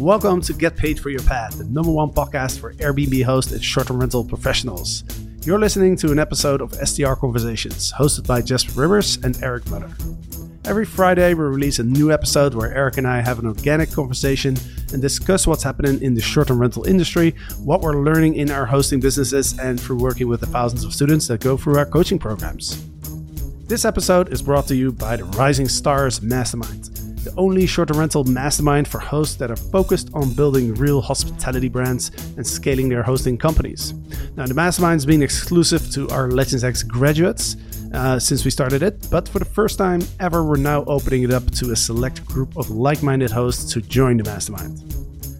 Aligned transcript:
Welcome 0.00 0.40
to 0.42 0.54
Get 0.54 0.78
Paid 0.78 0.98
for 0.98 1.10
Your 1.10 1.20
Pad, 1.20 1.52
the 1.52 1.64
number 1.64 1.90
one 1.90 2.08
podcast 2.08 2.58
for 2.58 2.72
Airbnb 2.72 3.22
hosts 3.22 3.52
and 3.52 3.62
short 3.62 3.88
term 3.88 4.00
rental 4.00 4.24
professionals. 4.24 5.04
You're 5.42 5.58
listening 5.58 5.94
to 5.96 6.10
an 6.10 6.18
episode 6.18 6.62
of 6.62 6.72
STR 6.72 7.12
Conversations, 7.12 7.92
hosted 7.92 8.26
by 8.26 8.40
Jasper 8.40 8.80
Ribbers 8.80 9.22
and 9.22 9.36
Eric 9.42 9.68
Moeller. 9.68 9.90
Every 10.64 10.86
Friday, 10.86 11.34
we 11.34 11.44
release 11.44 11.80
a 11.80 11.82
new 11.82 12.10
episode 12.10 12.54
where 12.54 12.74
Eric 12.74 12.96
and 12.96 13.06
I 13.06 13.20
have 13.20 13.40
an 13.40 13.46
organic 13.46 13.92
conversation 13.92 14.56
and 14.94 15.02
discuss 15.02 15.46
what's 15.46 15.62
happening 15.62 16.00
in 16.02 16.14
the 16.14 16.22
short 16.22 16.48
term 16.48 16.58
rental 16.58 16.86
industry, 16.86 17.34
what 17.62 17.82
we're 17.82 18.02
learning 18.02 18.36
in 18.36 18.50
our 18.50 18.64
hosting 18.64 19.00
businesses, 19.00 19.58
and 19.58 19.78
through 19.78 19.98
working 19.98 20.28
with 20.28 20.40
the 20.40 20.46
thousands 20.46 20.82
of 20.82 20.94
students 20.94 21.28
that 21.28 21.42
go 21.42 21.58
through 21.58 21.76
our 21.76 21.84
coaching 21.84 22.18
programs. 22.18 22.82
This 23.66 23.84
episode 23.84 24.32
is 24.32 24.40
brought 24.40 24.66
to 24.68 24.74
you 24.74 24.92
by 24.92 25.16
the 25.16 25.24
Rising 25.24 25.68
Stars 25.68 26.22
Mastermind, 26.22 26.99
the 27.24 27.34
only 27.36 27.66
short 27.66 27.90
rental 27.90 28.24
mastermind 28.24 28.88
for 28.88 28.98
hosts 28.98 29.36
that 29.36 29.50
are 29.50 29.56
focused 29.56 30.10
on 30.14 30.32
building 30.32 30.74
real 30.74 31.00
hospitality 31.00 31.68
brands 31.68 32.10
and 32.36 32.46
scaling 32.46 32.88
their 32.88 33.02
hosting 33.02 33.36
companies. 33.36 33.92
Now, 34.36 34.46
the 34.46 34.54
mastermind's 34.54 35.04
been 35.04 35.22
exclusive 35.22 35.90
to 35.92 36.08
our 36.10 36.30
Legends 36.30 36.64
X 36.64 36.82
graduates. 36.82 37.56
Uh, 37.92 38.20
since 38.20 38.44
we 38.44 38.52
started 38.52 38.84
it, 38.84 39.08
but 39.10 39.28
for 39.28 39.40
the 39.40 39.44
first 39.44 39.76
time 39.76 40.00
ever, 40.20 40.44
we're 40.44 40.56
now 40.56 40.84
opening 40.84 41.24
it 41.24 41.32
up 41.32 41.50
to 41.50 41.72
a 41.72 41.76
select 41.76 42.24
group 42.24 42.56
of 42.56 42.70
like 42.70 43.02
minded 43.02 43.32
hosts 43.32 43.72
to 43.72 43.80
join 43.80 44.16
the 44.16 44.22
mastermind. 44.22 44.78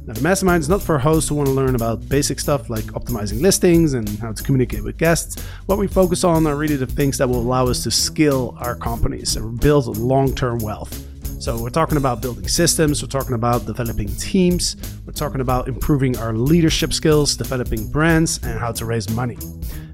Now, 0.05 0.15
the 0.15 0.23
mastermind 0.23 0.61
is 0.63 0.69
not 0.69 0.83
for 0.83 0.99
hosts 0.99 1.29
who 1.29 1.37
want 1.37 1.47
to 1.47 1.55
learn 1.55 1.77
about 1.77 2.09
basic 2.09 2.41
stuff 2.41 2.69
like 2.69 2.83
optimizing 2.87 3.41
listings 3.41 3.95
and 3.95 4.09
how 4.19 4.33
to 4.33 4.43
communicate 4.43 4.83
with 4.83 4.97
guests. 4.97 5.41
What 5.67 5.79
we 5.79 5.87
focus 5.87 6.25
on 6.25 6.45
are 6.49 6.57
really 6.57 6.75
the 6.75 6.87
things 6.87 7.19
that 7.19 7.29
will 7.29 7.39
allow 7.39 7.69
us 7.69 7.85
to 7.85 7.93
scale 7.93 8.57
our 8.59 8.75
companies 8.75 9.37
and 9.37 9.61
build 9.61 9.97
long 9.97 10.35
term 10.35 10.59
wealth. 10.59 11.07
So, 11.41 11.59
we're 11.59 11.71
talking 11.71 11.97
about 11.97 12.21
building 12.21 12.47
systems, 12.49 13.03
we're 13.03 13.09
talking 13.09 13.33
about 13.33 13.65
developing 13.65 14.09
teams, 14.17 14.77
we're 15.07 15.15
talking 15.15 15.41
about 15.41 15.69
improving 15.69 16.19
our 16.19 16.35
leadership 16.35 16.93
skills, 16.93 17.35
developing 17.35 17.91
brands, 17.91 18.39
and 18.43 18.61
how 18.61 18.73
to 18.73 18.85
raise 18.85 19.09
money. 19.09 19.39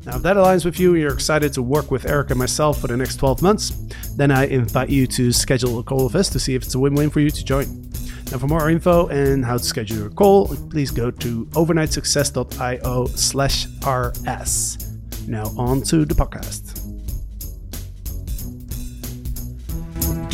Now, 0.05 0.17
if 0.17 0.23
that 0.23 0.37
aligns 0.37 0.65
with 0.65 0.81
you 0.81 0.95
and 0.95 1.01
you're 1.01 1.15
excited 1.15 1.53
to 1.53 1.63
work 1.63 1.93
with 1.93 2.05
Eric 2.05 2.31
and 2.31 2.39
myself 2.41 2.81
for 2.81 2.89
the 2.89 2.97
next 2.97 3.19
12 3.19 3.43
months, 3.43 3.71
then 4.17 4.33
I 4.33 4.47
invite 4.47 4.91
you 4.91 5.07
to 5.07 5.31
schedule 5.31 5.79
a 5.79 5.85
call 5.85 6.07
with 6.07 6.17
us 6.17 6.29
to 6.31 6.41
see 6.41 6.57
if 6.57 6.65
it's 6.65 6.75
a 6.75 6.81
win 6.81 6.97
win 6.97 7.11
for 7.11 7.21
you 7.21 7.31
to 7.31 7.45
join. 7.45 7.93
Now, 8.33 8.39
for 8.39 8.49
more 8.49 8.69
info 8.69 9.07
and 9.07 9.45
how 9.45 9.57
to 9.57 9.63
schedule 9.63 9.99
your 9.99 10.11
call, 10.11 10.49
please 10.49 10.91
go 10.91 11.13
to 11.13 11.45
overnightsuccess.io 11.53 13.07
slash 13.07 13.67
RS. 13.87 15.29
Now, 15.29 15.45
on 15.57 15.83
to 15.83 16.05
the 16.05 16.15
podcast. 16.15 16.76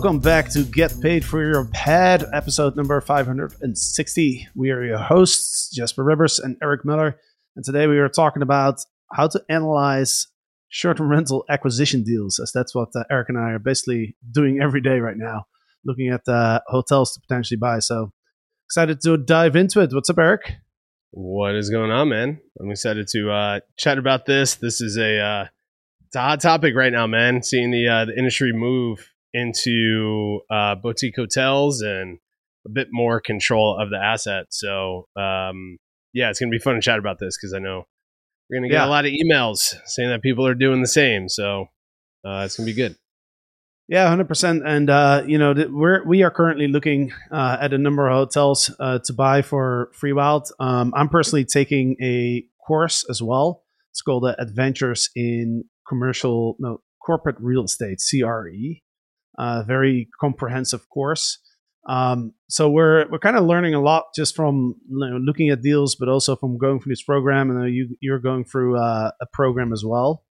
Welcome 0.00 0.20
back 0.20 0.48
to 0.52 0.62
Get 0.62 0.98
Paid 1.02 1.26
for 1.26 1.46
Your 1.46 1.66
Pad, 1.66 2.24
episode 2.32 2.74
number 2.74 2.98
560. 3.02 4.48
We 4.54 4.70
are 4.70 4.82
your 4.82 4.96
hosts, 4.96 5.68
Jasper 5.74 6.02
Ribbers 6.02 6.38
and 6.38 6.56
Eric 6.62 6.86
Moeller. 6.86 7.20
And 7.54 7.62
today 7.62 7.86
we 7.86 7.98
are 7.98 8.08
talking 8.08 8.40
about 8.40 8.80
how 9.12 9.28
to 9.28 9.44
analyze 9.50 10.28
short 10.70 10.96
term 10.96 11.10
rental 11.10 11.44
acquisition 11.50 12.02
deals, 12.02 12.40
as 12.40 12.50
that's 12.50 12.74
what 12.74 12.88
uh, 12.96 13.04
Eric 13.10 13.28
and 13.28 13.36
I 13.36 13.50
are 13.50 13.58
basically 13.58 14.16
doing 14.32 14.58
every 14.62 14.80
day 14.80 15.00
right 15.00 15.18
now, 15.18 15.44
looking 15.84 16.08
at 16.08 16.26
uh, 16.26 16.60
hotels 16.68 17.12
to 17.12 17.20
potentially 17.20 17.58
buy. 17.58 17.80
So 17.80 18.10
excited 18.68 19.02
to 19.02 19.18
dive 19.18 19.54
into 19.54 19.82
it. 19.82 19.92
What's 19.92 20.08
up, 20.08 20.18
Eric? 20.18 20.54
What 21.10 21.54
is 21.54 21.68
going 21.68 21.90
on, 21.90 22.08
man? 22.08 22.40
I'm 22.58 22.70
excited 22.70 23.06
to 23.08 23.30
uh, 23.30 23.60
chat 23.76 23.98
about 23.98 24.24
this. 24.24 24.54
This 24.54 24.80
is 24.80 24.96
a 24.96 25.20
uh, 25.20 25.44
it's 26.06 26.16
a 26.16 26.20
hot 26.22 26.40
topic 26.40 26.74
right 26.74 26.90
now, 26.90 27.06
man. 27.06 27.42
Seeing 27.42 27.70
the 27.70 27.86
uh, 27.86 28.04
the 28.06 28.16
industry 28.16 28.54
move 28.54 29.06
into 29.34 30.40
uh, 30.50 30.74
boutique 30.76 31.16
hotels 31.16 31.80
and 31.82 32.18
a 32.66 32.70
bit 32.70 32.88
more 32.90 33.20
control 33.20 33.78
of 33.80 33.90
the 33.90 33.96
asset. 33.96 34.46
So 34.50 35.06
um, 35.16 35.78
yeah, 36.12 36.30
it's 36.30 36.40
gonna 36.40 36.50
be 36.50 36.58
fun 36.58 36.74
to 36.74 36.80
chat 36.80 36.98
about 36.98 37.18
this 37.18 37.36
because 37.38 37.54
I 37.54 37.58
know 37.58 37.84
we're 38.48 38.58
gonna 38.58 38.68
get 38.68 38.74
Yeah. 38.74 38.86
a 38.86 38.90
lot 38.90 39.06
of 39.06 39.12
emails 39.12 39.74
saying 39.86 40.08
that 40.10 40.22
people 40.22 40.46
are 40.46 40.54
doing 40.54 40.80
the 40.82 40.88
same. 40.88 41.28
So 41.28 41.66
uh, 42.24 42.42
it's 42.44 42.56
gonna 42.56 42.66
be 42.66 42.74
good. 42.74 42.96
Yeah, 43.88 44.08
hundred 44.08 44.28
percent. 44.28 44.62
And 44.64 44.88
uh, 44.88 45.24
you 45.26 45.36
know, 45.38 45.52
th- 45.54 45.68
we're 45.70 46.04
we 46.06 46.22
are 46.22 46.30
currently 46.30 46.68
looking 46.68 47.12
uh, 47.32 47.56
at 47.60 47.72
a 47.72 47.78
number 47.78 48.08
of 48.08 48.14
hotels 48.14 48.70
uh, 48.78 49.00
to 49.00 49.12
buy 49.12 49.42
for 49.42 49.90
Free 49.94 50.12
Wild. 50.12 50.48
Um, 50.60 50.92
I'm 50.96 51.08
personally 51.08 51.44
taking 51.44 51.96
a 52.00 52.44
course 52.66 53.04
as 53.10 53.20
well. 53.20 53.64
It's 53.90 54.00
called 54.02 54.24
uh, 54.26 54.36
Adventures 54.38 55.10
in 55.16 55.64
Commercial, 55.88 56.54
no, 56.60 56.82
Corporate 57.04 57.34
Real 57.40 57.64
Estate 57.64 58.00
(CRE). 58.08 58.78
Uh, 59.38 59.62
very 59.66 60.08
comprehensive 60.20 60.88
course. 60.88 61.38
Um, 61.88 62.34
so 62.48 62.68
we're 62.68 63.08
we're 63.10 63.18
kind 63.18 63.36
of 63.36 63.44
learning 63.44 63.74
a 63.74 63.80
lot 63.80 64.04
just 64.14 64.36
from 64.36 64.74
you 64.88 64.98
know, 65.10 65.16
looking 65.16 65.48
at 65.48 65.62
deals, 65.62 65.96
but 65.96 66.08
also 66.08 66.36
from 66.36 66.58
going 66.58 66.80
through 66.80 66.92
this 66.92 67.02
program. 67.02 67.50
And 67.50 67.74
you 67.74 67.96
you're 68.00 68.18
going 68.18 68.44
through 68.44 68.78
uh, 68.78 69.10
a 69.20 69.26
program 69.32 69.72
as 69.72 69.82
well. 69.84 70.24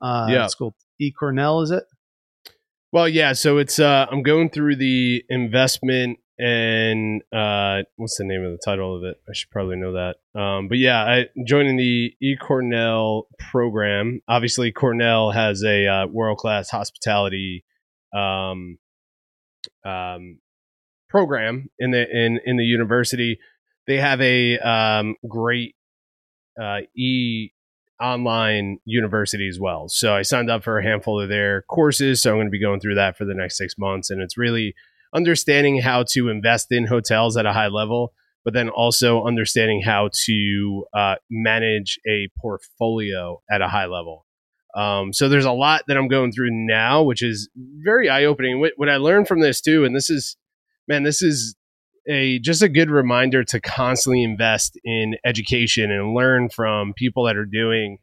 Uh, 0.00 0.26
Yeah. 0.30 0.44
it's 0.44 0.54
called 0.54 0.74
E 1.00 1.12
Cornell, 1.12 1.60
is 1.62 1.70
it? 1.70 1.84
Well, 2.92 3.08
yeah. 3.08 3.34
So 3.34 3.58
it's 3.58 3.78
uh, 3.78 4.06
I'm 4.10 4.22
going 4.22 4.50
through 4.50 4.76
the 4.76 5.22
investment 5.28 6.18
and 6.38 7.22
uh, 7.32 7.82
what's 7.96 8.16
the 8.18 8.24
name 8.24 8.42
of 8.44 8.52
the 8.52 8.58
title 8.64 8.96
of 8.96 9.04
it? 9.04 9.16
I 9.28 9.32
should 9.32 9.50
probably 9.50 9.76
know 9.76 9.92
that. 9.92 10.16
Um, 10.38 10.68
but 10.68 10.78
yeah, 10.78 11.02
I 11.02 11.26
joining 11.46 11.76
the 11.76 12.14
E 12.20 12.36
Cornell 12.36 13.28
program. 13.38 14.20
Obviously, 14.28 14.72
Cornell 14.72 15.30
has 15.30 15.62
a 15.62 15.86
uh, 15.86 16.06
world 16.08 16.38
class 16.38 16.68
hospitality 16.70 17.64
um, 18.16 18.78
um, 19.84 20.38
program 21.08 21.68
in 21.78 21.90
the 21.90 22.08
in 22.08 22.40
in 22.44 22.56
the 22.56 22.64
university. 22.64 23.38
They 23.86 23.98
have 23.98 24.20
a 24.20 24.58
um, 24.58 25.16
great 25.28 25.76
uh, 26.60 26.80
e 26.96 27.50
online 28.00 28.78
university 28.84 29.48
as 29.48 29.58
well. 29.58 29.88
So 29.88 30.14
I 30.14 30.22
signed 30.22 30.50
up 30.50 30.64
for 30.64 30.78
a 30.78 30.84
handful 30.84 31.20
of 31.20 31.28
their 31.28 31.62
courses. 31.62 32.20
So 32.20 32.30
I'm 32.30 32.36
going 32.36 32.48
to 32.48 32.50
be 32.50 32.60
going 32.60 32.80
through 32.80 32.96
that 32.96 33.16
for 33.16 33.24
the 33.24 33.34
next 33.34 33.56
six 33.56 33.78
months. 33.78 34.10
And 34.10 34.20
it's 34.20 34.36
really 34.36 34.74
understanding 35.14 35.80
how 35.80 36.04
to 36.10 36.28
invest 36.28 36.70
in 36.70 36.86
hotels 36.86 37.36
at 37.36 37.46
a 37.46 37.52
high 37.52 37.68
level, 37.68 38.12
but 38.44 38.52
then 38.52 38.68
also 38.68 39.24
understanding 39.24 39.82
how 39.82 40.10
to 40.26 40.84
uh, 40.94 41.14
manage 41.30 41.98
a 42.06 42.28
portfolio 42.38 43.40
at 43.50 43.62
a 43.62 43.68
high 43.68 43.86
level. 43.86 44.25
Um, 44.76 45.12
so 45.12 45.28
there's 45.28 45.46
a 45.46 45.52
lot 45.52 45.82
that 45.88 45.96
I'm 45.96 46.08
going 46.08 46.32
through 46.32 46.50
now, 46.52 47.02
which 47.02 47.22
is 47.22 47.48
very 47.56 48.10
eye 48.10 48.24
opening. 48.24 48.60
What, 48.60 48.72
what 48.76 48.90
I 48.90 48.96
learned 48.98 49.26
from 49.26 49.40
this 49.40 49.60
too, 49.62 49.84
and 49.84 49.96
this 49.96 50.10
is, 50.10 50.36
man, 50.86 51.02
this 51.02 51.22
is 51.22 51.56
a 52.08 52.38
just 52.38 52.62
a 52.62 52.68
good 52.68 52.90
reminder 52.90 53.42
to 53.44 53.60
constantly 53.60 54.22
invest 54.22 54.78
in 54.84 55.16
education 55.24 55.90
and 55.90 56.14
learn 56.14 56.48
from 56.48 56.92
people 56.94 57.24
that 57.24 57.36
are 57.36 57.46
doing 57.46 57.98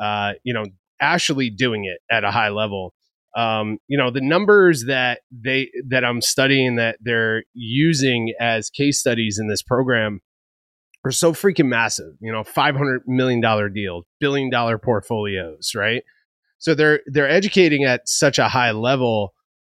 uh, 0.00 0.32
you 0.44 0.52
know 0.52 0.64
actually 1.00 1.50
doing 1.50 1.84
it 1.84 1.98
at 2.10 2.24
a 2.24 2.30
high 2.30 2.50
level. 2.50 2.92
Um, 3.36 3.78
you 3.86 3.98
know 3.98 4.10
the 4.10 4.20
numbers 4.20 4.84
that 4.86 5.20
they 5.30 5.70
that 5.88 6.04
i'm 6.06 6.22
studying 6.22 6.76
that 6.76 6.96
they're 7.02 7.44
using 7.52 8.32
as 8.40 8.70
case 8.70 8.98
studies 8.98 9.38
in 9.38 9.46
this 9.46 9.62
program 9.62 10.20
are 11.04 11.10
so 11.10 11.32
freaking 11.32 11.66
massive. 11.66 12.14
You 12.20 12.32
know 12.32 12.44
500 12.44 13.02
million 13.06 13.40
dollar 13.40 13.68
deals 13.68 14.04
billion 14.20 14.50
dollar 14.50 14.78
portfolios 14.78 15.72
right 15.74 16.02
so 16.58 16.74
they're 16.74 17.00
they're 17.06 17.28
educating 17.30 17.84
at 17.84 18.08
such 18.08 18.38
a 18.38 18.48
high 18.48 18.70
level 18.72 19.32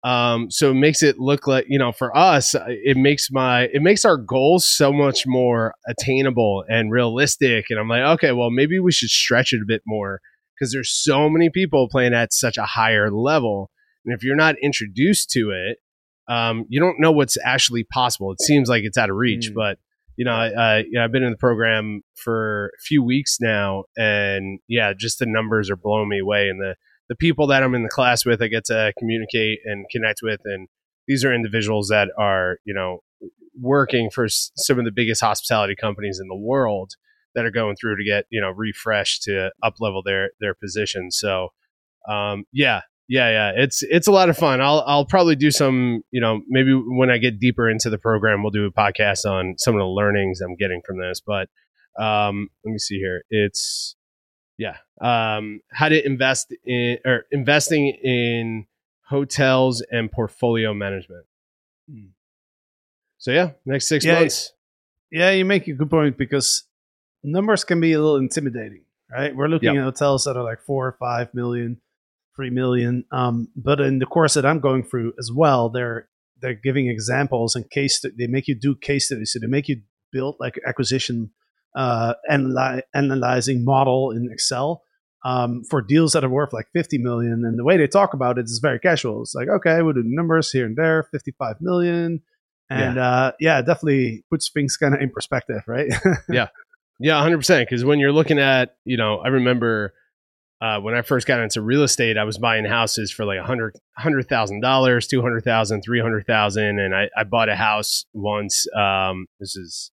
um, 0.05 0.49
so 0.49 0.71
it 0.71 0.75
makes 0.75 1.03
it 1.03 1.19
look 1.19 1.47
like 1.49 1.67
you 1.69 1.79
know 1.79 1.91
for 1.93 2.17
us 2.17 2.55
uh, 2.55 2.65
it 2.69 2.97
makes 2.97 3.31
my 3.31 3.63
it 3.73 3.83
makes 3.83 4.05
our 4.05 4.17
goals 4.17 4.69
so 4.69 4.93
much 4.93 5.25
more 5.27 5.75
attainable 5.89 6.65
and 6.69 6.93
realistic 6.93 7.67
and 7.71 7.79
i'm 7.81 7.89
like 7.89 8.03
okay 8.03 8.33
well 8.33 8.51
maybe 8.51 8.79
we 8.79 8.93
should 8.93 9.09
stretch 9.11 9.53
it 9.53 9.61
a 9.61 9.67
bit 9.67 9.83
more 9.87 10.21
because 10.55 10.73
there's 10.73 10.91
so 10.91 11.29
many 11.29 11.51
people 11.51 11.89
playing 11.89 12.15
at 12.15 12.33
such 12.33 12.57
a 12.57 12.65
higher 12.65 13.11
level 13.11 13.71
and 14.05 14.15
if 14.15 14.23
you're 14.23 14.37
not 14.37 14.55
introduced 14.63 15.31
to 15.31 15.51
it 15.51 15.79
um, 16.33 16.65
you 16.69 16.79
don't 16.79 17.01
know 17.01 17.11
what's 17.11 17.37
actually 17.45 17.85
possible 17.85 18.31
it 18.33 18.41
seems 18.43 18.69
like 18.69 18.85
it's 18.85 18.99
out 18.99 19.11
of 19.11 19.17
reach 19.17 19.51
Mm. 19.51 19.55
but 19.55 19.79
you 20.19 20.25
know, 20.25 20.33
I, 20.33 20.79
you 20.79 20.95
know, 20.95 21.05
I've 21.05 21.13
been 21.13 21.23
in 21.23 21.31
the 21.31 21.39
program 21.39 22.03
for 22.17 22.73
a 22.77 22.83
few 22.83 23.05
weeks 23.05 23.39
now, 23.41 23.85
and 23.97 24.59
yeah, 24.67 24.93
just 24.93 25.21
the 25.21 25.27
numbers 25.27 25.71
are 25.71 25.77
blowing 25.77 26.09
me 26.09 26.19
away. 26.19 26.49
And 26.49 26.61
the 26.61 26.75
the 27.09 27.15
people 27.15 27.47
that 27.47 27.63
I'm 27.63 27.75
in 27.77 27.85
the 27.85 27.89
class 27.89 28.27
with, 28.27 28.43
I 28.43 28.49
get 28.49 28.65
to 28.65 28.93
communicate 28.99 29.61
and 29.65 29.87
connect 29.93 30.19
with, 30.21 30.41
and 30.45 30.67
these 31.07 31.25
are 31.25 31.33
individuals 31.33 31.87
that 31.89 32.09
are, 32.19 32.57
you 32.65 32.75
know, 32.75 32.99
working 33.61 34.11
for 34.11 34.27
some 34.29 34.81
of 34.81 34.85
the 34.85 34.91
biggest 34.91 35.21
hospitality 35.21 35.77
companies 35.81 36.19
in 36.21 36.27
the 36.27 36.37
world 36.37 36.95
that 37.37 37.45
are 37.45 37.53
going 37.53 37.77
through 37.77 37.97
to 37.97 38.05
get 38.05 38.25
you 38.29 38.41
know 38.41 38.51
refreshed 38.51 39.23
to 39.23 39.53
up 39.63 39.75
level 39.79 40.03
their 40.05 40.31
their 40.41 40.55
position. 40.55 41.13
So 41.13 41.51
um, 42.09 42.43
yeah, 42.53 42.81
yeah, 43.09 43.31
yeah, 43.31 43.53
it's 43.63 43.83
it's 43.83 44.07
a 44.07 44.13
lot 44.13 44.29
of 44.29 44.37
fun. 44.37 44.61
I'll 44.61 44.85
I'll 44.87 45.05
probably 45.07 45.37
do 45.37 45.51
some 45.51 46.03
you 46.11 46.21
know 46.21 46.43
maybe 46.49 46.73
when 46.75 47.11
I 47.11 47.19
get 47.19 47.41
deeper 47.41 47.69
into 47.69 47.91
the 47.91 47.99
program, 47.99 48.43
we'll 48.43 48.51
do 48.51 48.67
a 48.67 48.71
podcast 48.73 49.25
on 49.25 49.55
some 49.59 49.75
of 49.75 49.81
the 49.81 49.87
learnings 49.87 50.41
I'm 50.41 50.57
getting 50.57 50.83
from 50.87 50.99
this. 51.01 51.21
But 51.21 51.49
um, 51.99 52.49
let 52.65 52.73
me 52.73 52.79
see 52.79 52.99
here. 52.99 53.23
It's 53.31 53.97
yeah, 54.59 54.77
um, 55.01 55.61
how 55.73 55.89
to 55.89 56.05
invest 56.07 56.55
in 56.65 56.99
or 57.05 57.25
investing 57.33 57.89
in 57.89 58.67
hotels 59.09 59.83
and 59.91 60.11
portfolio 60.13 60.75
management. 60.75 61.25
Hmm. 61.91 62.07
So 63.19 63.31
yeah, 63.33 63.53
next 63.65 63.89
six 63.89 64.05
Yeah, 64.05 64.21
months. 64.21 64.53
Yeah, 65.11 65.31
you 65.31 65.45
make 65.45 65.67
a 65.69 65.73
good 65.73 65.89
point 65.91 66.19
because 66.19 66.65
numbers 67.25 67.65
can 67.65 67.81
be 67.81 67.93
a 67.95 67.99
little 68.01 68.17
intimidating, 68.17 68.83
right? 69.11 69.35
We're 69.35 69.49
looking 69.49 69.69
Yep. 69.75 69.77
at 69.77 69.83
hotels 69.85 70.25
that 70.25 70.37
are 70.37 70.45
like 70.45 70.61
four 70.61 70.87
or 70.87 70.93
five 71.01 71.33
million, 71.35 71.81
three 72.39 72.51
million. 72.51 73.05
Um, 73.11 73.49
but 73.57 73.81
in 73.81 73.99
the 73.99 74.07
course 74.07 74.35
that 74.35 74.47
I'm 74.47 74.61
going 74.61 74.85
through 74.85 75.13
as 75.19 75.31
well, 75.35 75.69
they're 75.69 76.09
they're 76.41 76.55
giving 76.55 76.89
examples 76.89 77.57
and 77.57 77.69
case. 77.69 78.01
They 78.01 78.29
make 78.29 78.47
you 78.47 78.55
do 78.55 78.77
case 78.77 79.07
studies, 79.07 79.33
so 79.33 79.41
they 79.41 79.49
make 79.49 79.69
you 79.69 79.83
build 80.13 80.37
like 80.39 80.55
acquisition 80.67 81.31
uh, 81.77 82.15
analy- 82.31 82.83
analyzing 82.95 83.65
model 83.65 84.13
in 84.13 84.29
Excel 84.33 84.83
um, 85.25 85.63
for 85.69 85.83
deals 85.83 86.13
that 86.13 86.25
are 86.25 86.29
worth 86.29 86.53
like 86.53 86.67
50 86.75 86.99
million. 86.99 87.45
And 87.45 87.59
the 87.59 87.65
way 87.65 87.77
they 87.77 87.89
talk 87.89 88.15
about 88.15 88.39
it 88.39 88.45
is 88.45 88.61
very 88.63 88.79
casual. 88.79 89.23
It's 89.23 89.35
like, 89.35 89.49
okay, 89.49 89.83
we'll 89.83 89.95
do 89.95 90.03
numbers 90.05 90.51
here 90.51 90.65
and 90.65 90.77
there, 90.77 91.09
55 91.11 91.57
million. 91.61 92.23
And 92.71 92.97
yeah, 92.97 93.11
uh, 93.11 93.33
yeah 93.41 93.61
definitely 93.63 94.25
puts 94.31 94.51
things 94.53 94.77
kind 94.77 94.95
of 94.95 95.01
in 95.01 95.11
perspective, 95.11 95.63
right? 95.67 95.91
Yeah. 96.31 96.49
Yeah, 97.01 97.23
hundred 97.23 97.39
percent. 97.39 97.69
Because 97.69 97.85
when 97.85 98.01
you're 98.01 98.13
looking 98.13 98.41
at, 98.41 98.75
you 98.85 98.97
know, 98.97 99.19
I 99.19 99.29
remember 99.29 99.95
uh, 100.61 100.81
when 100.81 100.95
I 100.95 101.03
first 101.03 101.27
got 101.27 101.41
into 101.41 101.63
real 101.63 101.83
estate, 101.85 102.19
I 102.19 102.25
was 102.25 102.37
buying 102.39 102.65
houses 102.65 103.13
for 103.13 103.25
like 103.25 103.39
a 103.39 103.45
hundred 103.45 103.77
hundred 103.97 104.29
thousand 104.29 104.61
dollars, 104.61 105.07
two 105.07 105.23
hundred 105.23 105.45
thousand, 105.45 105.83
three 105.83 106.01
hundred 106.01 106.27
thousand, 106.27 106.81
and 106.81 106.95
I, 106.95 107.09
I 107.17 107.25
bought 107.25 107.49
a 107.49 107.55
house 107.55 108.05
once. 108.13 108.67
Um, 108.75 109.27
this 109.39 109.55
is 109.55 109.93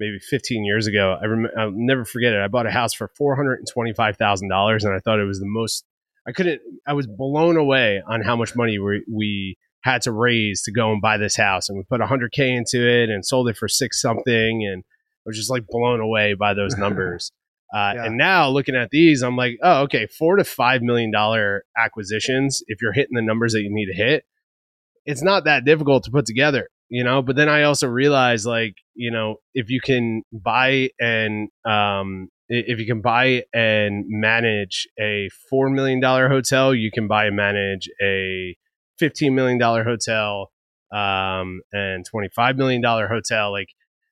maybe 0.00 0.18
15 0.18 0.64
years 0.64 0.86
ago. 0.86 1.18
I 1.20 1.26
rem- 1.26 1.50
I'll 1.58 1.72
never 1.72 2.04
forget 2.04 2.32
it. 2.32 2.40
I 2.40 2.48
bought 2.48 2.66
a 2.66 2.70
house 2.70 2.94
for 2.94 3.10
four 3.18 3.36
hundred 3.36 3.58
and 3.58 3.66
twenty 3.68 3.92
five 3.92 4.16
thousand 4.16 4.48
dollars, 4.48 4.84
and 4.84 4.94
I 4.94 4.98
thought 5.00 5.20
it 5.20 5.24
was 5.24 5.40
the 5.40 5.46
most. 5.46 5.84
I 6.26 6.32
couldn't. 6.32 6.60
I 6.86 6.94
was 6.94 7.06
blown 7.06 7.56
away 7.58 8.02
on 8.06 8.22
how 8.22 8.36
much 8.36 8.56
money 8.56 8.78
we 8.78 9.04
we 9.12 9.56
had 9.82 10.02
to 10.02 10.12
raise 10.12 10.62
to 10.62 10.72
go 10.72 10.90
and 10.90 11.02
buy 11.02 11.18
this 11.18 11.36
house, 11.36 11.68
and 11.68 11.76
we 11.76 11.84
put 11.84 12.00
a 12.00 12.06
hundred 12.06 12.32
k 12.32 12.54
into 12.54 12.88
it 12.88 13.10
and 13.10 13.26
sold 13.26 13.48
it 13.50 13.58
for 13.58 13.68
six 13.68 14.00
something, 14.00 14.66
and 14.66 14.84
I 14.84 15.22
was 15.26 15.36
just 15.36 15.50
like 15.50 15.66
blown 15.68 16.00
away 16.00 16.32
by 16.32 16.54
those 16.54 16.76
numbers. 16.78 17.30
Uh, 17.74 17.92
Yeah. 17.96 18.04
And 18.06 18.16
now 18.16 18.48
looking 18.48 18.74
at 18.74 18.90
these, 18.90 19.22
I'm 19.22 19.36
like, 19.36 19.58
oh, 19.62 19.82
okay, 19.82 20.06
four 20.06 20.36
to 20.36 20.44
five 20.44 20.82
million 20.82 21.10
dollar 21.10 21.64
acquisitions. 21.76 22.62
If 22.66 22.80
you're 22.80 22.92
hitting 22.92 23.14
the 23.14 23.22
numbers 23.22 23.52
that 23.52 23.62
you 23.62 23.68
need 23.70 23.86
to 23.86 23.94
hit, 23.94 24.24
it's 25.04 25.22
not 25.22 25.44
that 25.44 25.64
difficult 25.64 26.04
to 26.04 26.10
put 26.10 26.26
together, 26.26 26.68
you 26.88 27.04
know. 27.04 27.22
But 27.22 27.36
then 27.36 27.48
I 27.48 27.62
also 27.62 27.86
realize, 27.88 28.46
like, 28.46 28.74
you 28.94 29.10
know, 29.10 29.36
if 29.54 29.70
you 29.70 29.80
can 29.80 30.22
buy 30.32 30.90
and 31.00 31.48
um, 31.64 32.28
if 32.48 32.78
you 32.78 32.86
can 32.86 33.02
buy 33.02 33.44
and 33.52 34.04
manage 34.08 34.88
a 34.98 35.28
four 35.50 35.68
million 35.70 36.00
dollar 36.00 36.28
hotel, 36.28 36.74
you 36.74 36.90
can 36.90 37.06
buy 37.06 37.26
and 37.26 37.36
manage 37.36 37.88
a 38.02 38.56
fifteen 38.98 39.34
million 39.34 39.58
dollar 39.58 39.84
hotel 39.84 40.50
um, 40.92 41.60
and 41.72 42.04
twenty 42.06 42.28
five 42.34 42.56
million 42.56 42.80
dollar 42.80 43.08
hotel. 43.08 43.52
Like 43.52 43.68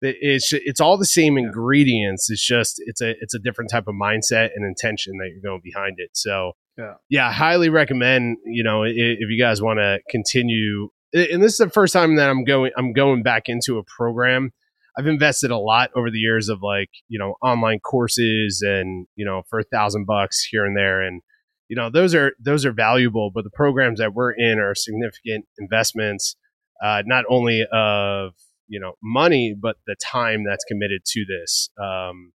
it's 0.01 0.53
it's 0.53 0.81
all 0.81 0.97
the 0.99 1.05
same 1.05 1.37
ingredients. 1.39 2.31
It's 2.31 2.45
just 2.45 2.81
it's 2.87 3.01
a 3.01 3.11
it's 3.21 3.35
a 3.35 3.39
different 3.39 3.71
type 3.71 3.89
of 3.89 3.95
mindset 3.95 4.51
and 4.55 4.65
intention 4.65 5.15
that 5.19 5.31
you're 5.33 5.43
going 5.51 5.61
behind 5.63 5.95
it. 5.99 6.11
So 6.15 6.53
Yeah. 6.77 6.95
yeah, 7.09 7.33
highly 7.33 7.69
recommend. 7.69 8.37
You 8.47 8.63
know, 8.65 8.85
i- 8.85 8.89
if 8.95 9.29
you 9.29 9.39
guys 9.41 9.61
want 9.61 9.79
to 9.79 9.99
continue, 10.11 10.91
and 11.13 11.43
this 11.43 11.53
is 11.53 11.59
the 11.59 11.71
first 11.71 11.93
time 11.93 12.17
that 12.17 12.31
I'm 12.31 12.45
going 12.45 12.71
I'm 12.77 12.93
going 12.93 13.23
back 13.23 13.45
into 13.49 13.79
a 13.79 13.83
program. 13.85 14.51
I've 14.99 15.07
invested 15.07 15.53
a 15.53 15.59
lot 15.59 15.91
over 15.95 16.11
the 16.11 16.19
years 16.19 16.49
of 16.49 16.59
like 16.63 16.91
you 17.09 17.19
know 17.19 17.35
online 17.43 17.79
courses 17.81 18.63
and 18.67 19.07
you 19.17 19.25
know 19.25 19.43
for 19.49 19.59
a 19.61 19.65
thousand 19.65 20.07
bucks 20.07 20.45
here 20.51 20.65
and 20.65 20.77
there 20.77 21.01
and 21.03 21.23
you 21.69 21.77
know 21.77 21.89
those 21.91 22.15
are 22.17 22.33
those 22.41 22.65
are 22.67 22.73
valuable 22.73 23.31
but 23.33 23.45
the 23.45 23.51
programs 23.51 24.01
that 24.01 24.13
we're 24.15 24.33
in 24.33 24.59
are 24.59 24.75
significant 24.75 25.45
investments 25.59 26.35
uh, 26.83 27.03
not 27.07 27.25
only 27.29 27.65
of 27.73 28.33
you 28.69 28.79
know 28.81 28.93
money 29.03 29.55
but 29.61 29.77
the 29.87 29.97
time 30.03 30.45
that's 30.49 30.65
committed 30.65 31.01
to 31.07 31.25
this 31.25 31.71
um, 31.83 32.33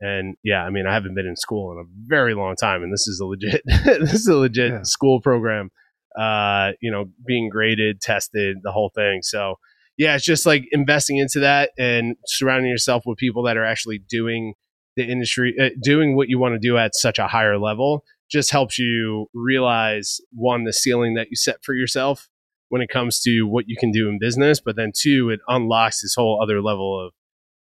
and 0.00 0.36
yeah 0.44 0.62
i 0.62 0.70
mean 0.70 0.86
i 0.86 0.92
haven't 0.94 1.14
been 1.14 1.26
in 1.26 1.36
school 1.36 1.72
in 1.72 1.78
a 1.78 1.88
very 2.06 2.34
long 2.34 2.54
time 2.56 2.82
and 2.82 2.92
this 2.92 3.06
is 3.08 3.20
a 3.20 3.26
legit 3.26 3.62
this 3.66 4.14
is 4.14 4.28
a 4.28 4.36
legit 4.36 4.72
Yeah. 4.72 4.82
school 4.82 5.20
program 5.20 5.70
uh, 6.18 6.72
you 6.80 6.90
know 6.90 7.04
being 7.26 7.48
graded 7.48 8.00
tested 8.00 8.58
the 8.62 8.72
whole 8.72 8.90
thing 8.94 9.20
so 9.22 9.54
yeah 9.96 10.14
it's 10.16 10.24
just 10.24 10.44
like 10.46 10.64
investing 10.72 11.18
into 11.18 11.40
that 11.40 11.70
and 11.78 12.16
surrounding 12.26 12.70
yourself 12.70 13.04
with 13.06 13.16
people 13.18 13.42
that 13.44 13.56
are 13.56 13.64
actually 13.64 13.98
doing 14.08 14.54
the 14.96 15.04
industry 15.04 15.54
uh, 15.60 15.68
doing 15.82 16.16
what 16.16 16.28
you 16.28 16.38
want 16.38 16.52
to 16.54 16.58
do 16.58 16.76
at 16.76 16.94
such 16.94 17.18
a 17.18 17.28
higher 17.28 17.58
level 17.58 18.02
just 18.30 18.50
helps 18.50 18.78
you 18.78 19.26
realize 19.34 20.18
one 20.32 20.64
the 20.64 20.72
ceiling 20.72 21.14
that 21.14 21.28
you 21.30 21.36
set 21.36 21.56
for 21.62 21.74
yourself 21.74 22.28
when 22.70 22.80
it 22.82 22.88
comes 22.88 23.20
to 23.20 23.42
what 23.42 23.66
you 23.68 23.76
can 23.78 23.92
do 23.92 24.08
in 24.08 24.18
business 24.18 24.60
but 24.60 24.74
then 24.74 24.90
two 24.94 25.30
it 25.30 25.40
unlocks 25.48 26.00
this 26.00 26.14
whole 26.16 26.42
other 26.42 26.60
level 26.62 27.06
of 27.06 27.12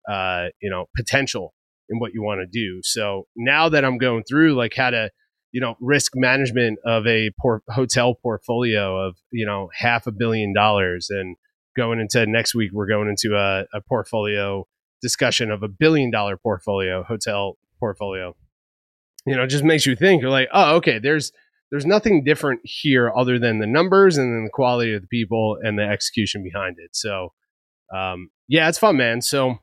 uh, 0.08 0.50
you 0.62 0.70
know 0.70 0.86
potential 0.96 1.54
in 1.90 2.00
what 2.00 2.14
you 2.14 2.24
want 2.24 2.42
to 2.42 2.48
do. 2.48 2.82
So 2.84 3.28
now 3.36 3.70
that 3.70 3.86
i'm 3.86 3.98
going 3.98 4.24
through 4.28 4.56
like 4.56 4.74
how 4.76 4.90
to 4.90 5.10
you 5.52 5.62
know 5.62 5.76
risk 5.80 6.14
management 6.16 6.80
of 6.86 7.06
a 7.08 7.32
por- 7.40 7.64
hotel 7.70 8.16
portfolio 8.16 9.08
of 9.08 9.16
you 9.32 9.46
know 9.46 9.70
half 9.74 10.08
a 10.08 10.12
billion 10.12 10.54
dollars 10.54 11.10
and 11.10 11.38
going 11.78 12.00
into 12.00 12.26
next 12.26 12.56
week 12.56 12.72
we're 12.74 12.88
going 12.88 13.10
into 13.10 13.36
a, 13.36 13.66
a 13.78 13.82
portfolio 13.82 14.66
discussion 15.02 15.52
of 15.52 15.62
a 15.64 15.68
billion 15.68 16.10
dollar 16.12 16.38
portfolio 16.38 17.04
hotel 17.04 17.58
portfolio. 17.80 18.36
You 19.26 19.36
know 19.36 19.48
just 19.48 19.64
makes 19.64 19.86
you 19.86 19.96
think 19.96 20.22
you're 20.22 20.32
like 20.32 20.50
oh 20.52 20.76
okay 20.76 21.00
there's 21.00 21.32
there's 21.72 21.86
nothing 21.86 22.24
different 22.24 22.62
here 22.64 23.12
other 23.16 23.40
than 23.40 23.60
the 23.60 23.68
numbers 23.68 24.18
and 24.18 24.34
then 24.34 24.44
the 24.44 24.52
quality 24.52 24.94
of 24.94 25.02
the 25.02 25.08
people 25.08 25.58
and 25.62 25.78
the 25.78 25.84
execution 25.84 26.44
behind 26.44 26.78
it. 26.80 26.96
So 26.96 27.34
um 27.96 28.30
yeah 28.48 28.70
it's 28.70 28.78
fun 28.78 28.98
man. 28.98 29.22
So 29.22 29.60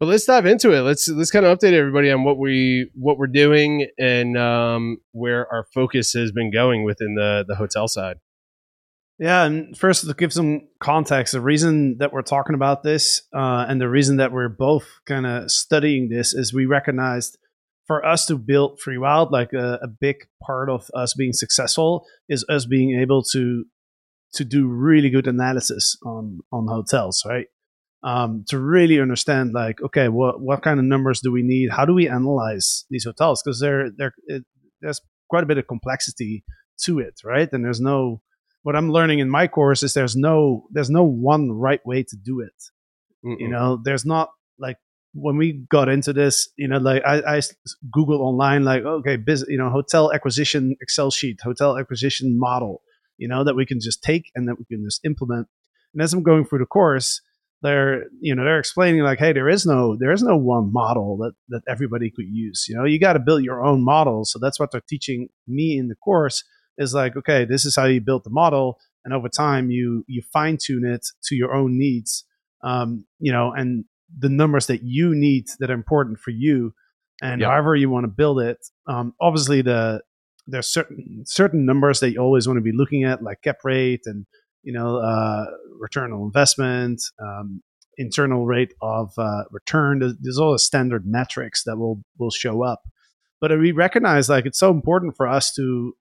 but 0.00 0.06
let's 0.06 0.26
dive 0.26 0.46
into 0.46 0.72
it. 0.72 0.80
Let's 0.80 1.08
let's 1.08 1.30
kind 1.30 1.46
of 1.46 1.58
update 1.58 1.72
everybody 1.72 2.10
on 2.10 2.24
what 2.24 2.38
we 2.38 2.90
what 2.94 3.18
we're 3.18 3.26
doing 3.26 3.86
and 3.98 4.36
um 4.36 4.98
where 5.12 5.50
our 5.52 5.66
focus 5.72 6.12
has 6.12 6.32
been 6.32 6.50
going 6.50 6.84
within 6.84 7.14
the 7.14 7.44
the 7.46 7.54
hotel 7.54 7.88
side. 7.88 8.16
Yeah, 9.18 9.44
and 9.44 9.76
first 9.78 10.06
to 10.06 10.12
give 10.12 10.32
some 10.32 10.62
context, 10.80 11.34
the 11.34 11.40
reason 11.40 11.98
that 11.98 12.12
we're 12.12 12.22
talking 12.22 12.56
about 12.56 12.82
this 12.82 13.22
uh, 13.32 13.64
and 13.68 13.80
the 13.80 13.88
reason 13.88 14.16
that 14.16 14.32
we're 14.32 14.48
both 14.48 14.88
kind 15.06 15.24
of 15.24 15.52
studying 15.52 16.08
this 16.08 16.34
is 16.34 16.52
we 16.52 16.66
recognized 16.66 17.38
for 17.86 18.04
us 18.04 18.26
to 18.26 18.38
build 18.38 18.80
Free 18.80 18.98
Wild, 18.98 19.30
like 19.30 19.52
a, 19.52 19.78
a 19.82 19.88
big 19.88 20.16
part 20.42 20.70
of 20.70 20.90
us 20.94 21.14
being 21.14 21.32
successful 21.32 22.06
is 22.28 22.44
us 22.48 22.66
being 22.66 22.98
able 22.98 23.22
to 23.32 23.64
to 24.34 24.44
do 24.44 24.66
really 24.66 25.10
good 25.10 25.26
analysis 25.26 25.96
on 26.04 26.40
on 26.52 26.66
hotels, 26.66 27.22
right? 27.26 27.46
Um, 28.02 28.44
to 28.48 28.58
really 28.58 29.00
understand, 29.00 29.52
like, 29.54 29.80
okay, 29.82 30.08
what 30.08 30.40
what 30.40 30.62
kind 30.62 30.78
of 30.78 30.86
numbers 30.86 31.20
do 31.20 31.30
we 31.32 31.42
need? 31.42 31.70
How 31.70 31.84
do 31.84 31.94
we 31.94 32.08
analyze 32.08 32.84
these 32.90 33.04
hotels? 33.04 33.42
Because 33.42 33.60
there 33.60 33.90
there 33.96 34.14
it, 34.26 34.44
there's 34.80 35.00
quite 35.28 35.42
a 35.44 35.46
bit 35.46 35.58
of 35.58 35.66
complexity 35.66 36.44
to 36.84 36.98
it, 36.98 37.20
right? 37.24 37.50
And 37.52 37.64
there's 37.64 37.80
no 37.80 38.20
what 38.62 38.76
I'm 38.76 38.90
learning 38.90 39.20
in 39.20 39.30
my 39.30 39.46
course 39.46 39.82
is 39.82 39.94
there's 39.94 40.16
no 40.16 40.66
there's 40.70 40.90
no 40.90 41.04
one 41.04 41.52
right 41.52 41.84
way 41.86 42.02
to 42.02 42.16
do 42.16 42.40
it. 42.40 42.54
You 43.22 43.46
Mm-mm. 43.46 43.50
know, 43.50 43.80
there's 43.82 44.04
not 44.04 44.30
like 44.58 44.76
when 45.14 45.36
we 45.36 45.64
got 45.70 45.88
into 45.88 46.12
this, 46.12 46.48
you 46.56 46.68
know, 46.68 46.78
like 46.78 47.02
I 47.06 47.40
Google 47.90 48.20
online, 48.22 48.64
like 48.64 48.82
okay, 48.84 49.16
business, 49.16 49.48
you 49.48 49.58
know, 49.58 49.70
hotel 49.70 50.12
acquisition 50.12 50.76
Excel 50.80 51.10
sheet, 51.10 51.40
hotel 51.42 51.78
acquisition 51.78 52.38
model, 52.38 52.82
you 53.16 53.28
know, 53.28 53.44
that 53.44 53.54
we 53.54 53.64
can 53.64 53.80
just 53.80 54.02
take 54.02 54.30
and 54.34 54.48
that 54.48 54.58
we 54.58 54.64
can 54.64 54.84
just 54.84 55.04
implement. 55.04 55.46
And 55.92 56.02
as 56.02 56.12
I'm 56.12 56.24
going 56.24 56.44
through 56.44 56.58
the 56.58 56.66
course, 56.66 57.20
they're 57.62 58.04
you 58.20 58.34
know 58.34 58.44
they're 58.44 58.58
explaining 58.58 59.02
like, 59.02 59.20
hey, 59.20 59.32
there 59.32 59.48
is 59.48 59.64
no 59.64 59.96
there 59.96 60.12
is 60.12 60.22
no 60.22 60.36
one 60.36 60.72
model 60.72 61.16
that 61.18 61.32
that 61.48 61.62
everybody 61.68 62.10
could 62.10 62.28
use. 62.28 62.66
You 62.68 62.76
know, 62.76 62.84
you 62.84 62.98
got 62.98 63.14
to 63.14 63.20
build 63.20 63.44
your 63.44 63.64
own 63.64 63.84
model. 63.84 64.24
So 64.24 64.38
that's 64.40 64.58
what 64.58 64.72
they're 64.72 64.82
teaching 64.86 65.28
me 65.46 65.78
in 65.78 65.88
the 65.88 65.94
course 65.94 66.44
is 66.76 66.92
like, 66.92 67.16
okay, 67.16 67.44
this 67.44 67.64
is 67.64 67.76
how 67.76 67.84
you 67.84 68.00
build 68.00 68.24
the 68.24 68.30
model, 68.30 68.78
and 69.04 69.14
over 69.14 69.28
time 69.28 69.70
you 69.70 70.04
you 70.08 70.22
fine 70.32 70.58
tune 70.60 70.84
it 70.84 71.06
to 71.24 71.36
your 71.36 71.54
own 71.54 71.78
needs. 71.78 72.24
Um, 72.64 73.04
you 73.20 73.30
know, 73.30 73.52
and 73.52 73.84
the 74.18 74.28
numbers 74.28 74.66
that 74.66 74.82
you 74.82 75.14
need 75.14 75.46
that 75.58 75.70
are 75.70 75.74
important 75.74 76.18
for 76.18 76.30
you, 76.30 76.74
and 77.22 77.40
Yep. 77.40 77.50
however 77.50 77.76
you 77.76 77.90
want 77.90 78.04
to 78.04 78.08
build 78.08 78.40
it. 78.40 78.58
Um, 78.86 79.14
obviously, 79.20 79.62
the 79.62 80.02
there's 80.46 80.66
certain 80.66 81.24
certain 81.26 81.64
numbers 81.64 82.00
that 82.00 82.12
you 82.12 82.18
always 82.20 82.46
want 82.46 82.58
to 82.58 82.62
be 82.62 82.72
looking 82.72 83.04
at, 83.04 83.22
like 83.22 83.42
cap 83.42 83.58
rate 83.64 84.02
and 84.06 84.26
you 84.62 84.72
know 84.72 84.96
uh, 84.98 85.46
return 85.78 86.12
on 86.12 86.22
investment, 86.22 87.02
um, 87.20 87.62
internal 87.96 88.46
rate 88.46 88.74
of 88.82 89.12
uh, 89.18 89.44
return. 89.50 90.00
There's, 90.00 90.14
there's 90.20 90.38
all 90.38 90.52
the 90.52 90.58
standard 90.58 91.06
metrics 91.06 91.64
that 91.64 91.76
will 91.76 92.02
will 92.18 92.30
show 92.30 92.62
up. 92.64 92.82
But 93.40 93.58
we 93.58 93.72
recognize 93.72 94.28
like 94.28 94.46
it's 94.46 94.58
so 94.58 94.70
important 94.70 95.16
for 95.16 95.28
us 95.28 95.52
to, 95.54 95.94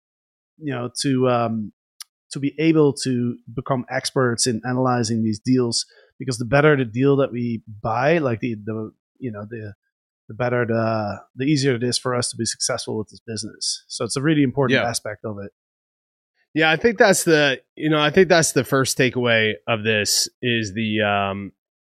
you 0.58 0.74
know, 0.74 0.90
to 1.02 1.30
um, 1.30 1.74
to 2.32 2.40
be 2.40 2.54
able 2.60 2.94
to 2.94 3.38
become 3.54 3.86
experts 3.90 4.48
in 4.48 4.62
analyzing 4.68 5.24
these 5.24 5.40
deals 5.40 5.86
because 6.22 6.38
the 6.38 6.46
better 6.46 6.78
the 6.78 6.86
deal 6.86 7.16
that 7.18 7.32
we 7.32 7.64
buy, 7.82 8.20
like 8.20 8.40
the 8.42 8.54
the 8.64 8.92
you 9.18 9.32
know 9.32 9.46
the 9.50 9.74
the 10.28 10.36
better 10.36 10.66
the 10.68 11.20
the 11.36 11.46
easier 11.46 11.74
it 11.76 11.84
is 11.84 11.98
for 11.98 12.14
us 12.16 12.30
to 12.30 12.38
be 12.38 12.46
successful 12.46 12.96
with 12.98 13.10
this 13.10 13.20
business. 13.26 13.84
So 13.88 14.06
it's 14.06 14.16
a 14.16 14.22
really 14.22 14.44
important 14.44 14.78
Yeah. 14.80 14.88
aspect 14.88 15.26
of 15.26 15.38
it. 15.44 15.52
Yeah, 16.54 16.70
I 16.70 16.76
think 16.76 16.98
that's 17.00 17.24
the 17.24 17.62
you 17.76 17.90
know 17.90 18.00
I 18.00 18.12
think 18.12 18.30
that's 18.30 18.52
the 18.52 18.64
first 18.64 18.98
takeaway 18.98 19.54
of 19.68 19.84
this 19.84 20.30
is 20.42 20.74
the 20.74 21.02
um 21.02 21.52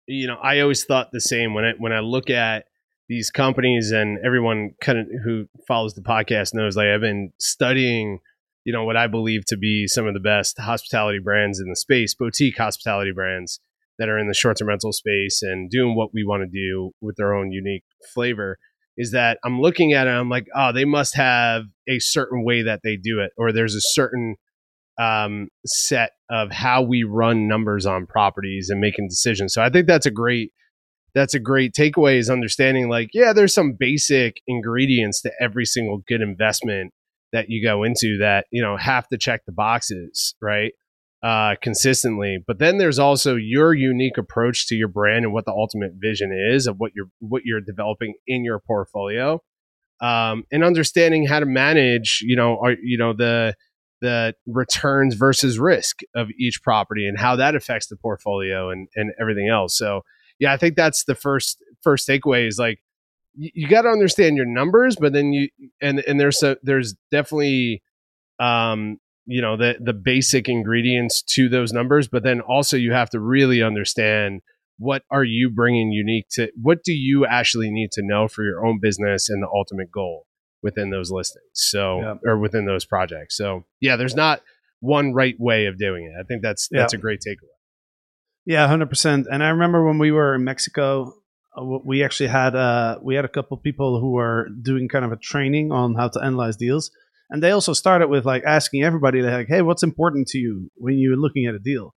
you 0.08 0.25
know 0.27 0.38
I 0.41 0.62
always 0.62 0.84
thought 0.86 1.12
the 1.12 1.22
same 1.22 1.53
when 1.53 1.65
I 1.65 1.74
when 1.77 1.91
I 1.94 2.00
look 2.00 2.29
at 2.29 2.65
these 3.08 3.29
companies 3.29 3.91
and 3.91 4.17
everyone 4.25 4.72
kind 4.82 4.98
of 4.98 5.05
who 5.24 5.46
follows 5.67 5.94
the 5.94 6.01
podcast 6.01 6.55
knows 6.55 6.75
like 6.75 6.88
I've 6.88 7.01
been 7.01 7.32
studying 7.38 8.20
you 8.63 8.74
know 8.74 8.84
what 8.86 8.98
I 8.98 9.05
believe 9.08 9.46
to 9.48 9.58
be 9.58 9.86
some 9.88 10.08
of 10.08 10.13
the 10.15 10.20
best 10.20 10.58
hospitality 10.58 11.20
brands 11.20 11.60
in 11.60 11.70
the 11.70 11.75
space 11.75 12.15
boutique 12.15 12.58
hospitality 12.58 13.12
brands 13.12 13.60
that 13.99 14.09
are 14.09 14.19
in 14.19 14.27
the 14.27 14.33
short-term 14.33 14.67
rental 14.67 14.91
space 14.91 15.41
and 15.41 15.69
doing 15.69 15.95
what 15.95 16.09
we 16.13 16.25
want 16.25 16.43
to 16.43 16.47
do 16.47 16.91
with 17.01 17.15
their 17.17 17.33
own 17.33 17.51
unique 17.51 17.83
flavor 18.13 18.57
is 18.97 19.11
that 19.11 19.39
I'm 19.43 19.61
looking 19.61 19.93
at 19.93 20.07
it 20.07 20.11
I'm 20.11 20.29
like 20.29 20.47
oh 20.55 20.71
they 20.71 20.85
must 20.85 21.15
have 21.15 21.63
a 21.87 21.99
certain 21.99 22.43
way 22.43 22.63
that 22.63 22.81
they 22.83 22.97
do 22.97 23.19
it 23.19 23.31
or 23.37 23.51
there's 23.51 23.75
a 23.75 23.81
certain 23.81 24.35
um, 24.99 25.49
set 25.65 26.11
of 26.29 26.51
how 26.51 26.81
we 26.81 27.03
run 27.03 27.47
numbers 27.47 27.85
on 27.85 28.05
properties 28.05 28.69
and 28.69 28.79
making 28.79 29.07
decisions. 29.09 29.53
So 29.53 29.61
I 29.61 29.69
think 29.69 29.87
that's 29.87 30.05
a 30.05 30.11
great 30.11 30.51
that's 31.13 31.33
a 31.33 31.39
great 31.39 31.73
takeaway 31.73 32.17
is 32.17 32.29
understanding 32.29 32.89
like 32.89 33.09
yeah 33.13 33.31
there's 33.31 33.53
some 33.53 33.71
basic 33.71 34.41
ingredients 34.47 35.21
to 35.21 35.31
every 35.39 35.65
single 35.65 35.99
good 36.09 36.21
investment 36.21 36.91
that 37.31 37.45
you 37.47 37.65
go 37.65 37.83
into 37.83 38.17
that 38.17 38.45
you 38.51 38.61
know 38.61 38.75
have 38.75 39.07
to 39.07 39.17
check 39.17 39.39
the 39.45 39.53
boxes 39.53 40.35
right 40.41 40.73
uh, 41.25 41.55
consistently 41.62 42.38
but 42.46 42.60
then 42.60 42.77
there's 42.77 43.00
also 43.00 43.36
your 43.36 43.74
unique 43.74 44.17
approach 44.17 44.67
to 44.67 44.75
your 44.75 44.88
brand 44.88 45.25
and 45.25 45.34
what 45.34 45.46
the 45.46 45.51
ultimate 45.51 45.94
vision 45.98 46.32
is 46.32 46.67
of 46.67 46.75
what 46.77 46.91
you're 46.96 47.10
what 47.20 47.41
you're 47.44 47.62
developing 47.62 48.13
in 48.27 48.44
your 48.44 48.60
portfolio 48.60 49.41
um, 50.01 50.44
and 50.51 50.63
understanding 50.63 51.25
how 51.25 51.39
to 51.39 51.46
manage 51.46 52.20
you 52.22 52.36
know 52.36 52.60
are, 52.62 52.75
you 52.82 52.98
know 52.98 53.13
the 53.13 53.55
the 54.01 54.36
returns 54.46 55.15
versus 55.15 55.58
risk 55.58 56.01
of 56.15 56.29
each 56.39 56.62
property 56.62 57.08
and 57.08 57.17
how 57.17 57.36
that 57.36 57.55
affects 57.55 57.88
the 57.88 57.96
portfolio 57.96 58.70
and, 58.70 58.88
and 58.96 59.12
everything 59.20 59.48
else. 59.50 59.77
So 59.77 60.01
yeah, 60.38 60.53
I 60.53 60.58
think 60.58 60.75
that's 60.75 61.05
the 61.05 61.15
first 61.15 61.63
first 61.82 62.08
takeaway 62.08 62.48
is 62.48 62.60
like 62.60 62.79
you, 63.34 63.50
you 63.53 63.67
got 63.67 63.84
to 63.84 63.89
understand 63.89 64.38
your 64.38 64.46
numbers, 64.46 64.96
but 64.96 65.13
then 65.13 65.32
you 65.34 65.50
and 65.82 66.03
and 66.08 66.20
there's 66.20 66.44
a, 66.44 66.58
there's 66.62 66.94
definitely 67.10 67.82
um 68.39 69.00
you 69.25 69.41
know 69.41 69.58
the 69.58 69.75
the 69.79 69.94
basic 69.94 70.48
ingredients 70.50 71.22
to 71.22 71.50
those 71.50 71.74
numbers, 71.74 72.08
but 72.08 72.24
then 72.24 72.41
also 72.41 72.77
you 72.77 72.91
have 72.94 73.10
to 73.12 73.20
really 73.20 73.62
understand 73.63 74.41
what 74.77 75.03
are 75.10 75.24
you 75.24 75.50
bringing 75.50 75.91
unique 75.91 76.27
to 76.32 76.50
what 76.62 76.84
do 76.84 76.94
you 76.94 77.25
actually 77.25 77.72
need 77.72 77.91
to 77.94 78.01
know 78.03 78.27
for 78.27 78.44
your 78.44 78.65
own 78.65 78.79
business 78.82 79.29
and 79.29 79.41
the 79.41 79.48
ultimate 79.48 79.89
goal 79.91 80.25
within 80.62 80.89
those 80.89 81.12
listings 81.12 81.46
so 81.53 82.00
Yeah. 82.01 82.15
or 82.25 82.38
within 82.39 82.65
those 82.65 82.86
projects. 82.86 83.38
So 83.38 83.65
yeah 83.79 83.96
there's 83.96 84.15
not 84.15 84.41
one 84.82 85.13
right 85.13 85.36
way 85.39 85.67
of 85.67 85.77
doing 85.77 86.05
it. 86.05 86.20
I 86.20 86.24
think 86.24 86.41
that's 86.41 86.67
that's 86.70 86.94
a 86.94 86.98
great 86.98 87.22
takeaway. 87.22 87.55
Yeah, 88.46 88.67
hundred 88.67 88.89
percent. 88.89 89.27
And 89.32 89.44
I 89.44 89.50
remember 89.50 89.86
when 89.86 89.98
we 89.98 90.12
were 90.12 90.36
in 90.36 90.44
Mexico, 90.44 91.15
uh, 91.58 91.63
we 91.63 92.03
actually 92.03 92.27
had 92.29 92.55
uh, 92.55 93.00
we 93.01 93.15
had 93.15 93.25
a 93.25 93.29
couple 93.29 93.58
people 93.58 94.00
who 94.00 94.12
were 94.12 94.50
doing 94.62 94.88
kind 94.88 95.05
of 95.05 95.12
a 95.12 95.15
training 95.17 95.72
on 95.72 95.96
how 95.96 96.10
to 96.10 96.22
analyze 96.22 96.58
deals, 96.58 96.91
and 97.29 97.41
they 97.41 97.51
also 97.51 97.74
started 97.74 98.08
with 98.10 98.25
like 98.25 98.44
asking 98.46 98.84
everybody 98.84 99.22
like, 99.22 99.48
"Hey, 99.48 99.62
what's 99.62 99.84
important 99.84 100.27
to 100.29 100.38
you 100.38 100.70
when 100.75 100.98
you're 100.98 101.17
looking 101.17 101.46
at 101.46 101.55
a 101.55 101.60
deal?" 101.60 101.96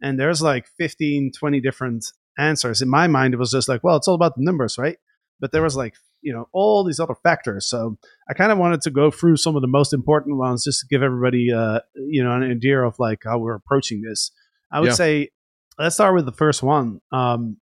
And 0.00 0.18
there's 0.18 0.40
like 0.42 0.66
15, 0.78 1.32
20 1.38 1.60
different 1.60 2.04
answers. 2.38 2.80
In 2.82 2.88
my 2.88 3.08
mind, 3.08 3.34
it 3.34 3.38
was 3.38 3.50
just 3.50 3.68
like, 3.68 3.82
"Well, 3.82 3.96
it's 3.96 4.06
all 4.08 4.14
about 4.14 4.34
the 4.36 4.44
numbers, 4.44 4.78
right?" 4.78 4.96
But 5.40 5.52
there 5.52 5.62
was 5.62 5.76
like 5.76 5.94
you 6.20 6.32
know 6.32 6.48
all 6.52 6.84
these 6.84 6.98
other 7.00 7.14
factors. 7.22 7.68
So 7.68 7.96
I 8.28 8.34
kind 8.34 8.50
of 8.52 8.58
wanted 8.58 8.80
to 8.82 8.90
go 8.90 9.10
through 9.10 9.36
some 9.36 9.54
of 9.56 9.62
the 9.62 9.68
most 9.68 9.92
important 9.92 10.36
ones 10.36 10.64
just 10.64 10.80
to 10.80 10.86
give 10.90 11.02
everybody 11.02 11.52
uh, 11.52 11.80
you 11.94 12.22
know 12.24 12.32
an 12.32 12.42
idea 12.42 12.80
of 12.82 12.96
like 12.98 13.20
how 13.24 13.38
we're 13.38 13.54
approaching 13.54 14.02
this. 14.02 14.30
I 14.72 14.80
would 14.80 14.88
Yeah. 14.88 14.94
say 14.94 15.30
let's 15.78 15.94
start 15.94 16.14
with 16.14 16.26
the 16.26 16.32
first 16.32 16.62
one. 16.62 17.00
Um, 17.12 17.58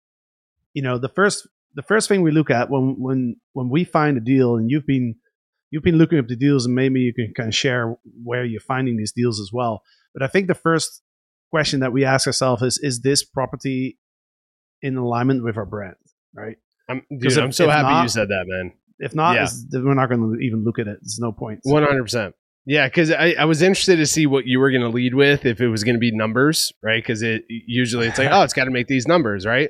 you 0.74 0.82
know, 0.84 0.98
the 0.98 1.10
first 1.10 1.48
the 1.75 1.82
first 1.82 2.08
thing 2.08 2.22
we 2.22 2.32
look 2.32 2.50
at 2.51 2.70
when 2.70 2.96
when 3.00 3.36
when 3.53 3.70
we 3.70 3.84
find 3.84 4.17
a 4.17 4.22
deal, 4.22 4.55
and 4.58 4.70
you've 4.70 4.86
been 4.86 5.15
you've 5.73 5.83
been 5.83 5.97
looking 5.97 6.19
up 6.19 6.27
the 6.27 6.35
deals, 6.35 6.65
and 6.67 6.75
maybe 6.75 6.99
you 7.01 7.13
can 7.13 7.33
kind 7.35 7.49
of 7.49 7.55
share 7.55 7.95
where 8.23 8.45
you're 8.45 8.61
finding 8.61 8.95
these 8.95 9.11
deals 9.11 9.39
as 9.39 9.49
well. 9.51 9.81
But 10.13 10.21
I 10.21 10.27
think 10.27 10.47
the 10.47 10.53
first 10.55 11.01
question 11.49 11.79
that 11.79 11.91
we 11.91 12.05
ask 12.05 12.27
ourselves 12.27 12.61
is: 12.61 12.77
Is 12.77 13.01
this 13.01 13.23
property 13.23 13.97
in 14.81 14.95
alignment 14.97 15.43
with 15.43 15.57
our 15.57 15.65
brand? 15.65 15.95
Right. 16.35 16.57
i'm 16.89 17.01
dude, 17.09 17.31
if- 17.31 17.37
i'm 17.37 17.51
so 17.51 17.69
happy 17.69 18.01
you 18.03 18.09
said 18.09 18.27
that 18.29 18.45
man 18.47 18.73
If 18.99 19.13
not, 19.15 19.35
Yeah. 19.35 19.47
we're 19.81 19.93
not 19.93 20.09
going 20.09 20.21
to 20.35 20.39
even 20.39 20.63
look 20.63 20.77
at 20.79 20.87
it. 20.87 20.97
There's 21.01 21.19
no 21.19 21.31
point. 21.31 21.61
100% 21.65 22.33
yeah 22.65 22.87
because 22.87 23.11
I, 23.11 23.35
I 23.37 23.45
was 23.45 23.61
interested 23.61 23.97
to 23.97 24.05
see 24.05 24.25
what 24.25 24.45
you 24.47 24.59
were 24.59 24.71
going 24.71 24.81
to 24.83 24.89
lead 24.89 25.13
with 25.15 25.45
if 25.45 25.59
it 25.61 25.67
was 25.67 25.83
going 25.83 25.95
to 25.95 25.99
be 25.99 26.11
numbers 26.11 26.71
right 26.81 27.03
because 27.03 27.21
it 27.21 27.43
usually 27.49 28.07
it's 28.07 28.17
like 28.17 28.29
oh 28.31 28.41
it's 28.43 28.53
got 28.53 28.65
to 28.65 28.71
make 28.71 28.87
these 28.87 29.05
numbers 29.07 29.45
right 29.45 29.69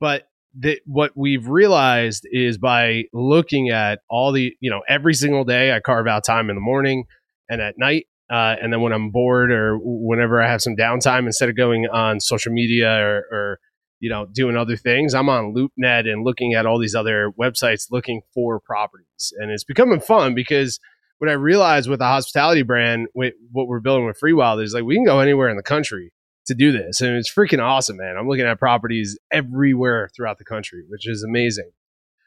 but 0.00 0.27
the, 0.56 0.80
what 0.86 1.12
we've 1.14 1.46
realized 1.46 2.26
is 2.30 2.58
by 2.58 3.04
looking 3.12 3.70
at 3.70 4.00
all 4.08 4.32
the 4.32 4.52
you 4.60 4.70
know 4.70 4.82
every 4.88 5.14
single 5.14 5.44
day 5.44 5.72
i 5.72 5.80
carve 5.80 6.06
out 6.06 6.24
time 6.24 6.48
in 6.50 6.56
the 6.56 6.60
morning 6.60 7.04
and 7.48 7.60
at 7.60 7.74
night 7.78 8.06
uh, 8.30 8.56
and 8.60 8.72
then 8.72 8.80
when 8.80 8.92
i'm 8.92 9.10
bored 9.10 9.50
or 9.50 9.78
whenever 9.80 10.42
i 10.42 10.48
have 10.48 10.62
some 10.62 10.76
downtime 10.76 11.26
instead 11.26 11.48
of 11.48 11.56
going 11.56 11.86
on 11.92 12.20
social 12.20 12.52
media 12.52 12.90
or, 12.90 13.24
or 13.30 13.58
you 14.00 14.08
know 14.08 14.26
doing 14.32 14.56
other 14.56 14.76
things 14.76 15.14
i'm 15.14 15.28
on 15.28 15.54
loopnet 15.54 16.10
and 16.10 16.24
looking 16.24 16.54
at 16.54 16.66
all 16.66 16.78
these 16.78 16.94
other 16.94 17.32
websites 17.38 17.86
looking 17.90 18.22
for 18.32 18.60
properties. 18.60 19.32
And 19.38 19.50
it's 19.50 19.64
becoming 19.64 20.00
fun 20.00 20.34
because 20.34 20.80
what 21.18 21.30
i 21.30 21.34
realized 21.34 21.90
with 21.90 21.98
the 21.98 22.06
hospitality 22.06 22.62
brand 22.62 23.08
with 23.14 23.34
what 23.52 23.66
we're 23.66 23.80
building 23.80 24.06
with 24.06 24.18
free 24.18 24.32
wild 24.32 24.60
is 24.60 24.72
like 24.72 24.84
we 24.84 24.94
can 24.94 25.04
go 25.04 25.20
anywhere 25.20 25.48
in 25.48 25.56
the 25.56 25.62
country 25.62 26.12
to 26.48 26.54
do 26.54 26.72
this. 26.72 27.00
And 27.00 27.16
it's 27.16 27.32
freaking 27.32 27.62
awesome 27.62 27.96
man. 27.96 28.16
I'm 28.18 28.28
looking 28.28 28.46
at 28.46 28.58
properties 28.58 29.18
everywhere 29.30 30.10
throughout 30.14 30.38
the 30.38 30.44
country 30.44 30.82
which 30.88 31.08
is 31.08 31.22
amazing. 31.22 31.70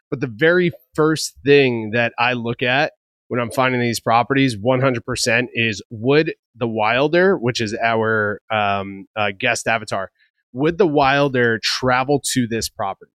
But 0.09 0.19
the 0.19 0.27
very 0.27 0.71
first 0.95 1.37
thing 1.45 1.91
that 1.91 2.13
i 2.19 2.33
look 2.33 2.61
at 2.61 2.93
when 3.27 3.39
i'm 3.39 3.51
finding 3.51 3.81
these 3.81 3.99
properties 3.99 4.57
100% 4.57 5.47
is 5.53 5.81
would 5.89 6.33
the 6.55 6.67
wilder 6.67 7.37
which 7.37 7.61
is 7.61 7.75
our 7.81 8.41
um, 8.51 9.07
uh, 9.15 9.31
guest 9.37 9.67
avatar 9.67 10.11
would 10.53 10.77
the 10.77 10.87
wilder 10.87 11.59
travel 11.63 12.21
to 12.33 12.45
this 12.45 12.67
property? 12.67 13.13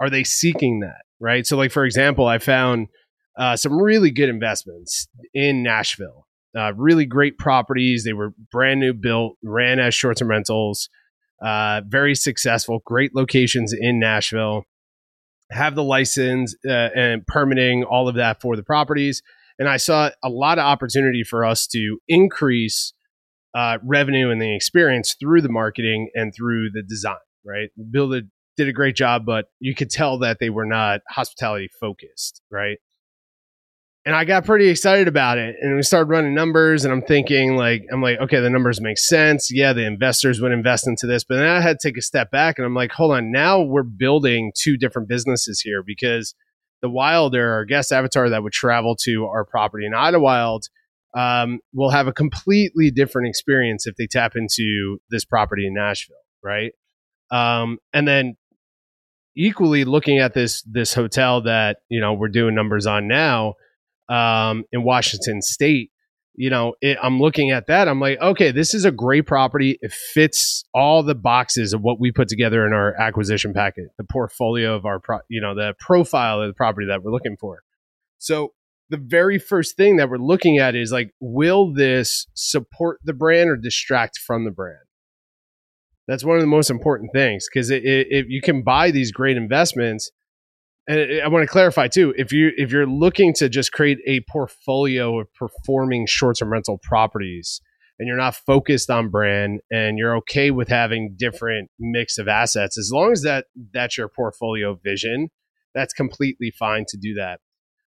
Are 0.00 0.10
they 0.10 0.24
seeking 0.24 0.80
that 0.80 1.02
right? 1.20 1.46
So 1.46 1.56
like 1.56 1.72
for 1.72 1.84
example 1.84 2.26
i 2.26 2.38
found 2.38 2.88
uh, 3.36 3.56
some 3.56 3.80
really 3.80 4.10
good 4.10 4.28
investments 4.28 5.08
in 5.32 5.62
nashville 5.62 6.23
uh, 6.56 6.72
really 6.74 7.06
great 7.06 7.38
properties. 7.38 8.04
They 8.04 8.12
were 8.12 8.32
brand 8.50 8.80
new 8.80 8.92
built, 8.92 9.36
ran 9.42 9.78
as 9.78 9.94
short 9.94 10.18
term 10.18 10.28
rentals, 10.28 10.88
uh, 11.42 11.82
very 11.86 12.14
successful, 12.14 12.80
great 12.84 13.14
locations 13.14 13.72
in 13.72 13.98
Nashville. 13.98 14.64
Have 15.50 15.74
the 15.74 15.84
license 15.84 16.56
uh, 16.66 16.88
and 16.96 17.26
permitting, 17.26 17.84
all 17.84 18.08
of 18.08 18.14
that 18.16 18.40
for 18.40 18.56
the 18.56 18.62
properties. 18.62 19.22
And 19.58 19.68
I 19.68 19.76
saw 19.76 20.10
a 20.22 20.28
lot 20.28 20.58
of 20.58 20.64
opportunity 20.64 21.22
for 21.22 21.44
us 21.44 21.66
to 21.68 21.98
increase 22.08 22.92
uh, 23.54 23.78
revenue 23.84 24.30
and 24.30 24.40
the 24.40 24.54
experience 24.54 25.14
through 25.20 25.42
the 25.42 25.48
marketing 25.48 26.10
and 26.14 26.32
through 26.34 26.70
the 26.72 26.82
design, 26.82 27.16
right? 27.44 27.68
Bill 27.90 28.08
did, 28.08 28.30
did 28.56 28.68
a 28.68 28.72
great 28.72 28.96
job, 28.96 29.24
but 29.24 29.46
you 29.60 29.74
could 29.74 29.90
tell 29.90 30.18
that 30.20 30.38
they 30.40 30.50
were 30.50 30.66
not 30.66 31.02
hospitality 31.08 31.68
focused, 31.80 32.40
right? 32.50 32.78
And 34.06 34.14
I 34.14 34.26
got 34.26 34.44
pretty 34.44 34.68
excited 34.68 35.08
about 35.08 35.38
it. 35.38 35.56
And 35.62 35.76
we 35.76 35.82
started 35.82 36.10
running 36.10 36.34
numbers, 36.34 36.84
and 36.84 36.92
I'm 36.92 37.00
thinking, 37.00 37.56
like, 37.56 37.86
I'm 37.90 38.02
like, 38.02 38.18
okay, 38.20 38.38
the 38.38 38.50
numbers 38.50 38.80
make 38.80 38.98
sense. 38.98 39.50
Yeah, 39.50 39.72
the 39.72 39.86
investors 39.86 40.42
would 40.42 40.52
invest 40.52 40.86
into 40.86 41.06
this, 41.06 41.24
but 41.24 41.36
then 41.36 41.46
I 41.46 41.60
had 41.62 41.78
to 41.80 41.88
take 41.88 41.96
a 41.96 42.02
step 42.02 42.30
back, 42.30 42.58
and 42.58 42.66
I'm 42.66 42.74
like, 42.74 42.92
hold 42.92 43.12
on, 43.12 43.32
now 43.32 43.62
we're 43.62 43.82
building 43.82 44.52
two 44.54 44.76
different 44.76 45.08
businesses 45.08 45.60
here 45.60 45.82
because 45.82 46.34
the 46.82 46.90
Wilder, 46.90 47.50
our 47.50 47.64
guest 47.64 47.92
avatar 47.92 48.28
that 48.28 48.42
would 48.42 48.52
travel 48.52 48.94
to 49.04 49.24
our 49.24 49.42
property 49.42 49.86
in 49.86 49.92
Idyllwild, 49.92 50.64
um, 51.16 51.60
will 51.72 51.90
have 51.90 52.06
a 52.06 52.12
completely 52.12 52.90
different 52.90 53.28
experience 53.28 53.86
if 53.86 53.96
they 53.96 54.06
tap 54.06 54.36
into 54.36 54.98
this 55.08 55.24
property 55.24 55.66
in 55.66 55.72
Nashville, 55.72 56.16
right? 56.42 56.72
Um, 57.30 57.78
and 57.94 58.06
then 58.06 58.36
equally 59.34 59.84
looking 59.84 60.18
at 60.18 60.34
this 60.34 60.62
this 60.62 60.92
hotel 60.94 61.40
that 61.42 61.78
you 61.88 62.00
know 62.00 62.12
we're 62.12 62.28
doing 62.28 62.54
numbers 62.54 62.86
on 62.86 63.08
now 63.08 63.54
um, 64.08 64.64
in 64.72 64.82
Washington 64.82 65.42
State, 65.42 65.90
you 66.36 66.50
know, 66.50 66.74
it, 66.80 66.98
I'm 67.00 67.20
looking 67.20 67.50
at 67.50 67.68
that. 67.68 67.88
I'm 67.88 68.00
like, 68.00 68.20
okay, 68.20 68.50
this 68.50 68.74
is 68.74 68.84
a 68.84 68.90
great 68.90 69.26
property. 69.26 69.78
It 69.80 69.92
fits 69.92 70.64
all 70.74 71.02
the 71.02 71.14
boxes 71.14 71.72
of 71.72 71.82
what 71.82 72.00
we 72.00 72.10
put 72.10 72.28
together 72.28 72.66
in 72.66 72.72
our 72.72 72.94
acquisition 73.00 73.54
packet, 73.54 73.86
the 73.98 74.04
portfolio 74.04 74.74
of 74.74 74.84
our, 74.84 74.98
pro, 74.98 75.18
you 75.28 75.40
know, 75.40 75.54
the 75.54 75.74
profile 75.78 76.40
of 76.40 76.48
the 76.48 76.54
property 76.54 76.88
that 76.88 77.02
we're 77.02 77.12
looking 77.12 77.36
for. 77.38 77.62
So 78.18 78.52
the 78.90 78.96
very 78.96 79.38
first 79.38 79.76
thing 79.76 79.96
that 79.96 80.10
we're 80.10 80.18
looking 80.18 80.58
at 80.58 80.74
is 80.74 80.90
like, 80.90 81.12
will 81.20 81.72
this 81.72 82.26
support 82.34 82.98
the 83.04 83.12
brand 83.12 83.48
or 83.48 83.56
distract 83.56 84.18
from 84.18 84.44
the 84.44 84.50
brand? 84.50 84.78
That's 86.06 86.24
one 86.24 86.36
of 86.36 86.42
the 86.42 86.48
most 86.48 86.68
important 86.68 87.12
things 87.12 87.46
because 87.48 87.70
if 87.70 88.26
you 88.28 88.42
can 88.42 88.62
buy 88.62 88.90
these 88.90 89.10
great 89.10 89.36
investments, 89.36 90.10
and 90.86 91.00
uh, 91.00 91.24
I 91.24 91.28
want 91.28 91.42
to 91.42 91.50
clarify 91.50 91.88
too, 91.88 92.14
if 92.16 92.32
you 92.32 92.52
if 92.56 92.72
you're 92.72 92.86
looking 92.86 93.32
to 93.34 93.48
just 93.48 93.72
create 93.72 93.98
a 94.06 94.20
portfolio 94.28 95.20
of 95.20 95.32
performing 95.34 96.06
short-term 96.06 96.50
rental 96.50 96.78
properties, 96.82 97.60
and 97.98 98.06
you're 98.08 98.16
not 98.16 98.34
focused 98.34 98.90
on 98.90 99.10
brand, 99.10 99.60
and 99.70 99.98
you're 99.98 100.16
okay 100.18 100.50
with 100.50 100.68
having 100.68 101.14
different 101.18 101.70
mix 101.78 102.18
of 102.18 102.28
assets, 102.28 102.78
as 102.78 102.90
long 102.92 103.12
as 103.12 103.22
that 103.22 103.46
that's 103.72 103.96
your 103.96 104.08
portfolio 104.08 104.78
vision, 104.82 105.28
that's 105.74 105.92
completely 105.92 106.50
fine 106.50 106.84
to 106.88 106.96
do 106.96 107.14
that 107.14 107.40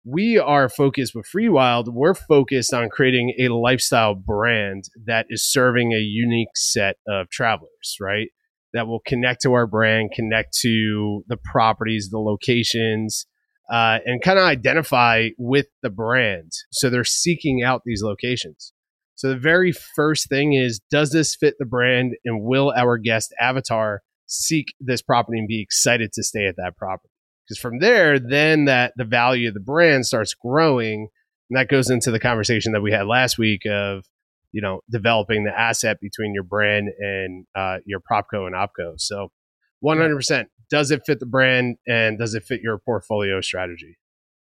we 0.04 0.38
are 0.38 0.68
focused 0.68 1.14
with 1.14 1.28
FreeWild. 1.34 1.90
We're 1.90 2.16
focused 2.16 2.74
on 2.74 2.90
creating 2.90 3.36
a 3.40 3.50
lifestyle 3.50 4.16
brand 4.16 4.86
that 5.06 5.28
is 5.30 5.46
serving 5.46 5.94
a 5.94 6.00
unique 6.00 6.56
set 6.56 6.96
of 7.08 7.30
travelers, 7.30 7.98
right? 8.00 8.30
That 8.74 8.88
will 8.88 9.02
connect 9.06 9.42
to 9.42 9.54
our 9.54 9.68
brand, 9.68 10.12
connect 10.14 10.58
to 10.62 11.24
the 11.28 11.38
properties, 11.38 12.10
the 12.10 12.20
locations, 12.20 13.26
uh, 13.72 14.00
and 14.06 14.22
kind 14.22 14.40
of 14.40 14.46
identify 14.46 15.30
with 15.38 15.68
the 15.82 15.90
brand. 15.90 16.52
So 16.72 16.90
they're 16.90 17.04
seeking 17.04 17.64
out 17.64 17.82
these 17.86 18.02
locations. 18.02 18.74
So 19.16 19.30
the 19.30 19.38
very 19.38 19.72
first 19.72 20.30
thing 20.30 20.54
is 20.54 20.80
does 20.90 21.12
this 21.12 21.36
fit 21.36 21.56
the 21.60 21.66
brand 21.66 22.14
and 22.26 22.44
will 22.44 22.74
our 22.76 22.98
guest 22.98 23.34
avatar 23.40 24.02
seek 24.26 24.74
this 24.80 25.02
property 25.02 25.38
and 25.38 25.48
be 25.48 25.62
excited 25.62 26.14
to 26.14 26.24
stay 26.24 26.48
at 26.48 26.56
that 26.56 26.78
property? 26.78 27.12
because 27.52 27.60
from 27.60 27.80
there 27.80 28.18
then 28.18 28.66
that 28.66 28.94
the 28.96 29.04
value 29.04 29.50
of 29.50 29.54
the 29.54 29.60
brand 29.60 30.06
starts 30.06 30.34
growing 30.34 31.10
and 31.50 31.60
that 31.60 31.68
goes 31.68 31.90
into 31.90 32.12
the 32.12 32.20
conversation 32.20 32.72
that 32.72 32.82
we 32.82 32.92
had 32.92 33.06
last 33.06 33.38
week 33.38 33.64
of 33.70 34.06
you 34.52 34.62
know 34.62 34.82
developing 34.90 35.44
the 35.44 35.58
asset 35.58 36.00
between 36.02 36.34
your 36.34 36.44
brand 36.44 36.90
and 37.00 37.46
uh, 37.56 37.78
your 37.86 38.00
propco 38.00 38.48
and 38.48 38.56
opco. 38.56 38.94
So 38.98 39.30
100% 39.84 40.46
does 40.70 40.92
it 40.92 41.02
fit 41.06 41.20
the 41.20 41.26
brand 41.26 41.78
and 41.88 42.18
does 42.18 42.34
it 42.34 42.44
fit 42.44 42.62
your 42.62 42.78
portfolio 42.78 43.42
strategy? 43.42 43.98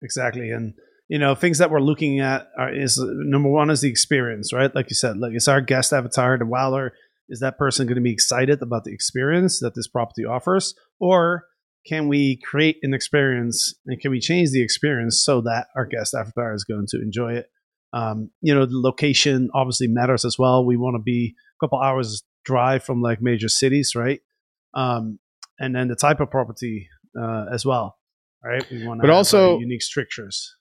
Exactly 0.02 0.50
and 0.50 0.74
you 1.08 1.18
know 1.18 1.34
things 1.34 1.58
that 1.58 1.70
we're 1.70 1.80
looking 1.80 2.20
at 2.20 2.48
are, 2.56 2.72
is 2.72 2.98
number 3.02 3.48
one 3.48 3.70
is 3.70 3.80
the 3.80 3.90
experience 3.90 4.52
right? 4.52 4.74
Like 4.74 4.90
you 4.90 4.94
said 4.94 5.18
like 5.18 5.34
is 5.34 5.48
our 5.48 5.60
guest 5.60 5.92
avatar 5.92 6.38
the 6.38 6.46
Wilder 6.46 6.92
is 7.28 7.40
that 7.40 7.58
person 7.58 7.86
going 7.86 7.96
to 7.96 8.02
be 8.02 8.12
excited 8.12 8.62
about 8.62 8.84
the 8.84 8.92
experience 8.92 9.60
that 9.60 9.74
this 9.74 9.86
property 9.86 10.24
offers? 10.24 10.74
Or 10.98 11.44
can 11.86 12.08
we 12.08 12.36
create 12.36 12.78
an 12.82 12.94
experience 12.94 13.74
and 13.86 14.00
can 14.00 14.10
we 14.10 14.20
change 14.20 14.50
the 14.50 14.62
experience 14.62 15.22
so 15.22 15.40
that 15.42 15.66
our 15.76 15.86
guest 15.86 16.14
avatar 16.14 16.54
is 16.54 16.64
going 16.64 16.86
to 16.88 17.00
enjoy 17.00 17.34
it? 17.34 17.46
Um, 17.92 18.30
you 18.40 18.54
know, 18.54 18.66
the 18.66 18.78
location 18.78 19.48
obviously 19.54 19.88
matters 19.88 20.24
as 20.24 20.38
well. 20.38 20.64
We 20.64 20.76
want 20.76 20.96
to 20.96 21.02
be 21.02 21.34
a 21.34 21.64
couple 21.64 21.80
hours 21.80 22.22
drive 22.44 22.84
from 22.84 23.00
like 23.02 23.20
major 23.20 23.48
cities, 23.48 23.94
right? 23.94 24.20
Um, 24.74 25.18
and 25.58 25.74
then 25.74 25.88
the 25.88 25.96
type 25.96 26.20
of 26.20 26.30
property 26.30 26.88
uh, 27.18 27.46
as 27.52 27.64
well, 27.64 27.98
right? 28.44 28.64
We 28.70 28.86
want, 28.86 29.00
but 29.00 29.10
also 29.10 29.58
unique 29.58 29.82
strictures. 29.82 30.54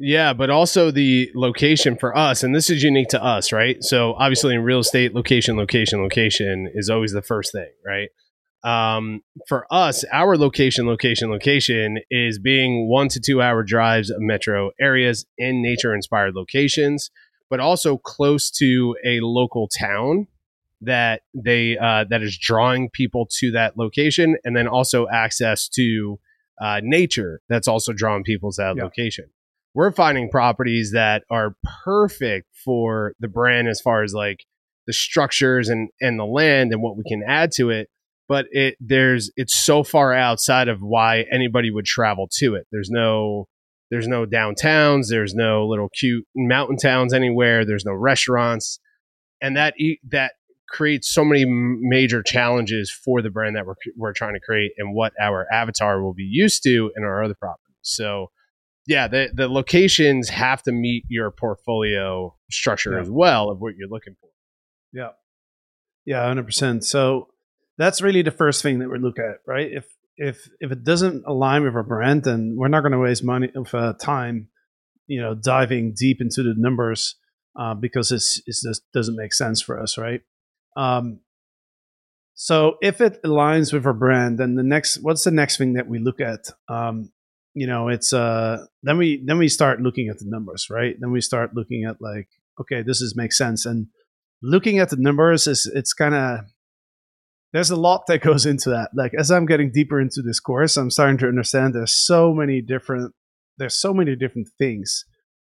Yeah, 0.00 0.32
but 0.32 0.48
also 0.48 0.92
the 0.92 1.28
location 1.34 1.96
for 1.96 2.16
us, 2.16 2.44
and 2.44 2.54
this 2.54 2.70
is 2.70 2.84
unique 2.84 3.08
to 3.08 3.22
us, 3.22 3.52
right? 3.52 3.76
So 3.80 4.14
obviously 4.14 4.54
in 4.54 4.62
real 4.62 4.78
estate, 4.78 5.12
location, 5.12 5.56
location, 5.56 6.00
location 6.00 6.70
is 6.72 6.88
always 6.88 7.12
the 7.12 7.22
first 7.22 7.50
thing, 7.50 7.70
right? 7.84 8.08
Um, 8.64 9.22
for 9.46 9.66
us, 9.70 10.04
our 10.12 10.36
location, 10.36 10.86
location, 10.86 11.30
location 11.30 11.98
is 12.10 12.38
being 12.38 12.88
one 12.88 13.08
to 13.08 13.20
two 13.20 13.40
hour 13.40 13.62
drives 13.62 14.10
of 14.10 14.20
metro 14.20 14.70
areas 14.80 15.24
in 15.36 15.62
nature 15.62 15.94
inspired 15.94 16.34
locations, 16.34 17.10
but 17.50 17.60
also 17.60 17.98
close 17.98 18.50
to 18.52 18.96
a 19.04 19.20
local 19.20 19.68
town 19.68 20.26
that 20.80 21.22
they 21.34 21.76
uh, 21.78 22.04
that 22.10 22.22
is 22.22 22.36
drawing 22.36 22.90
people 22.90 23.28
to 23.38 23.52
that 23.52 23.76
location, 23.76 24.36
and 24.44 24.56
then 24.56 24.66
also 24.66 25.06
access 25.08 25.68
to 25.68 26.18
uh, 26.60 26.80
nature 26.82 27.40
that's 27.48 27.68
also 27.68 27.92
drawing 27.92 28.24
people 28.24 28.50
to 28.52 28.62
that 28.62 28.76
yeah. 28.76 28.82
location. 28.82 29.26
We're 29.74 29.92
finding 29.92 30.30
properties 30.30 30.92
that 30.92 31.22
are 31.30 31.54
perfect 31.84 32.48
for 32.64 33.14
the 33.20 33.28
brand 33.28 33.68
as 33.68 33.80
far 33.80 34.02
as 34.02 34.14
like 34.14 34.44
the 34.88 34.92
structures 34.92 35.68
and 35.68 35.90
and 36.00 36.18
the 36.18 36.24
land 36.24 36.72
and 36.72 36.82
what 36.82 36.96
we 36.96 37.04
can 37.06 37.22
add 37.24 37.52
to 37.52 37.70
it 37.70 37.88
but 38.28 38.46
it 38.50 38.76
there's 38.80 39.30
it's 39.36 39.54
so 39.54 39.82
far 39.82 40.12
outside 40.12 40.68
of 40.68 40.80
why 40.80 41.24
anybody 41.32 41.70
would 41.70 41.86
travel 41.86 42.28
to 42.38 42.54
it. 42.54 42.66
There's 42.70 42.90
no 42.90 43.48
there's 43.90 44.06
no 44.06 44.26
downtowns, 44.26 45.06
there's 45.08 45.34
no 45.34 45.66
little 45.66 45.88
cute 45.88 46.26
mountain 46.36 46.76
towns 46.76 47.14
anywhere, 47.14 47.64
there's 47.64 47.86
no 47.86 47.94
restaurants, 47.94 48.78
and 49.40 49.56
that 49.56 49.74
that 50.10 50.32
creates 50.68 51.10
so 51.10 51.24
many 51.24 51.46
major 51.46 52.22
challenges 52.22 52.90
for 52.90 53.22
the 53.22 53.30
brand 53.30 53.56
that 53.56 53.66
we're 53.66 53.74
we're 53.96 54.12
trying 54.12 54.34
to 54.34 54.40
create 54.40 54.72
and 54.76 54.94
what 54.94 55.14
our 55.20 55.46
avatar 55.50 56.02
will 56.02 56.14
be 56.14 56.28
used 56.30 56.62
to 56.64 56.92
in 56.96 57.04
our 57.04 57.24
other 57.24 57.34
properties. 57.34 57.76
So 57.80 58.30
yeah, 58.86 59.08
the 59.08 59.30
the 59.32 59.48
locations 59.48 60.28
have 60.28 60.62
to 60.64 60.72
meet 60.72 61.04
your 61.08 61.30
portfolio 61.30 62.34
structure 62.50 62.92
yeah. 62.92 63.00
as 63.00 63.10
well 63.10 63.50
of 63.50 63.58
what 63.60 63.74
you're 63.76 63.88
looking 63.88 64.16
for. 64.20 64.28
Yeah. 64.92 65.10
Yeah, 66.04 66.22
100%. 66.32 66.84
So 66.84 67.28
that's 67.78 68.02
really 68.02 68.22
the 68.22 68.30
first 68.30 68.62
thing 68.62 68.80
that 68.80 68.90
we 68.90 68.98
look 68.98 69.18
at, 69.18 69.38
right? 69.46 69.70
If 69.72 69.86
if 70.16 70.48
if 70.60 70.72
it 70.72 70.84
doesn't 70.84 71.24
align 71.26 71.62
with 71.62 71.74
our 71.74 71.84
brand, 71.84 72.24
then 72.24 72.56
we're 72.56 72.68
not 72.68 72.80
going 72.80 72.92
to 72.92 72.98
waste 72.98 73.24
money 73.24 73.50
of 73.54 73.72
uh, 73.74 73.94
time, 73.94 74.48
you 75.06 75.22
know, 75.22 75.34
diving 75.34 75.94
deep 75.96 76.20
into 76.20 76.42
the 76.42 76.54
numbers 76.56 77.14
uh, 77.58 77.74
because 77.74 78.12
it's 78.12 78.42
it 78.46 78.56
just 78.62 78.82
doesn't 78.92 79.16
make 79.16 79.32
sense 79.32 79.62
for 79.62 79.80
us, 79.80 79.96
right? 79.96 80.20
Um, 80.76 81.20
so 82.34 82.76
if 82.82 83.00
it 83.00 83.22
aligns 83.24 83.72
with 83.72 83.86
our 83.86 83.92
brand, 83.92 84.38
then 84.38 84.56
the 84.56 84.62
next 84.62 84.98
what's 85.02 85.24
the 85.24 85.30
next 85.30 85.56
thing 85.56 85.74
that 85.74 85.88
we 85.88 86.00
look 86.00 86.20
at? 86.20 86.50
Um, 86.68 87.12
you 87.54 87.66
know, 87.66 87.88
it's 87.88 88.12
uh 88.12 88.64
then 88.82 88.98
we 88.98 89.22
then 89.24 89.38
we 89.38 89.48
start 89.48 89.80
looking 89.80 90.08
at 90.08 90.18
the 90.18 90.26
numbers, 90.26 90.68
right? 90.68 90.96
Then 90.98 91.12
we 91.12 91.20
start 91.20 91.54
looking 91.54 91.84
at 91.84 92.00
like, 92.00 92.28
okay, 92.60 92.82
this 92.82 93.00
is 93.00 93.16
makes 93.16 93.38
sense, 93.38 93.66
and 93.66 93.86
looking 94.42 94.78
at 94.78 94.90
the 94.90 94.96
numbers 94.96 95.46
is 95.46 95.66
it's 95.66 95.92
kind 95.92 96.14
of 96.14 96.40
there's 97.52 97.70
a 97.70 97.76
lot 97.76 98.06
that 98.06 98.22
goes 98.22 98.46
into 98.46 98.70
that. 98.70 98.90
Like 98.94 99.12
as 99.18 99.30
I'm 99.30 99.46
getting 99.46 99.72
deeper 99.72 100.00
into 100.00 100.22
this 100.22 100.40
course, 100.40 100.76
I'm 100.76 100.90
starting 100.90 101.18
to 101.18 101.28
understand 101.28 101.74
there's 101.74 101.94
so 101.94 102.32
many 102.32 102.60
different 102.60 103.14
there's 103.56 103.74
so 103.74 103.92
many 103.92 104.14
different 104.14 104.48
things. 104.58 105.04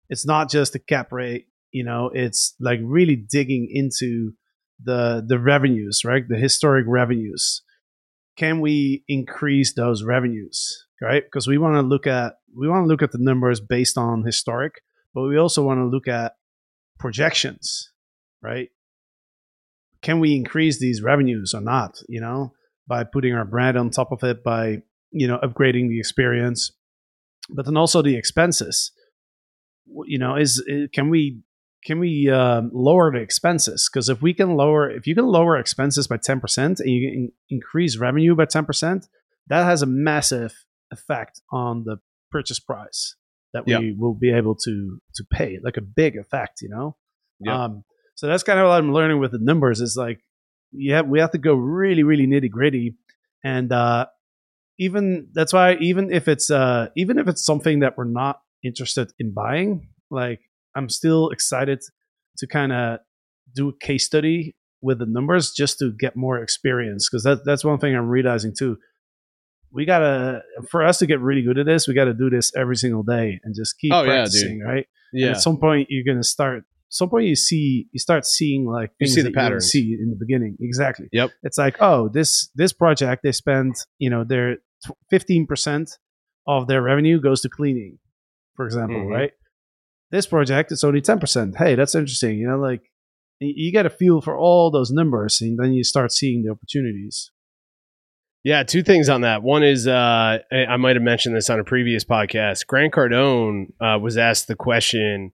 It's 0.10 0.26
not 0.26 0.50
just 0.50 0.74
the 0.74 0.80
cap 0.80 1.12
rate, 1.12 1.48
you 1.72 1.84
know, 1.84 2.12
it's 2.14 2.56
like 2.60 2.80
really 2.84 3.16
digging 3.16 3.68
into 3.72 4.34
the 4.84 5.24
the 5.26 5.40
revenues, 5.40 6.02
right? 6.06 6.24
The 6.28 6.38
historic 6.38 6.86
revenues. 6.88 7.62
Can 8.36 8.62
we 8.62 9.04
increase 9.08 9.74
those 9.74 10.04
revenues, 10.04 10.86
right? 11.02 11.24
Because 11.24 11.48
we 11.48 11.58
want 11.58 11.76
to 11.76 11.82
look 11.82 12.08
at 12.08 12.34
we 12.56 12.68
want 12.68 12.84
to 12.84 12.88
look 12.88 13.02
at 13.02 13.12
the 13.12 13.20
numbers 13.20 13.60
based 13.60 13.98
on 13.98 14.24
historic, 14.24 14.82
but 15.14 15.24
we 15.24 15.38
also 15.38 15.64
want 15.64 15.80
to 15.80 15.86
look 15.86 16.08
at 16.08 16.34
projections, 17.00 17.92
right? 18.42 18.70
Can 20.04 20.20
we 20.20 20.36
increase 20.36 20.80
these 20.80 21.02
revenues 21.02 21.54
or 21.56 21.62
not? 21.62 21.98
You 22.08 22.22
know, 22.22 22.54
by 22.88 23.04
putting 23.04 23.34
our 23.34 23.46
brand 23.46 23.78
on 23.78 23.90
top 23.90 24.12
of 24.12 24.24
it, 24.24 24.44
by 24.44 24.84
you 25.12 25.28
know 25.28 25.40
upgrading 25.40 25.90
the 25.90 26.00
experience, 26.00 26.72
but 27.50 27.66
then 27.66 27.78
also 27.78 28.02
the 28.02 28.16
expenses. 28.16 28.92
You 30.06 30.20
know, 30.20 30.36
is 30.36 30.64
can 30.94 31.10
we 31.10 31.42
can 31.84 32.00
we 32.00 32.30
um, 32.30 32.70
lower 32.74 33.12
the 33.12 33.20
expenses? 33.20 33.90
Because 33.92 34.10
if 34.10 34.22
we 34.22 34.34
can 34.34 34.56
lower, 34.56 34.90
if 34.90 35.08
you 35.08 35.16
can 35.16 35.26
lower 35.26 35.58
expenses 35.58 36.08
by 36.08 36.18
ten 36.18 36.40
percent 36.40 36.80
and 36.80 36.90
you 36.90 37.10
can 37.10 37.32
increase 37.50 37.98
revenue 37.98 38.36
by 38.36 38.46
ten 38.46 38.66
percent, 38.66 39.08
that 39.48 39.64
has 39.64 39.82
a 39.82 39.88
massive 39.88 40.54
effect 40.92 41.42
on 41.52 41.84
the 41.86 41.98
purchase 42.30 42.60
price 42.60 43.16
that 43.54 43.66
we 43.66 43.74
yep. 43.74 43.96
will 43.98 44.14
be 44.14 44.32
able 44.32 44.56
to 44.56 45.00
to 45.16 45.24
pay, 45.32 45.60
like 45.64 45.78
a 45.78 45.82
big 45.82 46.18
effect. 46.18 46.62
You 46.62 46.70
know. 46.70 46.98
Yep. 47.40 47.54
Um, 47.56 47.84
so 48.24 48.30
that's 48.30 48.44
kind 48.44 48.58
of 48.58 48.70
what 48.70 48.76
I'm 48.76 48.94
learning 48.94 49.20
with 49.20 49.34
the 49.34 49.38
numbers. 49.38 49.82
Is 49.82 49.98
like, 49.98 50.22
yeah, 50.72 51.02
we 51.02 51.20
have 51.20 51.32
to 51.32 51.38
go 51.38 51.56
really, 51.56 52.04
really 52.04 52.26
nitty 52.26 52.50
gritty, 52.50 52.96
and 53.44 53.70
uh, 53.70 54.06
even 54.80 55.28
that's 55.34 55.52
why 55.52 55.76
even 55.82 56.10
if 56.10 56.30
it's 56.30 56.50
uh, 56.50 56.88
even 56.96 57.20
if 57.20 57.28
it's 57.28 57.46
something 57.46 57.82
that 57.82 57.98
we're 57.98 58.06
not 58.06 58.40
interested 58.64 59.12
in 59.20 59.34
buying, 59.34 59.90
like 60.10 60.40
I'm 60.74 60.88
still 60.88 61.32
excited 61.32 61.82
to 62.38 62.48
kind 62.48 62.72
of 62.72 63.00
do 63.54 63.68
a 63.68 63.86
case 63.86 64.06
study 64.06 64.56
with 64.82 65.00
the 65.00 65.06
numbers 65.06 65.52
just 65.52 65.80
to 65.80 65.92
get 65.92 66.16
more 66.16 66.40
experience 66.40 67.10
because 67.10 67.24
that 67.24 67.40
that's 67.44 67.66
one 67.66 67.78
thing 67.78 67.94
I'm 67.94 68.08
realizing 68.08 68.54
too. 68.58 68.78
We 69.70 69.84
gotta 69.84 70.44
for 70.72 70.82
us 70.82 70.98
to 71.00 71.08
get 71.08 71.20
really 71.20 71.42
good 71.42 71.58
at 71.58 71.66
this, 71.66 71.90
we 71.90 71.94
gotta 71.94 72.14
do 72.14 72.30
this 72.30 72.56
every 72.56 72.78
single 72.78 73.04
day 73.04 73.42
and 73.44 73.54
just 73.54 73.78
keep 73.80 73.92
oh, 73.92 74.06
practicing, 74.06 74.60
yeah, 74.60 74.72
right? 74.72 74.86
Yeah. 75.12 75.28
And 75.28 75.36
at 75.36 75.42
some 75.42 75.58
point, 75.58 75.88
you're 75.90 76.06
gonna 76.06 76.24
start 76.24 76.64
some 77.00 77.10
point 77.10 77.26
you 77.26 77.36
see 77.36 77.88
you 77.94 78.00
start 78.08 78.24
seeing 78.38 78.62
like 78.78 78.92
You 79.00 79.08
see 79.08 79.22
the 79.22 79.32
pattern 79.42 79.62
see 79.62 79.86
in 80.04 80.10
the 80.14 80.20
beginning 80.24 80.54
exactly 80.70 81.08
Yep. 81.12 81.30
it's 81.48 81.58
like 81.58 81.76
oh 81.90 82.02
this 82.18 82.50
this 82.62 82.72
project 82.84 83.22
they 83.24 83.32
spend 83.32 83.72
you 84.04 84.10
know 84.14 84.24
their 84.24 84.58
fifteen 85.10 85.44
percent 85.52 85.88
of 86.46 86.68
their 86.68 86.82
revenue 86.92 87.18
goes 87.28 87.40
to 87.42 87.50
cleaning, 87.50 87.94
for 88.56 88.66
example, 88.66 89.02
Mhm. 89.06 89.12
right? 89.18 89.32
This 90.12 90.28
project 90.28 90.72
it's 90.74 90.84
only 90.84 91.02
ten 91.10 91.20
percent. 91.24 91.56
Hey, 91.58 91.76
that's 91.76 91.96
interesting. 91.96 92.38
You 92.38 92.48
know, 92.50 92.60
like 92.70 92.84
you 93.40 93.72
get 93.72 93.86
a 93.86 93.90
feel 93.90 94.20
for 94.22 94.36
all 94.38 94.70
those 94.70 94.92
numbers, 94.92 95.42
and 95.42 95.58
then 95.60 95.72
you 95.74 95.84
start 95.84 96.12
seeing 96.12 96.44
the 96.44 96.52
opportunities. 96.52 97.32
Yeah, 98.44 98.64
two 98.64 98.84
things 98.84 99.08
on 99.08 99.22
that. 99.22 99.42
One 99.42 99.64
is 99.64 99.88
uh, 99.88 100.40
I 100.52 100.66
I 100.74 100.78
might 100.78 100.96
have 100.98 101.04
mentioned 101.04 101.36
this 101.36 101.50
on 101.50 101.60
a 101.60 101.64
previous 101.64 102.04
podcast. 102.04 102.68
Grant 102.68 102.94
Cardone 102.94 103.68
uh, 103.80 103.98
was 104.00 104.18
asked 104.18 104.48
the 104.50 104.56
question 104.56 105.32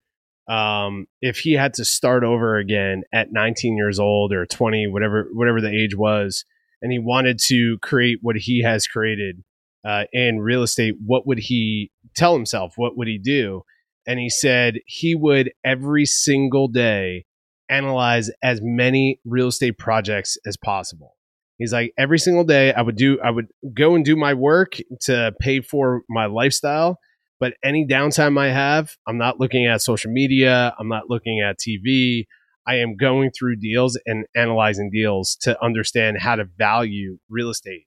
um, 0.49 1.05
if 1.21 1.38
he 1.38 1.53
had 1.53 1.75
to 1.75 1.85
start 1.85 2.23
over 2.23 2.57
again 2.57 3.03
at 3.13 3.31
19 3.31 3.77
years 3.77 3.99
old 3.99 4.33
or 4.33 4.45
20, 4.45 4.88
whatever 4.88 5.29
whatever 5.33 5.62
the 5.62 5.71
age 5.71 5.95
was, 5.95 6.43
and 6.81 6.91
he 6.91 6.99
wanted 6.99 7.39
to 7.47 7.77
create 7.81 8.19
what 8.21 8.35
he 8.35 8.63
has 8.63 8.88
created 8.88 9.43
uh, 9.85 10.05
in 10.12 10.39
real 10.39 10.63
estate. 10.63 10.95
What 11.05 11.27
would 11.27 11.39
he 11.39 11.91
tell 12.15 12.33
himself? 12.33 12.73
What 12.77 12.97
would 12.97 13.07
he 13.07 13.19
do? 13.19 13.63
And 14.07 14.19
he 14.19 14.29
said 14.29 14.79
he 14.88 15.13
would 15.13 15.51
every 15.63 16.05
single 16.05 16.67
day 16.67 17.25
analyze 17.69 18.31
as 18.41 18.59
many 18.63 19.19
real 19.23 19.49
estate 19.49 19.77
projects 19.77 20.35
as 20.47 20.57
possible. 20.57 21.15
He's 21.59 21.73
like 21.73 21.93
every 21.97 22.17
single 22.17 22.45
day 22.45 22.73
I 22.73 22.81
would 22.81 22.95
do 22.95 23.19
I 23.23 23.29
would 23.29 23.47
go 23.73 23.93
and 23.93 24.03
do 24.03 24.15
my 24.15 24.33
work 24.33 24.77
to 25.01 25.33
pay 25.39 25.62
for 25.62 26.01
my 26.09 26.25
lifestyle, 26.25 26.97
but 27.39 27.54
any 27.63 27.86
downtime 27.88 28.39
I 28.39 28.52
have, 28.52 28.95
I'm 29.08 29.17
not 29.17 29.39
looking 29.39 29.65
at 29.65 29.82
social 29.82 30.12
media, 30.12 30.75
I'm 30.80 30.89
not 30.89 31.10
looking 31.10 31.39
at 31.41 31.58
TV. 31.58 32.25
I 32.67 32.75
am 32.75 32.97
going 32.97 33.32
through 33.32 33.56
deals 33.56 33.97
and 34.06 34.25
analyzing 34.36 34.91
deals 34.91 35.36
to 35.41 35.62
understand 35.63 36.17
how 36.19 36.36
to 36.36 36.45
value 36.58 37.17
real 37.28 37.49
estate. 37.49 37.86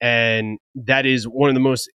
And 0.00 0.58
that 0.74 1.06
is 1.06 1.24
one 1.24 1.48
of 1.48 1.54
the 1.54 1.60
most 1.60 1.90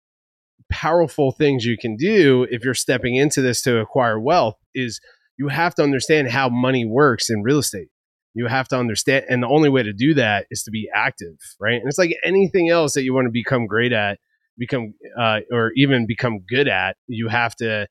powerful 0.71 1.31
things 1.31 1.65
you 1.65 1.77
can 1.77 1.95
do 1.95 2.47
if 2.49 2.63
you're 2.63 2.73
stepping 2.73 3.15
into 3.15 3.41
this 3.41 3.61
to 3.61 3.77
acquire 3.77 4.19
wealth 4.19 4.55
is 4.73 4.99
you 5.37 5.49
have 5.49 5.75
to 5.75 5.83
understand 5.83 6.31
how 6.31 6.49
money 6.49 6.85
works 6.85 7.29
in 7.29 7.43
real 7.43 7.59
estate 7.59 7.89
you 8.33 8.47
have 8.47 8.67
to 8.67 8.77
understand 8.77 9.25
and 9.29 9.43
the 9.43 9.47
only 9.47 9.69
way 9.69 9.83
to 9.83 9.93
do 9.93 10.13
that 10.13 10.47
is 10.49 10.63
to 10.63 10.71
be 10.71 10.89
active 10.95 11.35
right 11.59 11.75
and 11.75 11.87
it's 11.87 11.97
like 11.97 12.17
anything 12.25 12.69
else 12.69 12.93
that 12.93 13.03
you 13.03 13.13
want 13.13 13.25
to 13.25 13.31
become 13.31 13.67
great 13.67 13.91
at 13.91 14.19
become 14.57 14.93
uh, 15.19 15.39
or 15.51 15.71
even 15.75 16.05
become 16.07 16.39
good 16.47 16.67
at 16.67 16.95
you 17.07 17.27
have 17.27 17.55
to 17.55 17.87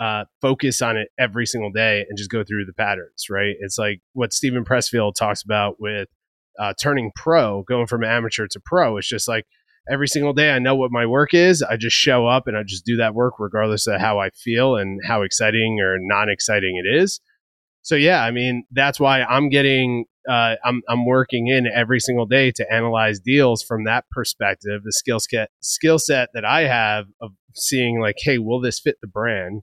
uh, 0.00 0.24
focus 0.40 0.82
on 0.82 0.96
it 0.96 1.08
every 1.18 1.46
single 1.46 1.70
day 1.70 2.04
and 2.08 2.18
just 2.18 2.30
go 2.30 2.42
through 2.42 2.64
the 2.64 2.72
patterns 2.72 3.26
right? 3.30 3.54
It's 3.60 3.78
like 3.78 4.00
what 4.12 4.32
steven 4.32 4.64
pressfield 4.64 5.14
talks 5.14 5.42
about 5.42 5.76
with 5.78 6.08
uh, 6.58 6.74
turning 6.80 7.10
pro 7.14 7.62
going 7.62 7.86
from 7.86 8.04
amateur 8.04 8.46
to 8.48 8.60
pro. 8.60 8.96
It's 8.96 9.08
just 9.08 9.28
like 9.28 9.46
every 9.90 10.06
single 10.06 10.32
day 10.32 10.52
i 10.52 10.58
know 10.60 10.76
what 10.76 10.92
my 10.92 11.06
work 11.06 11.34
is. 11.34 11.62
I 11.62 11.76
just 11.76 11.96
show 11.96 12.26
up 12.26 12.46
and 12.46 12.56
i 12.56 12.62
just 12.62 12.84
do 12.84 12.96
that 12.98 13.14
work 13.14 13.34
regardless 13.38 13.86
of 13.88 14.00
how 14.00 14.20
i 14.20 14.30
feel 14.30 14.76
and 14.76 15.00
how 15.04 15.22
exciting 15.22 15.80
or 15.80 15.96
non 15.98 16.28
exciting 16.28 16.80
it 16.84 17.02
is. 17.02 17.20
So 17.82 17.96
yeah, 17.96 18.22
I 18.22 18.30
mean 18.30 18.64
that's 18.70 19.00
why 19.00 19.22
I'm 19.22 19.48
getting 19.48 20.04
uh, 20.28 20.56
I'm 20.64 20.82
I'm 20.88 21.04
working 21.06 21.48
in 21.48 21.66
every 21.66 22.00
single 22.00 22.26
day 22.26 22.50
to 22.52 22.72
analyze 22.72 23.20
deals 23.20 23.62
from 23.62 23.84
that 23.84 24.04
perspective. 24.10 24.82
The 24.84 24.92
skill 24.92 25.20
set 25.20 25.50
skill 25.60 25.98
set 25.98 26.30
that 26.34 26.44
I 26.44 26.62
have 26.62 27.06
of 27.20 27.32
seeing 27.54 28.00
like, 28.00 28.16
hey, 28.18 28.38
will 28.38 28.60
this 28.60 28.80
fit 28.80 28.96
the 29.00 29.08
brand? 29.08 29.62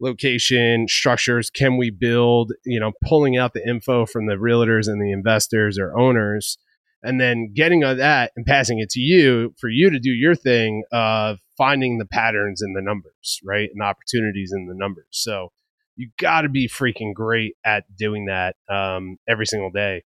Location, 0.00 0.86
structures, 0.86 1.50
can 1.50 1.76
we 1.76 1.90
build? 1.90 2.52
You 2.64 2.78
know, 2.78 2.92
pulling 3.04 3.36
out 3.36 3.52
the 3.52 3.66
info 3.68 4.06
from 4.06 4.26
the 4.26 4.36
realtors 4.36 4.86
and 4.86 5.02
the 5.02 5.12
investors 5.12 5.78
or 5.78 5.98
owners, 5.98 6.56
and 7.02 7.20
then 7.20 7.52
getting 7.54 7.82
on 7.82 7.98
that 7.98 8.30
and 8.36 8.46
passing 8.46 8.78
it 8.78 8.90
to 8.90 9.00
you 9.00 9.54
for 9.58 9.68
you 9.68 9.90
to 9.90 9.98
do 9.98 10.10
your 10.10 10.36
thing 10.36 10.84
of 10.92 11.38
finding 11.56 11.98
the 11.98 12.06
patterns 12.06 12.62
in 12.62 12.74
the 12.74 12.82
numbers, 12.82 13.40
right, 13.44 13.68
and 13.72 13.82
opportunities 13.82 14.52
in 14.54 14.68
the 14.68 14.76
numbers. 14.76 15.06
So 15.10 15.50
you 15.98 16.10
got 16.18 16.42
to 16.42 16.48
be 16.48 16.68
freaking 16.68 17.12
great 17.12 17.56
at 17.66 17.84
doing 17.96 18.26
that 18.26 18.54
um, 18.70 19.18
every 19.28 19.46
single 19.46 19.70
day. 19.70 20.04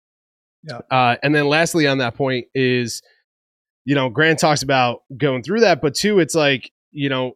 Yeah. 0.64 0.80
Uh, 0.90 1.16
and 1.22 1.34
then 1.34 1.48
lastly 1.48 1.86
on 1.86 2.00
that 2.00 2.16
point 2.16 2.48
is, 2.56 3.04
you 3.86 3.94
know, 3.94 4.10
Grant 4.10 4.40
talks 4.40 4.64
about 4.64 5.02
going 5.16 5.44
through 5.44 5.60
that, 5.60 5.82
but 5.82 5.94
two, 5.94 6.18
it's 6.18 6.34
like, 6.34 6.72
you 6.92 7.08
know, 7.08 7.34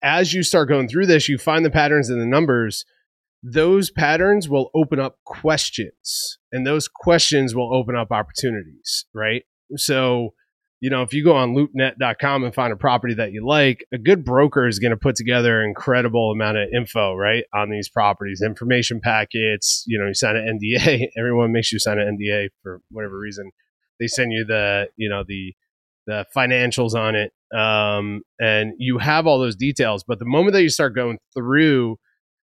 as 0.00 0.32
you 0.32 0.44
start 0.44 0.68
going 0.68 0.86
through 0.86 1.06
this, 1.06 1.28
you 1.28 1.36
find 1.36 1.64
the 1.64 1.70
patterns 1.70 2.08
in 2.08 2.20
the 2.20 2.26
numbers. 2.26 2.84
Those 3.42 3.90
patterns 3.90 4.48
will 4.48 4.70
open 4.72 5.00
up 5.00 5.18
questions, 5.24 6.38
and 6.52 6.64
those 6.64 6.88
questions 6.88 7.54
will 7.54 7.74
open 7.74 7.96
up 7.96 8.12
opportunities, 8.12 9.06
right? 9.12 9.42
So, 9.76 10.34
you 10.84 10.90
know, 10.90 11.00
if 11.00 11.14
you 11.14 11.24
go 11.24 11.34
on 11.34 11.54
loopnet.com 11.54 12.44
and 12.44 12.54
find 12.54 12.70
a 12.70 12.76
property 12.76 13.14
that 13.14 13.32
you 13.32 13.42
like, 13.42 13.86
a 13.90 13.96
good 13.96 14.22
broker 14.22 14.68
is 14.68 14.78
going 14.78 14.90
to 14.90 14.98
put 14.98 15.16
together 15.16 15.62
an 15.62 15.66
incredible 15.66 16.30
amount 16.30 16.58
of 16.58 16.68
info, 16.76 17.14
right, 17.14 17.44
on 17.54 17.70
these 17.70 17.88
properties, 17.88 18.42
information 18.44 19.00
packets. 19.02 19.82
You 19.86 19.98
know, 19.98 20.08
you 20.08 20.12
sign 20.12 20.36
an 20.36 20.60
NDA. 20.60 21.06
Everyone 21.18 21.52
makes 21.52 21.72
you 21.72 21.78
sign 21.78 21.98
an 21.98 22.18
NDA 22.20 22.50
for 22.62 22.82
whatever 22.90 23.18
reason. 23.18 23.50
They 23.98 24.08
send 24.08 24.32
you 24.32 24.44
the, 24.44 24.88
you 24.96 25.08
know, 25.08 25.24
the 25.26 25.54
the 26.06 26.26
financials 26.36 26.92
on 26.92 27.14
it, 27.14 27.32
um, 27.58 28.20
and 28.38 28.74
you 28.76 28.98
have 28.98 29.26
all 29.26 29.38
those 29.38 29.56
details. 29.56 30.04
But 30.06 30.18
the 30.18 30.26
moment 30.26 30.52
that 30.52 30.60
you 30.60 30.68
start 30.68 30.94
going 30.94 31.16
through 31.32 31.96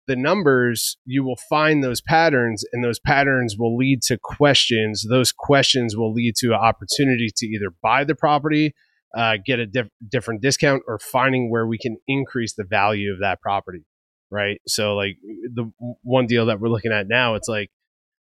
the 0.07 0.15
numbers, 0.15 0.97
you 1.05 1.23
will 1.23 1.37
find 1.49 1.83
those 1.83 2.01
patterns, 2.01 2.63
and 2.71 2.83
those 2.83 2.99
patterns 2.99 3.55
will 3.57 3.75
lead 3.75 4.01
to 4.03 4.17
questions. 4.21 5.05
Those 5.09 5.31
questions 5.31 5.95
will 5.95 6.13
lead 6.13 6.35
to 6.37 6.47
an 6.47 6.59
opportunity 6.61 7.29
to 7.35 7.47
either 7.47 7.73
buy 7.81 8.03
the 8.03 8.15
property, 8.15 8.73
uh, 9.17 9.37
get 9.43 9.59
a 9.59 9.65
diff- 9.65 9.89
different 10.09 10.41
discount, 10.41 10.83
or 10.87 10.99
finding 10.99 11.49
where 11.49 11.65
we 11.65 11.77
can 11.77 11.97
increase 12.07 12.53
the 12.53 12.63
value 12.63 13.11
of 13.11 13.19
that 13.21 13.41
property. 13.41 13.85
Right. 14.31 14.59
So, 14.67 14.95
like 14.95 15.17
the 15.53 15.71
one 16.01 16.25
deal 16.25 16.47
that 16.47 16.59
we're 16.59 16.69
looking 16.69 16.91
at 16.91 17.07
now, 17.07 17.35
it's 17.35 17.47
like, 17.47 17.69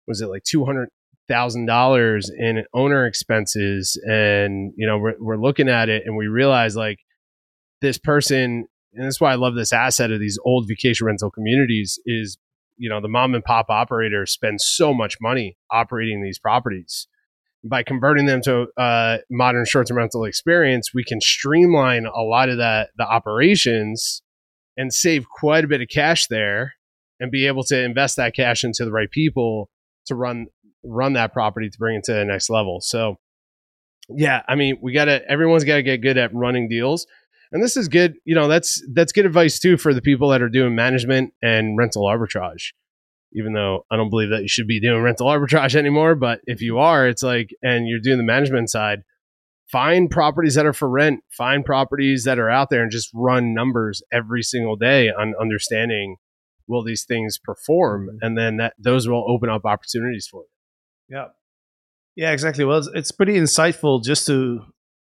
was 0.08 0.22
it 0.22 0.28
like 0.28 0.44
two 0.44 0.66
hundred 0.66 0.90
thousand 1.28 1.66
dollars 1.66 2.30
in 2.36 2.64
owner 2.74 3.06
expenses, 3.06 4.00
and 4.06 4.74
you 4.76 4.88
know 4.88 4.98
we're 4.98 5.16
we're 5.20 5.42
looking 5.42 5.70
at 5.70 5.90
it 5.90 6.04
and 6.06 6.18
we 6.18 6.28
realize 6.28 6.76
like 6.76 6.98
this 7.82 7.98
person 7.98 8.66
and 8.94 9.06
that's 9.06 9.22
why 9.22 9.32
I 9.32 9.36
love 9.36 9.56
this 9.56 9.74
asset 9.74 10.12
of 10.12 10.20
these 10.20 10.40
old 10.46 10.68
vacation 10.68 11.08
rental 11.08 11.32
communities 11.32 12.00
is 12.06 12.38
you 12.78 12.90
know 12.90 13.02
the 13.02 13.08
mom 13.08 13.36
and 13.36 13.44
pop 13.44 13.70
operator 13.70 14.26
spends 14.26 14.66
so 14.66 14.94
much 14.94 15.18
money 15.22 15.58
operating 15.70 16.24
these 16.24 16.40
properties. 16.40 17.08
By 17.64 17.84
converting 17.84 18.26
them 18.26 18.42
to 18.44 18.68
a 18.76 19.20
modern 19.30 19.66
short-term 19.66 19.98
rental 19.98 20.26
experience 20.26 20.94
we 20.94 21.04
can 21.04 21.22
streamline 21.22 22.06
a 22.06 22.22
lot 22.22 22.50
of 22.50 22.58
that 22.58 22.90
the 22.98 23.06
operations 23.06 24.22
and 24.78 24.94
save 24.94 25.28
quite 25.30 25.64
a 25.64 25.68
bit 25.68 25.82
of 25.82 25.90
cash 25.90 26.28
there 26.28 26.74
and 27.20 27.30
be 27.32 27.46
able 27.46 27.64
to 27.66 27.80
invest 27.80 28.16
that 28.16 28.34
cash 28.36 28.64
into 28.64 28.84
the 28.84 28.92
right 28.92 29.12
people 29.12 29.70
to 30.08 30.16
run 30.16 30.48
run 30.84 31.14
that 31.14 31.34
property 31.34 31.70
to 31.70 31.78
bring 31.78 31.98
it 31.98 32.04
to 32.06 32.14
the 32.14 32.26
next 32.26 32.50
level. 32.50 32.82
So 32.82 33.18
yeah 34.10 34.42
i 34.48 34.56
mean 34.56 34.78
we 34.82 34.92
gotta 34.92 35.22
everyone's 35.30 35.64
gotta 35.64 35.84
get 35.84 36.02
good 36.02 36.18
at 36.18 36.34
running 36.34 36.68
deals 36.68 37.06
and 37.52 37.64
this 37.64 37.78
is 37.78 37.88
good 37.88 38.16
you 38.26 38.36
know 38.36 38.48
that's 38.48 38.82
that's 38.94 39.12
good 39.12 39.26
advice 39.26 39.60
too 39.60 39.78
for 39.78 39.94
the 39.94 40.02
people 40.02 40.30
that 40.30 40.42
are 40.42 40.50
doing 40.50 40.76
management 40.76 41.34
and 41.42 41.78
rental 41.78 42.04
arbitrage 42.04 42.70
even 43.34 43.54
though 43.54 43.86
i 43.92 43.96
don't 43.96 44.10
believe 44.10 44.30
that 44.30 44.42
you 44.42 44.48
should 44.48 44.68
be 44.68 44.80
doing 44.80 45.02
rental 45.02 45.28
arbitrage 45.28 45.76
anymore 45.76 46.16
but 46.16 46.40
if 46.46 46.62
you 46.62 46.78
are 46.78 47.08
it's 47.08 47.24
like 47.24 47.50
and 47.62 47.88
you're 47.88 48.00
doing 48.00 48.18
the 48.18 48.24
management 48.24 48.70
side 48.70 49.00
find 49.72 50.10
properties 50.10 50.56
that 50.56 50.66
are 50.66 50.74
for 50.74 50.90
rent 50.90 51.22
find 51.30 51.66
properties 51.66 52.24
that 52.24 52.40
are 52.40 52.50
out 52.50 52.70
there 52.70 52.84
and 52.84 52.92
just 52.92 53.10
run 53.14 53.54
numbers 53.54 54.02
every 54.12 54.44
single 54.44 54.76
day 54.76 55.10
on 55.10 55.34
understanding 55.40 56.18
will 56.68 56.84
these 56.84 57.04
things 57.04 57.38
perform 57.38 58.08
mm-hmm. 58.08 58.18
and 58.22 58.38
then 58.38 58.58
that 58.58 58.74
those 58.78 59.08
will 59.08 59.26
open 59.30 59.50
up 59.50 59.66
opportunities 59.66 60.28
for 60.30 60.42
you 60.42 60.48
Yeah. 61.12 61.28
Yeah, 62.16 62.32
exactly. 62.32 62.66
Well, 62.66 62.80
it's, 62.80 62.90
it's 62.94 63.12
pretty 63.12 63.36
insightful 63.36 64.04
just 64.04 64.28
to 64.28 64.66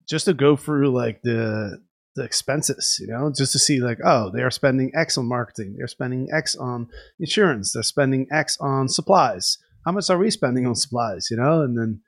just 0.08 0.26
to 0.26 0.34
go 0.34 0.56
through 0.56 0.92
like 0.92 1.22
the 1.24 1.80
the 2.16 2.24
expenses, 2.24 2.98
you 3.02 3.08
know, 3.08 3.32
just 3.36 3.52
to 3.52 3.60
see 3.60 3.80
like, 3.80 4.00
oh, 4.04 4.32
they 4.32 4.42
are 4.42 4.52
spending 4.52 4.92
X 4.96 5.18
on 5.18 5.28
marketing, 5.28 5.76
they're 5.78 5.88
spending 5.88 6.28
X 6.34 6.56
on 6.56 6.88
insurance, 7.20 7.74
they're 7.74 7.84
spending 7.84 8.28
X 8.32 8.58
on 8.60 8.88
supplies. 8.88 9.58
How 9.86 9.92
much 9.92 10.10
are 10.10 10.18
we 10.18 10.32
spending 10.32 10.66
on 10.66 10.76
supplies, 10.76 11.28
you 11.30 11.38
know? 11.38 11.62
And 11.62 11.78
then 11.78 12.02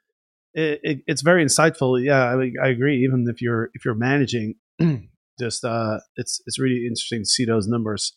it, 0.53 0.79
it, 0.81 0.99
it's 1.05 1.21
very 1.21 1.45
insightful. 1.45 2.03
Yeah, 2.03 2.35
I, 2.35 2.65
I 2.65 2.69
agree. 2.69 3.03
Even 3.03 3.27
if 3.29 3.41
you're 3.41 3.69
if 3.73 3.85
you're 3.85 3.95
managing, 3.95 4.55
just 5.39 5.63
uh, 5.63 5.99
it's 6.15 6.41
it's 6.47 6.59
really 6.59 6.87
interesting 6.87 7.21
to 7.21 7.29
see 7.29 7.45
those 7.45 7.67
numbers. 7.67 8.13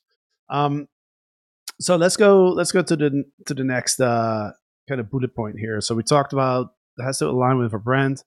Um, 0.48 0.88
so 1.81 1.96
let's 1.96 2.16
go 2.16 2.46
let's 2.46 2.72
go 2.72 2.83
to 2.83 2.96
the 2.96 3.24
to 3.46 3.55
the 3.55 3.64
next 3.64 4.00
uh 4.00 4.53
kind 4.88 5.00
of 5.00 5.11
bullet 5.11 5.35
point 5.35 5.59
here. 5.59 5.81
So 5.81 5.94
we 5.94 6.03
talked 6.03 6.33
about 6.33 6.72
it 6.96 7.05
has 7.05 7.18
to 7.18 7.29
align 7.29 7.59
with 7.59 7.74
a 7.74 7.79
brand. 7.79 8.22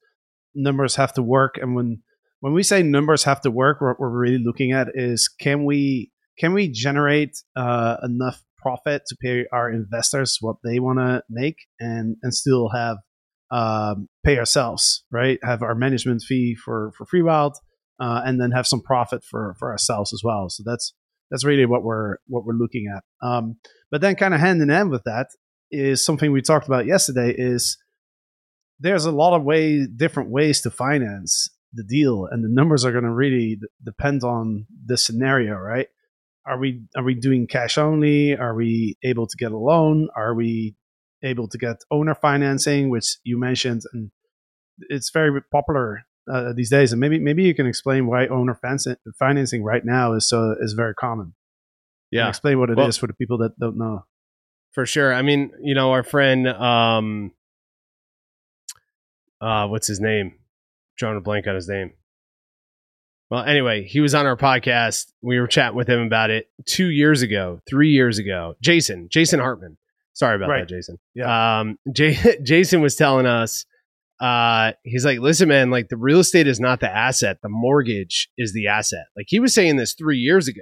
Numbers 0.54 0.95
have 0.97 1.13
to 1.13 1.23
work, 1.23 1.58
and 1.60 1.76
when 1.76 2.04
when 2.43 2.51
we 2.51 2.62
say 2.62 2.84
numbers 2.84 3.23
have 3.23 3.39
to 3.39 3.49
work, 3.49 3.79
what 3.79 4.01
we're 4.01 4.10
really 4.10 4.43
looking 4.43 4.73
at 4.73 4.89
is 4.95 5.29
can 5.29 5.63
we 5.63 6.12
can 6.38 6.51
we 6.51 6.67
generate 6.69 7.38
uh, 7.56 7.95
enough 8.03 8.43
profit 8.58 9.03
to 9.08 9.15
pay 9.15 9.45
our 9.53 9.71
investors 9.71 10.39
what 10.41 10.58
they 10.62 10.77
want 10.77 10.99
to 10.99 11.23
make, 11.29 11.56
and 11.79 12.17
and 12.21 12.34
still 12.34 12.67
have 12.75 12.97
um, 13.49 14.10
pay 14.25 14.38
ourselves, 14.38 15.06
right? 15.10 15.39
Have 15.41 15.62
our 15.62 15.73
management 15.73 16.21
fee 16.21 16.53
for 16.53 16.91
for 16.97 17.06
FreeWild, 17.06 17.53
uh, 18.01 18.23
and 18.25 18.41
then 18.41 18.51
have 18.51 18.67
some 18.67 18.82
profit 18.82 19.23
for 19.23 19.56
for 19.58 19.71
ourselves 19.71 20.12
as 20.12 20.19
well. 20.21 20.49
So 20.49 20.63
that's 20.65 20.93
that's 21.32 21.45
really 21.45 21.65
what 21.65 21.84
we're 21.84 22.17
what 22.27 22.43
we're 22.43 22.56
looking 22.56 22.93
at. 22.93 23.06
Um, 23.25 23.56
but 23.89 24.01
then, 24.01 24.15
kind 24.15 24.34
of 24.34 24.41
hand 24.41 24.62
in 24.62 24.67
hand 24.67 24.89
with 24.89 25.06
that 25.06 25.27
is 25.71 26.06
something 26.06 26.34
we 26.34 26.41
talked 26.41 26.67
about 26.67 26.88
yesterday. 26.88 27.34
Is 27.38 27.77
there's 28.82 29.06
a 29.06 29.12
lot 29.13 29.34
of 29.34 29.43
way 29.43 29.88
different 29.88 30.29
ways 30.29 30.60
to 30.63 30.71
finance 30.71 31.49
the 31.73 31.83
deal, 31.83 32.27
and 32.29 32.43
the 32.43 32.49
numbers 32.49 32.86
are 32.86 32.91
going 32.91 33.03
to 33.03 33.12
really 33.12 33.55
d- 33.55 33.67
depend 33.83 34.23
on 34.23 34.67
the 34.86 34.97
scenario, 34.97 35.55
right? 35.55 35.88
Are 36.45 36.57
we 36.57 36.83
are 36.95 37.03
we 37.03 37.15
doing 37.15 37.47
cash 37.47 37.77
only? 37.77 38.36
Are 38.36 38.53
we 38.53 38.97
able 39.03 39.27
to 39.27 39.38
get 39.38 39.51
a 39.51 39.57
loan? 39.57 40.09
Are 40.15 40.33
we 40.36 40.75
able 41.23 41.47
to 41.47 41.57
get 41.57 41.77
owner 41.89 42.13
financing, 42.15 42.89
which 42.89 43.17
you 43.23 43.39
mentioned, 43.39 43.81
and 43.93 44.12
it's 44.89 45.09
very 45.09 45.41
popular 45.51 46.03
uh, 46.31 46.53
these 46.53 46.69
days. 46.69 46.91
And 46.91 46.99
maybe 46.99 47.19
maybe 47.19 47.43
you 47.43 47.53
can 47.55 47.65
explain 47.65 48.07
why 48.07 48.27
owner 48.27 48.57
fanci- 48.63 48.97
financing 49.17 49.63
right 49.63 49.83
now 49.86 50.13
is 50.13 50.27
so 50.27 50.55
is 50.59 50.73
very 50.73 50.93
common. 50.93 51.33
Yeah. 52.12 52.29
Explain 52.29 52.59
what 52.59 52.69
it 52.69 52.73
is 52.73 52.77
Well- 52.77 52.91
for 52.91 53.07
the 53.07 53.13
people 53.13 53.38
that 53.39 53.57
don't 53.59 53.77
know. 53.77 54.05
For 54.73 54.86
sure. 54.88 55.13
I 55.13 55.21
mean, 55.21 55.51
you 55.62 55.75
know, 55.75 55.91
our 55.91 56.01
friend, 56.01 56.47
um, 56.47 57.31
uh, 59.39 59.67
what's 59.67 59.86
his 59.86 59.99
name? 59.99 60.33
Drawing 60.97 61.17
a 61.17 61.21
blank 61.21 61.47
on 61.47 61.56
his 61.56 61.67
name. 61.67 61.93
Well, 63.29 63.43
anyway, 63.43 63.84
he 63.84 63.99
was 63.99 64.13
on 64.13 64.25
our 64.27 64.38
podcast. 64.38 65.12
We 65.21 65.39
were 65.39 65.47
chatting 65.47 65.75
with 65.77 65.89
him 65.89 66.01
about 66.01 66.29
it 66.29 66.47
two 66.67 66.88
years 66.88 67.21
ago, 67.23 67.60
three 67.67 67.89
years 67.89 68.19
ago. 68.19 68.56
Jason, 68.62 69.08
Jason 69.12 69.39
Hartman. 69.39 69.77
Sorry 70.13 70.36
about 70.36 70.49
Right. 70.49 70.60
that, 70.62 70.69
Jason. 70.69 70.99
Yeah. 71.15 71.60
Um, 71.62 71.79
J- 71.91 72.38
Jason 72.43 72.82
was 72.82 72.95
telling 72.95 73.25
us, 73.25 73.65
uh, 74.19 74.73
he's 74.84 75.03
like, 75.03 75.19
listen, 75.19 75.49
man, 75.49 75.71
like 75.71 75.89
the 75.89 75.97
real 75.97 76.19
estate 76.19 76.45
is 76.47 76.60
not 76.60 76.79
the 76.79 76.89
asset. 76.95 77.38
The 77.41 77.49
mortgage 77.49 78.29
is 78.38 78.53
the 78.53 78.67
asset. 78.67 79.06
Like 79.17 79.25
he 79.29 79.39
was 79.39 79.53
saying 79.53 79.77
this 79.77 79.93
three 79.93 80.19
years 80.19 80.47
ago. 80.47 80.62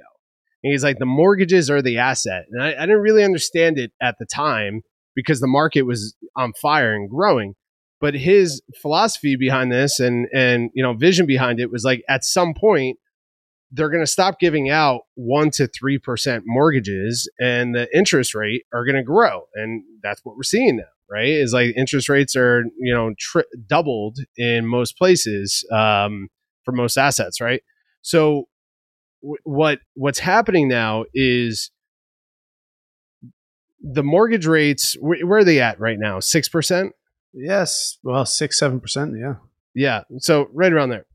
And 0.63 0.71
he's 0.71 0.83
like, 0.83 0.99
the 0.99 1.05
mortgages 1.05 1.69
are 1.69 1.81
the 1.81 1.97
asset. 1.97 2.45
And 2.51 2.63
I, 2.63 2.69
I 2.69 2.85
didn't 2.85 3.01
really 3.01 3.23
understand 3.23 3.77
it 3.77 3.91
at 4.01 4.15
the 4.19 4.25
time 4.25 4.83
because 5.15 5.41
the 5.41 5.47
market 5.47 5.81
was 5.81 6.15
on 6.37 6.53
fire 6.53 6.93
and 6.93 7.09
growing. 7.09 7.55
But 8.01 8.15
his 8.15 8.61
philosophy 8.81 9.35
behind 9.35 9.71
this 9.71 9.99
and 9.99 10.27
and 10.33 10.71
you 10.73 10.83
know 10.83 10.93
vision 10.93 11.25
behind 11.25 11.59
it 11.59 11.71
was 11.71 11.83
like 11.83 12.03
at 12.09 12.25
some 12.25 12.53
point 12.53 12.97
they're 13.71 13.89
going 13.89 14.03
to 14.03 14.07
stop 14.07 14.39
giving 14.39 14.69
out 14.69 15.01
one 15.15 15.49
to 15.51 15.67
three 15.67 15.97
percent 15.97 16.43
mortgages, 16.45 17.29
and 17.39 17.73
the 17.73 17.87
interest 17.95 18.35
rate 18.35 18.63
are 18.73 18.83
going 18.83 18.97
to 18.97 19.03
grow, 19.03 19.43
and 19.55 19.83
that's 20.03 20.21
what 20.25 20.35
we're 20.35 20.43
seeing 20.43 20.77
now. 20.77 20.83
Right? 21.09 21.29
Is 21.29 21.53
like 21.53 21.75
interest 21.75 22.09
rates 22.09 22.35
are 22.35 22.63
you 22.79 22.93
know 22.93 23.13
tri- 23.19 23.43
doubled 23.67 24.17
in 24.37 24.65
most 24.65 24.97
places 24.97 25.65
um, 25.71 26.29
for 26.63 26.71
most 26.71 26.97
assets. 26.97 27.39
Right? 27.39 27.61
So 28.01 28.47
w- 29.21 29.37
what 29.43 29.79
what's 29.93 30.19
happening 30.19 30.67
now 30.67 31.05
is 31.13 31.71
the 33.81 34.03
mortgage 34.03 34.45
rates 34.45 34.95
wh- 34.95 35.25
where 35.27 35.39
are 35.39 35.43
they 35.43 35.59
at 35.59 35.79
right 35.79 35.99
now 35.99 36.19
six 36.19 36.47
percent 36.47 36.93
Yes. 37.33 37.97
Well, 38.03 38.25
six 38.25 38.59
seven 38.59 38.79
percent. 38.79 39.15
Yeah. 39.19 39.35
yeah 39.73 40.03
so 40.19 40.49
right 40.53 40.71
around 40.71 40.89
there 40.89 41.05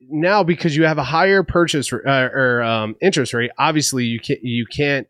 now 0.00 0.42
because 0.42 0.76
you 0.76 0.84
have 0.84 0.98
a 0.98 1.04
higher 1.04 1.42
purchase 1.42 1.92
uh, 1.92 2.28
or 2.32 2.62
um, 2.62 2.96
interest 3.00 3.32
rate 3.32 3.50
obviously 3.58 4.04
you 4.04 4.20
can't 4.20 4.40
you 4.42 4.66
can't 4.66 5.06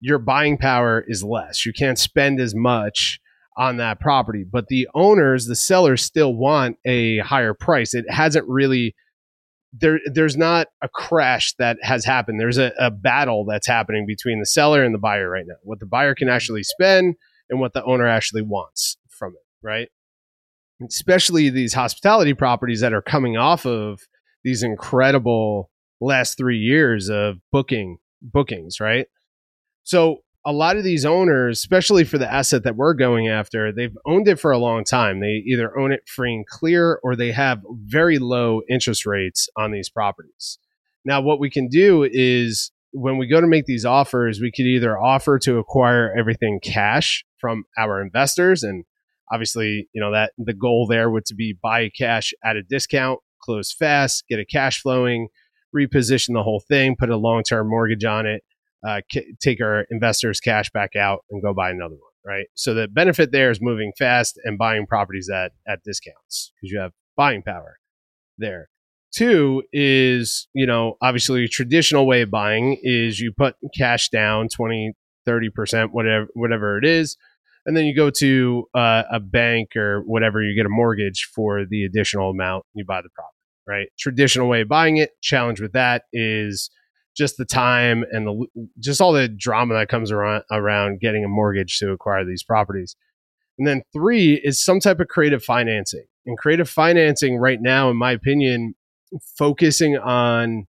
your 0.00 0.18
buying 0.18 0.58
power 0.58 1.04
is 1.06 1.22
less 1.22 1.64
you 1.64 1.72
can't 1.72 1.98
spend 1.98 2.40
as 2.40 2.54
much 2.54 3.20
on 3.56 3.76
that 3.76 4.00
property 4.00 4.44
but 4.44 4.66
the 4.68 4.88
owners 4.94 5.46
the 5.46 5.56
sellers 5.56 6.02
still 6.02 6.34
want 6.34 6.76
a 6.84 7.18
higher 7.18 7.54
price 7.54 7.94
it 7.94 8.04
hasn't 8.08 8.46
really 8.48 8.94
there 9.72 9.98
there's 10.06 10.36
not 10.36 10.68
a 10.82 10.88
crash 10.88 11.54
that 11.58 11.76
has 11.82 12.04
happened 12.04 12.40
there's 12.40 12.58
a, 12.58 12.72
a 12.78 12.90
battle 12.90 13.44
that's 13.44 13.66
happening 13.66 14.06
between 14.06 14.38
the 14.38 14.46
seller 14.46 14.82
and 14.82 14.94
the 14.94 14.98
buyer 14.98 15.28
right 15.28 15.46
now 15.46 15.56
what 15.62 15.80
the 15.80 15.86
buyer 15.86 16.14
can 16.14 16.28
actually 16.28 16.62
spend 16.62 17.16
and 17.50 17.60
what 17.60 17.72
the 17.72 17.84
owner 17.84 18.06
actually 18.06 18.42
wants 18.42 18.96
right 19.62 19.88
especially 20.86 21.50
these 21.50 21.74
hospitality 21.74 22.34
properties 22.34 22.80
that 22.80 22.92
are 22.92 23.02
coming 23.02 23.36
off 23.36 23.66
of 23.66 24.00
these 24.44 24.62
incredible 24.62 25.70
last 26.00 26.36
three 26.36 26.58
years 26.58 27.08
of 27.08 27.38
booking 27.50 27.98
bookings, 28.22 28.80
right? 28.80 29.06
So 29.82 30.18
a 30.46 30.52
lot 30.52 30.76
of 30.76 30.84
these 30.84 31.04
owners, 31.04 31.58
especially 31.58 32.04
for 32.04 32.18
the 32.18 32.32
asset 32.32 32.62
that 32.62 32.76
we're 32.76 32.94
going 32.94 33.28
after, 33.28 33.72
they've 33.72 33.96
owned 34.06 34.28
it 34.28 34.38
for 34.38 34.52
a 34.52 34.58
long 34.58 34.84
time. 34.84 35.20
They 35.20 35.42
either 35.46 35.76
own 35.76 35.92
it 35.92 36.08
free 36.08 36.34
and 36.34 36.46
clear 36.46 37.00
or 37.02 37.16
they 37.16 37.32
have 37.32 37.60
very 37.68 38.18
low 38.18 38.62
interest 38.70 39.04
rates 39.04 39.48
on 39.56 39.72
these 39.72 39.90
properties. 39.90 40.58
Now, 41.04 41.20
what 41.20 41.40
we 41.40 41.50
can 41.50 41.68
do 41.68 42.08
is 42.08 42.70
when 42.92 43.18
we 43.18 43.26
go 43.26 43.40
to 43.40 43.46
make 43.46 43.66
these 43.66 43.84
offers, 43.84 44.40
we 44.40 44.52
could 44.52 44.66
either 44.66 44.98
offer 44.98 45.38
to 45.40 45.58
acquire 45.58 46.14
everything 46.16 46.60
cash 46.62 47.24
from 47.38 47.64
our 47.76 48.00
investors 48.00 48.62
and 48.62 48.84
obviously 49.32 49.88
you 49.92 50.00
know 50.00 50.12
that 50.12 50.32
the 50.38 50.54
goal 50.54 50.86
there 50.86 51.10
would 51.10 51.24
to 51.26 51.34
be 51.34 51.56
buy 51.62 51.88
cash 51.96 52.32
at 52.44 52.56
a 52.56 52.62
discount 52.62 53.20
close 53.42 53.72
fast 53.72 54.24
get 54.28 54.38
a 54.38 54.44
cash 54.44 54.80
flowing 54.80 55.28
reposition 55.76 56.32
the 56.32 56.42
whole 56.42 56.62
thing 56.68 56.96
put 56.98 57.10
a 57.10 57.16
long-term 57.16 57.68
mortgage 57.68 58.04
on 58.04 58.26
it 58.26 58.42
uh, 58.86 59.00
ca- 59.12 59.34
take 59.40 59.60
our 59.60 59.86
investors 59.90 60.40
cash 60.40 60.70
back 60.70 60.96
out 60.96 61.24
and 61.30 61.42
go 61.42 61.52
buy 61.52 61.70
another 61.70 61.94
one 61.94 62.08
right? 62.28 62.46
So 62.54 62.74
the 62.74 62.86
benefit 62.86 63.32
there 63.32 63.50
is 63.50 63.60
moving 63.60 63.92
fast 63.98 64.38
and 64.44 64.58
buying 64.58 64.86
properties 64.86 65.30
at 65.30 65.52
at 65.66 65.82
discounts 65.82 66.52
because 66.60 66.70
you 66.70 66.78
have 66.78 66.92
buying 67.16 67.42
power 67.42 67.78
there. 68.36 68.68
Two 69.14 69.62
is 69.72 70.48
you 70.52 70.66
know 70.66 70.96
obviously 71.00 71.48
traditional 71.48 72.06
way 72.06 72.22
of 72.22 72.30
buying 72.30 72.78
is 72.82 73.18
you 73.18 73.32
put 73.36 73.56
cash 73.76 74.10
down 74.10 74.48
20 74.48 74.92
30% 75.26 75.90
whatever 75.92 76.26
whatever 76.34 76.78
it 76.78 76.84
is 76.86 77.16
and 77.68 77.76
then 77.76 77.84
you 77.84 77.94
go 77.94 78.10
to 78.10 78.66
uh, 78.74 79.04
a 79.12 79.20
bank 79.20 79.76
or 79.76 80.00
whatever 80.00 80.42
you 80.42 80.56
get 80.56 80.66
a 80.66 80.70
mortgage 80.70 81.28
for 81.32 81.64
the 81.64 81.84
additional 81.84 82.30
amount 82.30 82.64
you 82.74 82.84
buy 82.84 83.00
the 83.00 83.10
property 83.10 83.38
right? 83.68 83.88
Traditional 83.98 84.48
way 84.48 84.62
of 84.62 84.68
buying 84.68 84.96
it 84.96 85.10
challenge 85.20 85.60
with 85.60 85.72
that 85.72 86.04
is 86.12 86.70
just 87.16 87.36
the 87.36 87.44
time 87.44 88.04
and 88.10 88.26
the 88.26 88.46
just 88.78 89.00
all 89.00 89.12
the 89.12 89.28
drama 89.28 89.74
that 89.74 89.88
comes 89.88 90.10
around 90.10 90.42
around 90.50 91.00
getting 91.00 91.24
a 91.24 91.28
mortgage 91.28 91.78
to 91.78 91.92
acquire 91.92 92.24
these 92.24 92.42
properties. 92.42 92.96
And 93.58 93.68
then 93.68 93.82
three 93.92 94.40
is 94.42 94.64
some 94.64 94.80
type 94.80 95.00
of 95.00 95.08
creative 95.08 95.44
financing. 95.44 96.04
And 96.26 96.38
creative 96.38 96.68
financing 96.68 97.36
right 97.36 97.60
now 97.60 97.90
in 97.90 97.96
my 97.96 98.12
opinion 98.12 98.74
focusing 99.36 99.96
on 99.96 100.66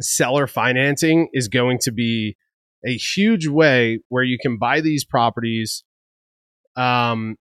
seller 0.00 0.46
financing 0.46 1.28
is 1.32 1.48
going 1.48 1.78
to 1.80 1.92
be 1.92 2.36
a 2.86 2.96
huge 2.96 3.46
way 3.46 4.00
where 4.08 4.22
you 4.22 4.38
can 4.40 4.58
buy 4.58 4.80
these 4.80 5.04
properties 5.04 5.84
um, 6.76 7.36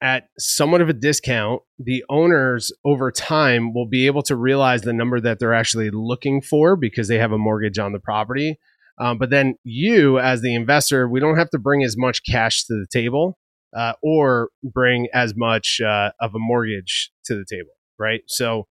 at 0.00 0.28
somewhat 0.38 0.80
of 0.80 0.88
a 0.88 0.92
discount. 0.92 1.62
The 1.78 2.04
owners 2.08 2.72
over 2.84 3.10
time 3.10 3.74
will 3.74 3.86
be 3.88 4.06
able 4.06 4.22
to 4.22 4.36
realize 4.36 4.82
the 4.82 4.92
number 4.92 5.20
that 5.20 5.38
they're 5.38 5.54
actually 5.54 5.90
looking 5.90 6.40
for 6.40 6.76
because 6.76 7.08
they 7.08 7.18
have 7.18 7.32
a 7.32 7.38
mortgage 7.38 7.78
on 7.78 7.92
the 7.92 8.00
property. 8.00 8.58
Um, 9.00 9.18
but 9.18 9.30
then 9.30 9.54
you, 9.64 10.18
as 10.18 10.42
the 10.42 10.54
investor, 10.54 11.08
we 11.08 11.20
don't 11.20 11.38
have 11.38 11.50
to 11.50 11.58
bring 11.58 11.84
as 11.84 11.96
much 11.96 12.22
cash 12.24 12.64
to 12.64 12.74
the 12.74 12.86
table 12.90 13.38
uh, 13.76 13.92
or 14.02 14.50
bring 14.62 15.08
as 15.12 15.34
much 15.36 15.80
uh, 15.80 16.10
of 16.20 16.34
a 16.34 16.38
mortgage 16.38 17.10
to 17.26 17.34
the 17.34 17.44
table, 17.48 17.70
right? 17.98 18.22
So, 18.26 18.66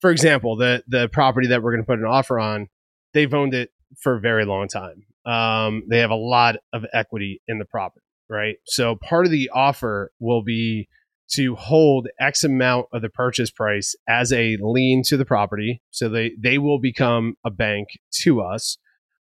for 0.00 0.10
example, 0.10 0.56
the 0.56 0.84
the 0.86 1.08
property 1.08 1.48
that 1.48 1.62
we're 1.62 1.72
going 1.72 1.82
to 1.82 1.86
put 1.86 1.98
an 1.98 2.04
offer 2.04 2.38
on, 2.38 2.68
they've 3.14 3.32
owned 3.32 3.54
it 3.54 3.70
for 4.00 4.16
a 4.16 4.20
very 4.20 4.44
long 4.44 4.68
time. 4.68 5.04
Um, 5.24 5.82
they 5.88 5.98
have 5.98 6.10
a 6.10 6.16
lot 6.16 6.56
of 6.72 6.84
equity 6.92 7.40
in 7.48 7.58
the 7.58 7.64
property, 7.64 8.04
right? 8.28 8.56
So 8.66 8.96
part 8.96 9.26
of 9.26 9.32
the 9.32 9.50
offer 9.54 10.12
will 10.18 10.42
be 10.42 10.88
to 11.32 11.56
hold 11.56 12.08
X 12.20 12.44
amount 12.44 12.86
of 12.92 13.02
the 13.02 13.08
purchase 13.08 13.50
price 13.50 13.94
as 14.08 14.32
a 14.32 14.56
lien 14.60 15.02
to 15.06 15.16
the 15.16 15.24
property. 15.24 15.82
So 15.90 16.08
they, 16.08 16.32
they 16.38 16.58
will 16.58 16.78
become 16.78 17.34
a 17.44 17.50
bank 17.50 17.88
to 18.22 18.40
us. 18.40 18.78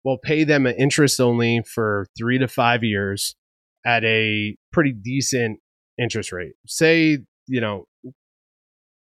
We'll 0.04 0.18
pay 0.18 0.44
them 0.44 0.66
an 0.66 0.76
interest 0.78 1.22
only 1.22 1.62
for 1.62 2.08
three 2.18 2.40
to 2.40 2.48
five 2.48 2.84
years 2.84 3.36
at 3.86 4.04
a 4.04 4.56
pretty 4.72 4.94
decent 4.94 5.60
interest 6.00 6.32
rate. 6.32 6.54
Say, 6.66 7.20
you 7.48 7.62
know, 7.62 7.86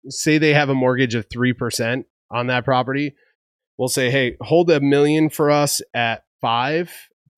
say 0.08 0.38
they 0.38 0.54
have 0.54 0.68
a 0.68 0.74
mortgage 0.74 1.14
of 1.14 1.28
3% 1.28 2.04
on 2.30 2.46
that 2.46 2.64
property. 2.64 3.14
We'll 3.76 3.88
say, 3.88 4.10
hey, 4.10 4.36
hold 4.40 4.70
a 4.70 4.80
million 4.80 5.28
for 5.28 5.50
us 5.50 5.82
at 5.92 6.22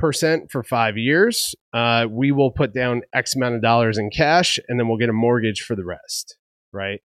5% 0.02 0.50
for 0.50 0.62
five 0.62 0.96
years. 0.96 1.54
Uh, 1.72 2.06
we 2.10 2.32
will 2.32 2.50
put 2.50 2.72
down 2.72 3.02
X 3.14 3.34
amount 3.36 3.54
of 3.56 3.62
dollars 3.62 3.98
in 3.98 4.10
cash 4.10 4.58
and 4.68 4.78
then 4.78 4.88
we'll 4.88 4.98
get 4.98 5.08
a 5.08 5.12
mortgage 5.12 5.62
for 5.62 5.74
the 5.76 5.84
rest. 5.84 6.36
Right. 6.72 7.00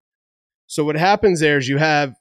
So 0.67 0.83
what 0.85 0.95
happens 0.95 1.39
there 1.39 1.57
is 1.57 1.67
you 1.67 1.77
have, 1.77 2.15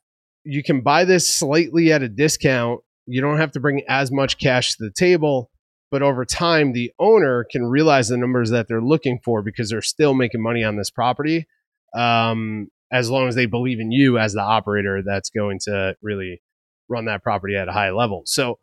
you 0.44 0.62
can 0.62 0.80
buy 0.80 1.04
this 1.04 1.28
slightly 1.28 1.92
at 1.92 2.02
a 2.02 2.08
discount. 2.08 2.80
You 3.06 3.20
don't 3.20 3.38
have 3.38 3.52
to 3.52 3.60
bring 3.60 3.82
as 3.88 4.10
much 4.12 4.38
cash 4.38 4.76
to 4.76 4.84
the 4.84 4.90
table. 4.90 5.50
but 5.90 6.02
over 6.02 6.24
time 6.24 6.72
the 6.72 6.90
owner 6.98 7.44
can 7.50 7.64
realize 7.64 8.08
the 8.08 8.16
numbers 8.16 8.50
that 8.50 8.66
they're 8.66 8.80
looking 8.82 9.20
for 9.24 9.42
because 9.42 9.68
they're 9.70 9.82
still 9.82 10.14
making 10.14 10.42
money 10.42 10.64
on 10.64 10.76
this 10.76 10.90
property 10.90 11.46
um, 11.94 12.68
as 12.90 13.10
long 13.10 13.28
as 13.28 13.34
they 13.34 13.46
believe 13.46 13.78
in 13.78 13.92
you 13.92 14.18
as 14.18 14.32
the 14.32 14.40
operator 14.40 15.02
that's 15.04 15.30
going 15.30 15.58
to 15.60 15.94
really 16.02 16.40
run 16.88 17.06
that 17.06 17.22
property 17.22 17.56
at 17.56 17.68
a 17.68 17.72
high 17.72 17.90
level. 17.90 18.22
So 18.26 18.58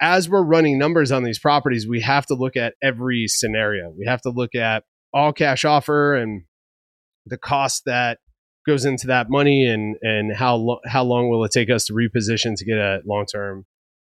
as 0.00 0.28
we're 0.28 0.42
running 0.42 0.78
numbers 0.78 1.12
on 1.12 1.24
these 1.24 1.38
properties 1.38 1.86
we 1.86 2.00
have 2.00 2.26
to 2.26 2.34
look 2.34 2.56
at 2.56 2.74
every 2.82 3.26
scenario. 3.26 3.90
We 3.90 4.06
have 4.06 4.22
to 4.22 4.30
look 4.30 4.54
at 4.54 4.84
all 5.12 5.32
cash 5.32 5.64
offer 5.64 6.14
and 6.14 6.42
the 7.26 7.38
cost 7.38 7.84
that 7.86 8.18
goes 8.66 8.84
into 8.84 9.08
that 9.08 9.30
money 9.30 9.66
and 9.66 9.96
and 10.02 10.34
how 10.34 10.56
lo- 10.56 10.80
how 10.86 11.02
long 11.02 11.28
will 11.28 11.44
it 11.44 11.52
take 11.52 11.70
us 11.70 11.86
to 11.86 11.92
reposition 11.92 12.56
to 12.56 12.64
get 12.64 12.78
a 12.78 13.00
long 13.06 13.26
term 13.26 13.66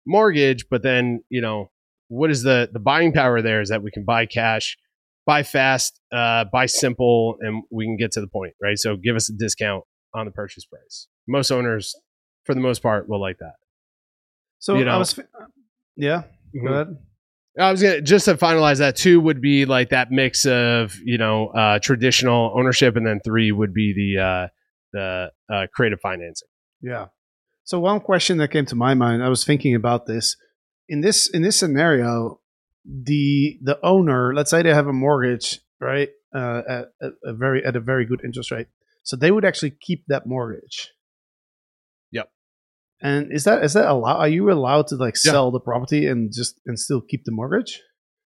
mortgage. 0.06 0.66
But 0.70 0.84
then 0.84 1.24
you 1.30 1.42
know 1.42 1.72
what 2.10 2.30
is 2.30 2.44
the 2.44 2.70
the 2.72 2.80
buying 2.80 3.14
power 3.14 3.42
there 3.42 3.62
is 3.62 3.70
that 3.70 3.84
we 3.84 3.92
can 3.92 4.04
buy 4.04 4.26
cash 4.26 4.78
buy 5.26 5.44
fast 5.44 6.00
uh, 6.12 6.46
buy 6.52 6.66
simple 6.66 7.38
and 7.40 7.64
we 7.72 7.86
can 7.86 7.98
get 7.98 8.12
to 8.14 8.22
the 8.22 8.28
point 8.28 8.54
right? 8.62 8.78
So 8.78 8.96
give 8.96 9.16
us 9.16 9.30
a 9.30 9.34
discount 9.34 9.84
on 10.14 10.26
the 10.26 10.32
purchase 10.32 10.66
price. 10.66 11.08
Most 11.28 11.52
owners 11.52 11.96
for 12.46 12.54
the 12.54 12.62
most 12.62 12.82
part 12.82 13.08
will 13.08 13.22
like 13.22 13.38
that 13.40 13.56
So 14.60 14.78
You 14.78 14.86
know. 14.86 14.92
I 14.92 14.98
was, 14.98 15.14
fi- 15.14 15.24
yeah. 15.96 16.24
Go 16.54 16.72
ahead. 16.72 16.98
I 17.60 17.72
was 17.72 17.84
gonna 17.84 18.02
just 18.02 18.26
to 18.26 18.36
finalize 18.36 18.80
that 18.80 18.96
two 18.96 19.22
would 19.22 19.40
be 19.40 19.66
like 19.66 19.90
that 19.90 20.12
mix 20.12 20.46
of 20.46 20.96
you 21.04 21.18
know 21.20 21.50
uh, 21.50 21.78
traditional 21.80 22.52
ownership, 22.56 22.96
and 22.96 23.06
then 23.06 23.20
three 23.24 23.52
would 23.52 23.74
be 23.74 23.94
the 23.94 24.22
uh, 24.22 24.48
the 24.92 25.32
uh, 25.54 25.68
creative 25.74 26.00
financing. 26.02 26.48
Yeah. 26.82 27.08
So 27.64 27.80
one 27.80 28.00
question 28.00 28.38
that 28.40 28.50
came 28.50 28.66
to 28.68 28.76
my 28.76 28.94
mind, 28.94 29.24
I 29.24 29.30
was 29.30 29.46
thinking 29.46 29.76
about 29.76 30.08
this. 30.08 30.36
In 30.90 31.02
this 31.02 31.30
in 31.30 31.44
this 31.44 31.58
scenario, 31.58 32.40
the 32.86 33.60
the 33.62 33.80
owner, 33.84 34.34
let's 34.34 34.50
say 34.50 34.64
they 34.64 34.74
have 34.74 34.88
a 34.88 34.94
mortgage, 34.94 35.60
right, 35.80 36.10
uh, 36.34 36.62
at 36.68 37.14
a 37.24 37.34
very 37.34 37.64
at 37.64 37.76
a 37.76 37.80
very 37.80 38.06
good 38.06 38.22
interest 38.24 38.50
rate, 38.52 38.68
so 39.04 39.16
they 39.16 39.32
would 39.32 39.46
actually 39.46 39.72
keep 39.80 40.06
that 40.08 40.26
mortgage. 40.26 40.92
And 43.04 43.32
is 43.34 43.44
that 43.44 43.64
is 43.64 43.74
that 43.74 43.88
allow? 43.88 44.16
Are 44.18 44.28
you 44.30 44.50
allowed 44.52 44.88
to 44.88 44.96
like 44.96 45.16
Yeah. 45.24 45.32
sell 45.32 45.52
the 45.52 45.60
property 45.60 46.08
and 46.08 46.32
just 46.34 46.60
and 46.66 46.80
still 46.80 47.02
keep 47.02 47.26
the 47.26 47.32
mortgage? 47.32 47.82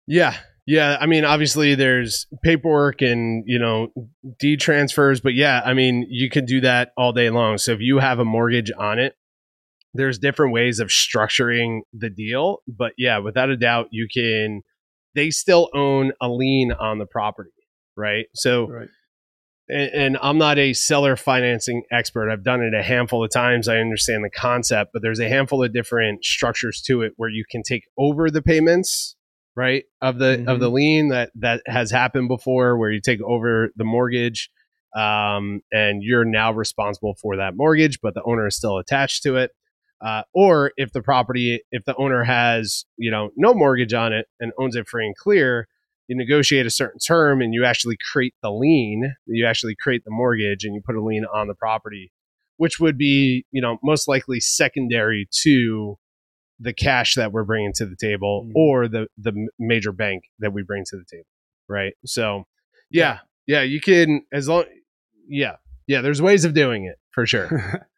Yeah, 0.07 0.35
yeah. 0.67 0.97
I 1.01 1.07
mean, 1.07 1.25
obviously 1.25 1.75
there's 1.75 2.27
paperwork 2.43 3.03
and 3.03 3.45
you 3.47 3.59
know 3.59 3.89
deed 4.41 4.61
transfers, 4.61 5.21
but 5.21 5.35
yeah, 5.35 5.61
I 5.65 5.75
mean 5.75 6.07
you 6.09 6.31
can 6.31 6.47
do 6.47 6.61
that 6.63 6.93
all 6.97 7.13
day 7.13 7.29
long. 7.31 7.59
So 7.59 7.73
if 7.73 7.81
you 7.81 7.99
have 7.99 8.19
a 8.19 8.25
mortgage 8.25 8.73
on 8.79 8.99
it, 8.99 9.15
there's 9.95 10.19
different 10.19 10.53
ways 10.55 10.81
of 10.81 10.89
structuring 10.89 11.81
the 11.93 12.09
deal, 12.09 12.63
but 12.67 12.93
yeah, 12.97 13.19
without 13.19 13.51
a 13.51 13.57
doubt, 13.57 13.89
you 13.91 14.09
can. 14.13 14.63
They 15.15 15.29
still 15.31 15.69
own 15.75 16.13
a 16.23 16.29
lien 16.31 16.73
on 16.73 16.99
the 16.99 17.05
property, 17.05 17.51
right? 17.99 18.25
So 18.35 18.69
Right. 18.69 18.89
And, 19.73 19.91
and 19.95 20.19
I'm 20.23 20.39
not 20.39 20.59
a 20.59 20.73
seller 20.75 21.17
financing 21.17 21.83
expert. 21.91 22.31
I've 22.31 22.45
done 22.45 22.63
it 22.63 22.75
a 22.75 22.83
handful 22.83 23.25
of 23.25 23.31
times. 23.31 23.69
I 23.69 23.79
understand 23.79 24.25
the 24.25 24.31
concept, 24.31 24.91
but 24.93 25.03
there's 25.03 25.21
a 25.21 25.29
handful 25.29 25.65
of 25.65 25.73
different 25.73 26.25
structures 26.25 26.83
to 26.83 27.03
it 27.03 27.15
where 27.17 27.31
you 27.31 27.45
can 27.51 27.63
take 27.63 27.85
over 27.97 28.31
the 28.31 28.43
payments, 28.43 29.17
right, 29.57 29.85
of 30.01 30.19
the 30.19 30.45
of 30.47 30.61
the 30.61 30.71
lien 30.71 31.09
that 31.09 31.31
that 31.37 31.63
has 31.67 31.91
happened 31.91 32.29
before, 32.29 32.77
where 32.77 32.91
you 32.91 33.01
take 33.01 33.23
over 33.23 33.71
the 33.77 33.85
mortgage, 33.85 34.51
um, 34.95 35.63
and 35.73 36.03
you're 36.03 36.25
now 36.25 36.53
responsible 36.53 37.15
for 37.21 37.37
that 37.37 37.57
mortgage, 37.57 38.01
but 38.03 38.15
the 38.15 38.23
owner 38.25 38.47
is 38.47 38.57
still 38.57 38.79
attached 38.79 39.23
to 39.23 39.37
it. 39.37 39.53
Uh, 40.05 40.23
or 40.35 40.73
if 40.77 40.93
the 40.93 41.01
property, 41.01 41.63
if 41.71 41.85
the 41.85 41.95
owner 41.97 42.25
has, 42.25 42.85
you 42.97 43.09
know, 43.09 43.31
no 43.37 43.55
mortgage 43.55 43.95
on 43.95 44.13
it 44.13 44.27
and 44.41 44.53
owns 44.59 44.75
it 44.75 44.89
free 44.89 45.07
and 45.07 45.17
clear, 45.17 45.69
you 46.13 46.19
negotiate 46.19 46.67
a 46.67 46.71
certain 46.71 46.99
term 46.99 47.41
and 47.41 47.55
you 47.55 47.65
actually 47.65 47.97
create 48.13 48.35
the 48.43 48.51
lien 48.51 49.15
you 49.27 49.47
actually 49.47 49.75
create 49.75 50.05
the 50.05 50.11
mortgage 50.11 50.65
and 50.65 50.75
you 50.75 50.83
put 50.85 50.95
a 50.95 51.03
lien 51.03 51.25
on 51.33 51.49
the 51.49 51.55
property 51.55 52.13
which 52.59 52.79
would 52.79 52.99
be 52.99 53.45
you 53.51 53.63
know 53.63 53.79
most 53.83 54.07
likely 54.09 54.39
secondary 54.41 55.27
to 55.43 55.97
the 56.61 56.73
cash 56.73 57.15
that 57.15 57.33
we're 57.33 57.45
bringing 57.45 57.73
to 57.75 57.87
the 57.87 57.97
table 57.97 58.45
Mhm. 58.47 58.53
or 58.55 58.89
the 58.89 59.07
the 59.17 59.33
major 59.59 59.91
bank 59.93 60.25
that 60.39 60.53
we 60.53 60.63
bring 60.63 60.85
to 60.91 60.97
the 60.97 61.05
table 61.11 61.27
right? 61.69 61.95
So 62.05 62.45
yeah. 62.91 63.19
yeah 63.47 63.63
you 63.63 63.81
can 63.81 64.23
as 64.33 64.49
long 64.49 64.65
yeah 65.27 65.57
yeah 65.87 66.03
there's 66.03 66.21
ways 66.21 66.45
of 66.45 66.53
doing 66.55 66.85
it 66.85 66.97
for 67.11 67.27
sure. 67.27 67.49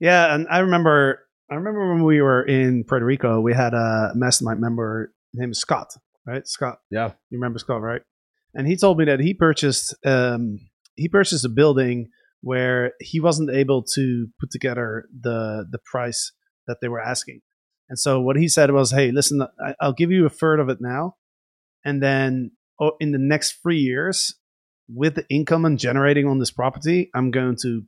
Yeah, 0.00 0.34
and 0.34 0.46
I 0.50 0.58
remember 0.58 1.20
I 1.50 1.54
remember 1.54 1.92
when 1.92 2.02
we 2.04 2.20
were 2.20 2.42
in 2.42 2.84
Puerto 2.84 3.04
Rico, 3.06 3.40
we 3.40 3.54
had 3.54 3.72
a 3.74 4.10
mastermind 4.14 4.60
member 4.60 5.12
named 5.32 5.56
Scott, 5.56 5.94
right? 6.26 6.46
Scott. 6.46 6.78
yeah 6.90 7.12
You 7.30 7.38
remember 7.38 7.58
Scott, 7.58 7.82
right? 7.82 8.02
And 8.54 8.66
he 8.66 8.76
told 8.76 8.98
me 8.98 9.04
that 9.06 9.20
he 9.20 9.34
purchased 9.34 9.94
um, 10.04 10.58
he 10.94 11.08
purchased 11.08 11.44
a 11.44 11.48
building 11.48 12.08
where 12.40 12.92
he 13.00 13.20
wasn't 13.20 13.50
able 13.50 13.82
to 13.94 14.28
put 14.38 14.50
together 14.50 15.06
the 15.18 15.66
the 15.70 15.78
price 15.90 16.32
that 16.66 16.78
they 16.80 16.88
were 16.88 17.00
asking. 17.00 17.40
And 17.88 17.98
so 17.98 18.20
what 18.20 18.36
he 18.36 18.48
said 18.48 18.70
was, 18.70 18.92
"Hey, 18.92 19.10
listen, 19.10 19.42
I, 19.42 19.74
I'll 19.80 19.92
give 19.92 20.10
you 20.10 20.24
a 20.24 20.30
third 20.30 20.60
of 20.60 20.68
it 20.68 20.78
now, 20.80 21.16
and 21.84 22.02
then 22.02 22.52
oh, 22.80 22.92
in 23.00 23.12
the 23.12 23.18
next 23.18 23.58
three 23.62 23.78
years, 23.78 24.34
with 24.88 25.16
the 25.16 25.26
income 25.28 25.64
I'm 25.64 25.76
generating 25.76 26.26
on 26.26 26.38
this 26.38 26.50
property, 26.50 27.10
I'm 27.14 27.30
going 27.30 27.56
to 27.62 27.82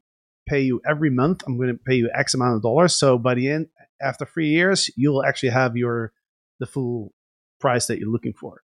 pay 0.48 0.60
you 0.60 0.80
every 0.88 1.10
month. 1.10 1.42
I'm 1.46 1.56
going 1.56 1.68
to 1.68 1.78
pay 1.86 1.94
you 1.94 2.10
X 2.14 2.34
amount 2.34 2.56
of 2.56 2.62
dollars. 2.62 2.94
So 2.94 3.18
by 3.18 3.34
the 3.34 3.48
end, 3.48 3.66
after 4.00 4.24
three 4.24 4.48
years, 4.48 4.90
you'll 4.96 5.24
actually 5.24 5.50
have 5.50 5.76
your 5.76 6.12
the 6.58 6.66
full 6.66 7.12
price 7.66 7.86
that 7.88 7.98
you're 7.98 8.14
looking 8.16 8.32
for, 8.32 8.62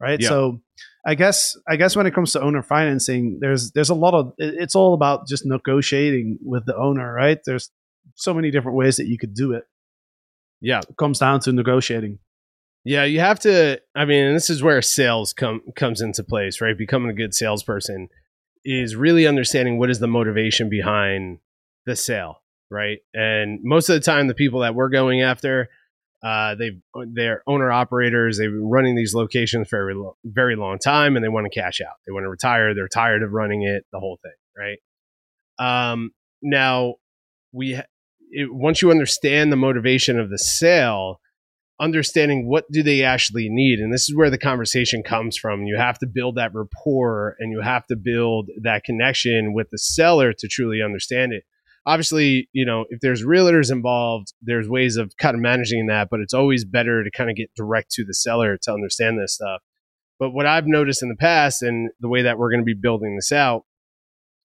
right? 0.00 0.20
Yeah. 0.20 0.28
So 0.28 0.60
I 1.06 1.14
guess 1.14 1.56
I 1.68 1.76
guess 1.76 1.96
when 1.96 2.06
it 2.06 2.14
comes 2.14 2.32
to 2.32 2.40
owner 2.40 2.62
financing, 2.62 3.38
there's 3.40 3.72
there's 3.72 3.90
a 3.90 3.94
lot 3.94 4.14
of 4.14 4.32
it's 4.38 4.74
all 4.74 4.94
about 4.94 5.28
just 5.28 5.44
negotiating 5.44 6.38
with 6.42 6.64
the 6.66 6.76
owner, 6.76 7.12
right? 7.12 7.38
There's 7.44 7.70
so 8.14 8.32
many 8.32 8.50
different 8.50 8.78
ways 8.78 8.96
that 8.96 9.06
you 9.06 9.18
could 9.18 9.34
do 9.34 9.52
it. 9.52 9.64
yeah 10.60 10.80
It 10.88 10.96
comes 10.96 11.18
down 11.18 11.40
to 11.40 11.52
negotiating. 11.52 12.18
Yeah, 12.84 13.04
you 13.04 13.20
have 13.20 13.38
to. 13.40 13.80
I 13.94 14.04
mean, 14.06 14.32
this 14.32 14.48
is 14.48 14.62
where 14.62 14.80
sales 14.80 15.34
come 15.34 15.60
comes 15.76 16.00
into 16.00 16.24
place, 16.24 16.60
right? 16.62 16.76
Becoming 16.76 17.10
a 17.10 17.20
good 17.22 17.34
salesperson 17.34 18.08
is 18.64 18.96
really 18.96 19.26
understanding 19.26 19.78
what 19.78 19.90
is 19.90 19.98
the 19.98 20.06
motivation 20.06 20.70
behind 20.70 21.38
the 21.84 21.96
sale, 21.96 22.40
right? 22.70 22.98
And 23.12 23.60
most 23.62 23.88
of 23.90 23.94
the 23.94 24.00
time, 24.00 24.26
the 24.26 24.34
people 24.34 24.60
that 24.60 24.74
we're 24.74 24.88
going 24.88 25.20
after, 25.22 25.68
uh, 26.22 26.54
they 26.56 26.72
they're 27.12 27.42
owner 27.46 27.70
operators. 27.70 28.38
They've 28.38 28.50
been 28.50 28.68
running 28.68 28.96
these 28.96 29.14
locations 29.14 29.68
for 29.68 29.78
a 29.78 29.94
very 29.94 30.10
very 30.24 30.56
long 30.56 30.78
time, 30.78 31.16
and 31.16 31.24
they 31.24 31.28
want 31.28 31.50
to 31.50 31.60
cash 31.60 31.80
out. 31.80 31.94
They 32.06 32.12
want 32.12 32.24
to 32.24 32.30
retire. 32.30 32.74
They're 32.74 32.88
tired 32.88 33.22
of 33.22 33.32
running 33.32 33.62
it, 33.62 33.84
the 33.92 34.00
whole 34.00 34.18
thing, 34.22 34.32
right? 34.56 34.78
Um, 35.58 36.10
now 36.42 36.94
we 37.52 37.80
it, 38.30 38.52
once 38.52 38.82
you 38.82 38.90
understand 38.90 39.52
the 39.52 39.56
motivation 39.56 40.18
of 40.18 40.30
the 40.30 40.38
sale 40.38 41.20
understanding 41.80 42.48
what 42.48 42.64
do 42.72 42.82
they 42.82 43.04
actually 43.04 43.48
need 43.48 43.78
and 43.78 43.94
this 43.94 44.08
is 44.08 44.16
where 44.16 44.30
the 44.30 44.38
conversation 44.38 45.00
comes 45.00 45.36
from 45.36 45.62
you 45.62 45.76
have 45.76 45.96
to 45.96 46.06
build 46.06 46.34
that 46.34 46.52
rapport 46.52 47.36
and 47.38 47.52
you 47.52 47.60
have 47.60 47.86
to 47.86 47.94
build 47.94 48.50
that 48.60 48.82
connection 48.82 49.54
with 49.54 49.68
the 49.70 49.78
seller 49.78 50.32
to 50.32 50.48
truly 50.48 50.82
understand 50.82 51.32
it 51.32 51.44
obviously 51.88 52.48
you 52.52 52.64
know 52.64 52.84
if 52.90 53.00
there's 53.00 53.24
realtors 53.24 53.72
involved 53.72 54.32
there's 54.42 54.68
ways 54.68 54.96
of 54.96 55.16
kind 55.16 55.34
of 55.34 55.40
managing 55.40 55.86
that 55.86 56.08
but 56.10 56.20
it's 56.20 56.34
always 56.34 56.64
better 56.64 57.02
to 57.02 57.10
kind 57.10 57.30
of 57.30 57.36
get 57.36 57.50
direct 57.54 57.90
to 57.90 58.04
the 58.04 58.14
seller 58.14 58.56
to 58.56 58.72
understand 58.72 59.18
this 59.18 59.34
stuff 59.34 59.60
but 60.18 60.30
what 60.30 60.46
i've 60.46 60.66
noticed 60.66 61.02
in 61.02 61.08
the 61.08 61.16
past 61.16 61.62
and 61.62 61.90
the 62.00 62.08
way 62.08 62.22
that 62.22 62.38
we're 62.38 62.50
going 62.50 62.60
to 62.60 62.64
be 62.64 62.74
building 62.74 63.16
this 63.16 63.32
out 63.32 63.64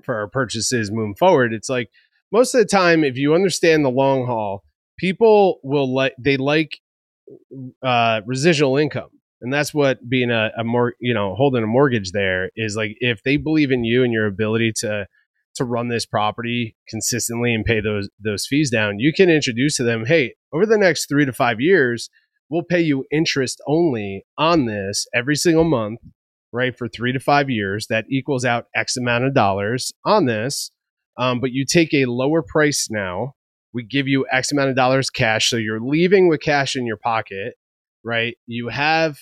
for 0.02 0.14
our 0.14 0.28
purchases 0.28 0.90
moving 0.90 1.14
forward 1.14 1.52
it's 1.52 1.68
like 1.68 1.90
most 2.32 2.54
of 2.54 2.60
the 2.60 2.66
time 2.66 3.04
if 3.04 3.16
you 3.16 3.34
understand 3.34 3.84
the 3.84 3.90
long 3.90 4.26
haul 4.26 4.62
people 4.98 5.58
will 5.62 5.92
like 5.92 6.14
they 6.18 6.36
like 6.36 6.80
uh, 7.82 8.20
residual 8.26 8.76
income. 8.76 9.10
And 9.40 9.52
that's 9.52 9.74
what 9.74 10.08
being 10.08 10.30
a, 10.30 10.50
a 10.56 10.64
more, 10.64 10.94
you 11.00 11.12
know, 11.12 11.34
holding 11.34 11.62
a 11.62 11.66
mortgage 11.66 12.12
there 12.12 12.50
is 12.56 12.76
like 12.76 12.96
if 13.00 13.22
they 13.24 13.36
believe 13.36 13.70
in 13.70 13.84
you 13.84 14.02
and 14.02 14.12
your 14.12 14.26
ability 14.26 14.72
to 14.76 15.06
to 15.56 15.64
run 15.64 15.88
this 15.88 16.06
property 16.06 16.76
consistently 16.88 17.54
and 17.54 17.64
pay 17.64 17.80
those 17.80 18.08
those 18.18 18.46
fees 18.46 18.70
down, 18.70 18.98
you 18.98 19.12
can 19.12 19.30
introduce 19.30 19.76
to 19.76 19.84
them, 19.84 20.06
hey, 20.06 20.34
over 20.52 20.66
the 20.66 20.78
next 20.78 21.08
three 21.08 21.24
to 21.24 21.32
five 21.32 21.60
years, 21.60 22.10
we'll 22.48 22.62
pay 22.62 22.80
you 22.80 23.04
interest 23.10 23.60
only 23.66 24.24
on 24.38 24.66
this 24.66 25.06
every 25.14 25.36
single 25.36 25.64
month, 25.64 26.00
right? 26.52 26.76
For 26.76 26.88
three 26.88 27.12
to 27.12 27.20
five 27.20 27.50
years. 27.50 27.86
That 27.88 28.06
equals 28.10 28.44
out 28.44 28.66
X 28.74 28.96
amount 28.96 29.24
of 29.24 29.34
dollars 29.34 29.92
on 30.04 30.26
this. 30.26 30.70
Um, 31.16 31.40
but 31.40 31.52
you 31.52 31.64
take 31.64 31.94
a 31.94 32.06
lower 32.06 32.42
price 32.42 32.88
now 32.90 33.34
we 33.74 33.82
give 33.82 34.06
you 34.06 34.24
X 34.30 34.52
amount 34.52 34.70
of 34.70 34.76
dollars 34.76 35.10
cash. 35.10 35.50
So 35.50 35.56
you're 35.56 35.80
leaving 35.80 36.28
with 36.28 36.40
cash 36.40 36.76
in 36.76 36.86
your 36.86 36.96
pocket, 36.96 37.54
right? 38.04 38.36
You 38.46 38.68
have 38.68 39.18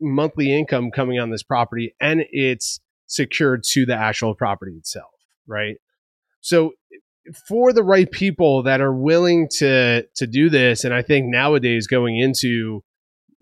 monthly 0.00 0.56
income 0.56 0.90
coming 0.90 1.18
on 1.18 1.30
this 1.30 1.42
property 1.42 1.94
and 2.00 2.22
it's 2.30 2.80
secured 3.08 3.64
to 3.72 3.84
the 3.84 3.94
actual 3.94 4.34
property 4.34 4.76
itself, 4.78 5.10
right? 5.46 5.76
So 6.40 6.72
for 7.48 7.72
the 7.72 7.82
right 7.82 8.10
people 8.10 8.62
that 8.64 8.80
are 8.80 8.92
willing 8.94 9.48
to 9.58 10.06
to 10.16 10.26
do 10.26 10.48
this, 10.48 10.84
and 10.84 10.94
I 10.94 11.02
think 11.02 11.26
nowadays 11.26 11.86
going 11.86 12.18
into 12.18 12.82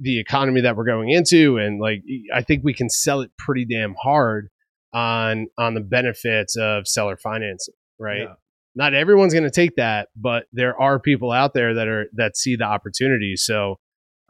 the 0.00 0.18
economy 0.18 0.60
that 0.62 0.76
we're 0.76 0.84
going 0.84 1.08
into 1.08 1.56
and 1.56 1.80
like 1.80 2.02
i 2.34 2.42
think 2.42 2.64
we 2.64 2.74
can 2.74 2.90
sell 2.90 3.20
it 3.20 3.30
pretty 3.38 3.64
damn 3.64 3.94
hard 3.94 4.48
on 4.92 5.46
on 5.56 5.74
the 5.74 5.80
benefits 5.80 6.56
of 6.56 6.88
seller 6.88 7.16
financing 7.16 7.74
right 8.00 8.22
Yeah. 8.22 8.34
not 8.74 8.92
everyone's 8.92 9.32
going 9.32 9.44
to 9.44 9.52
take 9.52 9.76
that 9.76 10.08
but 10.16 10.46
there 10.52 10.78
are 10.80 10.98
people 10.98 11.30
out 11.30 11.54
there 11.54 11.74
that 11.74 11.86
are 11.86 12.06
that 12.14 12.36
see 12.36 12.56
the 12.56 12.64
opportunity 12.64 13.36
so 13.36 13.78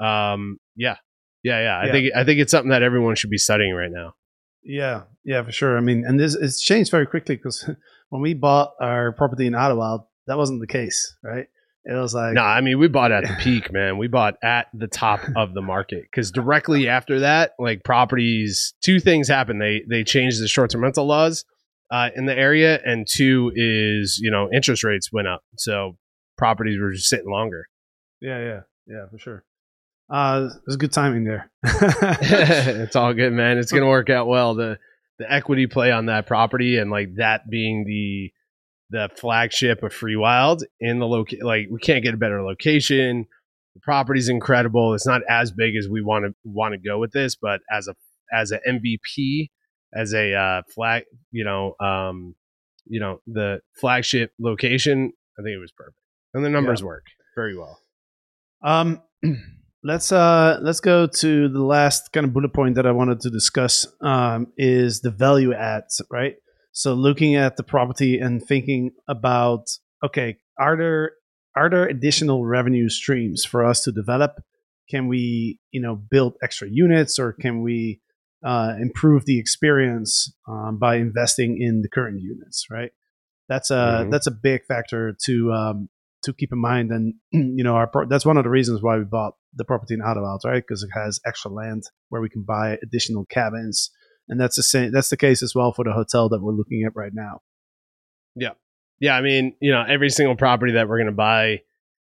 um 0.01 0.59
yeah 0.77 0.97
yeah 1.43 1.63
yeah 1.63 1.79
i 1.79 1.87
Yeah. 1.87 1.93
think 1.93 2.13
i 2.15 2.25
think 2.25 2.41
it's 2.41 2.51
something 2.51 2.71
that 2.71 2.83
everyone 2.83 3.15
should 3.15 3.31
be 3.31 3.39
studying 3.39 3.73
right 3.75 3.91
now 3.91 4.13
Yeah, 4.65 5.03
yeah, 5.25 5.43
for 5.43 5.53
sure. 5.53 5.77
I 5.77 5.81
mean, 5.81 6.05
and 6.07 6.19
this 6.19 6.35
it's 6.35 6.61
changed 6.61 6.91
very 6.91 7.07
quickly 7.07 7.37
because 7.37 7.69
when 8.09 8.23
we 8.23 8.35
bought 8.35 8.73
our 8.81 9.13
property 9.13 9.47
in 9.47 9.53
Idyllwild, 9.53 10.07
that 10.27 10.37
wasn't 10.37 10.61
the 10.61 10.67
case, 10.67 11.15
right? 11.23 11.47
It 11.87 11.93
was 11.93 12.15
like, 12.15 12.33
no 12.33 12.41
i 12.41 12.63
mean 12.63 12.79
we 12.79 12.89
bought 12.89 13.13
at 13.13 13.25
the 13.25 13.37
peak 13.41 13.71
man 13.71 13.99
we 13.99 14.09
bought 14.09 14.37
at 14.43 14.69
the 14.73 14.87
top 14.87 15.21
of 15.37 15.53
the 15.53 15.61
market 15.61 16.05
because 16.05 16.31
directly 16.31 16.89
after 16.89 17.21
that 17.21 17.53
like 17.59 17.85
properties 17.85 18.73
two 18.81 18.99
things 18.99 19.29
happened 19.29 19.61
they 19.61 19.83
they 19.87 20.03
changed 20.03 20.43
the 20.43 20.49
short-term 20.49 20.83
rental 20.83 21.05
laws 21.05 21.45
uh, 21.91 22.09
in 22.17 22.25
the 22.25 22.35
area 22.35 22.81
and 22.87 23.07
two 23.07 23.53
is 23.55 24.19
you 24.19 24.31
know 24.31 24.49
interest 24.51 24.83
rates 24.83 25.13
went 25.13 25.29
up 25.29 25.43
so 25.59 25.99
properties 26.39 26.81
were 26.81 26.91
just 26.91 27.07
sitting 27.07 27.31
longer 27.31 27.67
yeah, 28.25 28.39
yeah, 28.39 28.61
yeah, 28.87 29.07
for 29.11 29.19
sure. 29.19 29.45
Uh, 30.11 30.49
it 30.53 30.63
was 30.67 30.77
good 30.77 30.93
timing 30.93 31.25
there. 31.25 31.51
it's 31.65 32.97
all 32.97 33.15
good 33.15 33.33
man. 33.33 33.59
It's 33.59 33.73
gonna 33.73 33.89
work 33.89 34.11
out 34.11 34.27
well. 34.27 34.55
The 34.55 34.79
the 35.19 35.31
equity 35.33 35.67
play 35.67 35.93
on 35.93 36.07
that 36.07 36.27
property 36.27 36.79
and 36.79 36.91
like 36.91 37.17
that 37.17 37.49
being 37.49 37.85
the 37.85 38.33
the 38.91 39.09
flagship 39.17 39.83
of 39.83 39.93
free 39.93 40.17
wild 40.17 40.63
in 40.81 40.99
the 40.99 41.07
loca- 41.07 41.43
like 41.43 41.69
we 41.71 41.81
can't 41.81 42.05
get 42.05 42.15
a 42.15 42.19
better 42.19 42.43
location. 42.43 43.27
The 43.75 43.81
property's 43.81 44.29
incredible. 44.29 44.95
It's 44.95 45.07
not 45.07 45.23
as 45.29 45.51
big 45.51 45.75
as 45.77 45.89
we 45.89 46.03
want 46.03 46.27
to 46.27 46.35
want 46.45 46.73
to 46.75 46.79
go 46.79 46.99
with 46.99 47.13
this 47.13 47.35
but 47.35 47.61
as 47.73 47.89
a 47.89 47.95
as 48.33 48.51
an 48.51 48.61
mvp 48.69 49.51
as 49.95 50.13
a 50.15 50.35
uh 50.35 50.63
flag 50.75 51.05
you 51.31 51.45
know 51.45 51.75
um 51.81 52.35
you 52.87 53.01
know 53.01 53.21
the 53.27 53.61
flagship 53.81 54.33
location 54.39 55.13
i 55.39 55.43
think 55.43 55.55
it 55.55 55.59
was 55.59 55.73
perfect. 55.73 55.97
And 56.35 56.45
the 56.45 56.51
numbers 56.51 56.83
work 56.83 57.07
very 57.37 57.57
well. 57.57 57.81
Um, 58.63 59.03
let's 59.85 60.11
uh 60.11 60.59
let's 60.63 60.81
go 60.81 61.07
to 61.07 61.49
the 61.49 61.63
last 61.63 62.13
kind 62.13 62.25
of 62.27 62.33
bullet 62.33 62.53
point 62.53 62.75
that 62.75 62.87
I 62.87 62.91
wanted 62.93 63.21
to 63.21 63.31
discuss. 63.31 63.87
Um, 64.01 64.49
is 64.57 65.01
the 65.03 65.11
value 65.11 65.53
adds, 65.55 66.01
right? 66.11 66.35
So 66.73 66.95
looking 66.95 67.37
at 67.37 67.57
the 67.57 67.63
property 67.63 68.19
and 68.19 68.43
thinking 68.43 68.91
about, 69.07 69.67
okay, 70.03 70.39
are 70.59 70.77
there 70.77 71.13
are 71.57 71.71
there 71.71 71.87
additional 71.87 72.45
revenue 72.45 72.89
streams 72.89 73.45
for 73.45 73.65
us 73.65 73.85
to 73.85 73.93
develop? 73.93 74.33
Can 74.91 75.07
we, 75.07 75.61
you 75.71 75.81
know, 75.81 75.95
build 75.95 76.35
extra 76.43 76.69
units, 76.71 77.19
or 77.19 77.33
can 77.33 77.63
we 77.63 78.01
uh, 78.45 78.75
improve 78.81 79.25
the 79.25 79.39
experience 79.39 80.35
um, 80.49 80.79
by 80.79 80.97
investing 80.97 81.61
in 81.61 81.83
the 81.83 81.89
current 81.89 82.21
units? 82.21 82.67
Right. 82.71 82.91
That's 83.49 83.71
a 83.71 84.05
Mhm. 84.07 84.11
that's 84.11 84.27
a 84.27 84.31
big 84.31 84.65
factor 84.67 85.15
to 85.27 85.53
um, 85.53 85.89
to 86.25 86.33
keep 86.33 86.53
in 86.53 86.59
mind. 86.59 86.91
And 86.91 87.15
you 87.33 87.63
know, 87.63 87.77
our 87.77 87.87
pro- 87.87 88.07
that's 88.09 88.27
one 88.27 88.37
of 88.37 88.45
the 88.45 88.51
reasons 88.51 88.83
why 88.83 88.99
we 88.99 89.05
bought 89.05 89.35
the 89.57 89.65
property 89.65 89.95
in 89.95 90.01
Idyllwild, 90.01 90.45
right? 90.45 90.63
Because 90.67 90.83
it 90.83 90.91
has 90.95 91.21
extra 91.27 91.51
land 91.51 91.85
where 92.09 92.21
we 92.21 92.29
can 92.29 92.43
buy 92.43 92.79
additional 92.83 93.25
cabins, 93.27 93.91
and 94.29 94.41
that's 94.41 94.57
the 94.57 94.63
same. 94.63 94.93
That's 94.93 95.11
the 95.11 95.17
case 95.17 95.43
as 95.43 95.55
well 95.55 95.73
for 95.73 95.85
the 95.85 95.93
hotel 95.93 96.29
that 96.31 96.43
we're 96.43 96.53
looking 96.53 96.85
at 96.87 96.97
right 96.97 97.13
now. 97.15 97.41
Yeah, 98.37 98.51
yeah 99.01 99.15
i 99.15 99.21
mean 99.21 99.55
you 99.61 99.73
know 99.73 99.85
every 99.87 100.11
single 100.11 100.37
property 100.37 100.73
that 100.73 100.89
we're 100.89 100.99
going 100.99 101.07
to 101.07 101.13
buy 101.13 101.61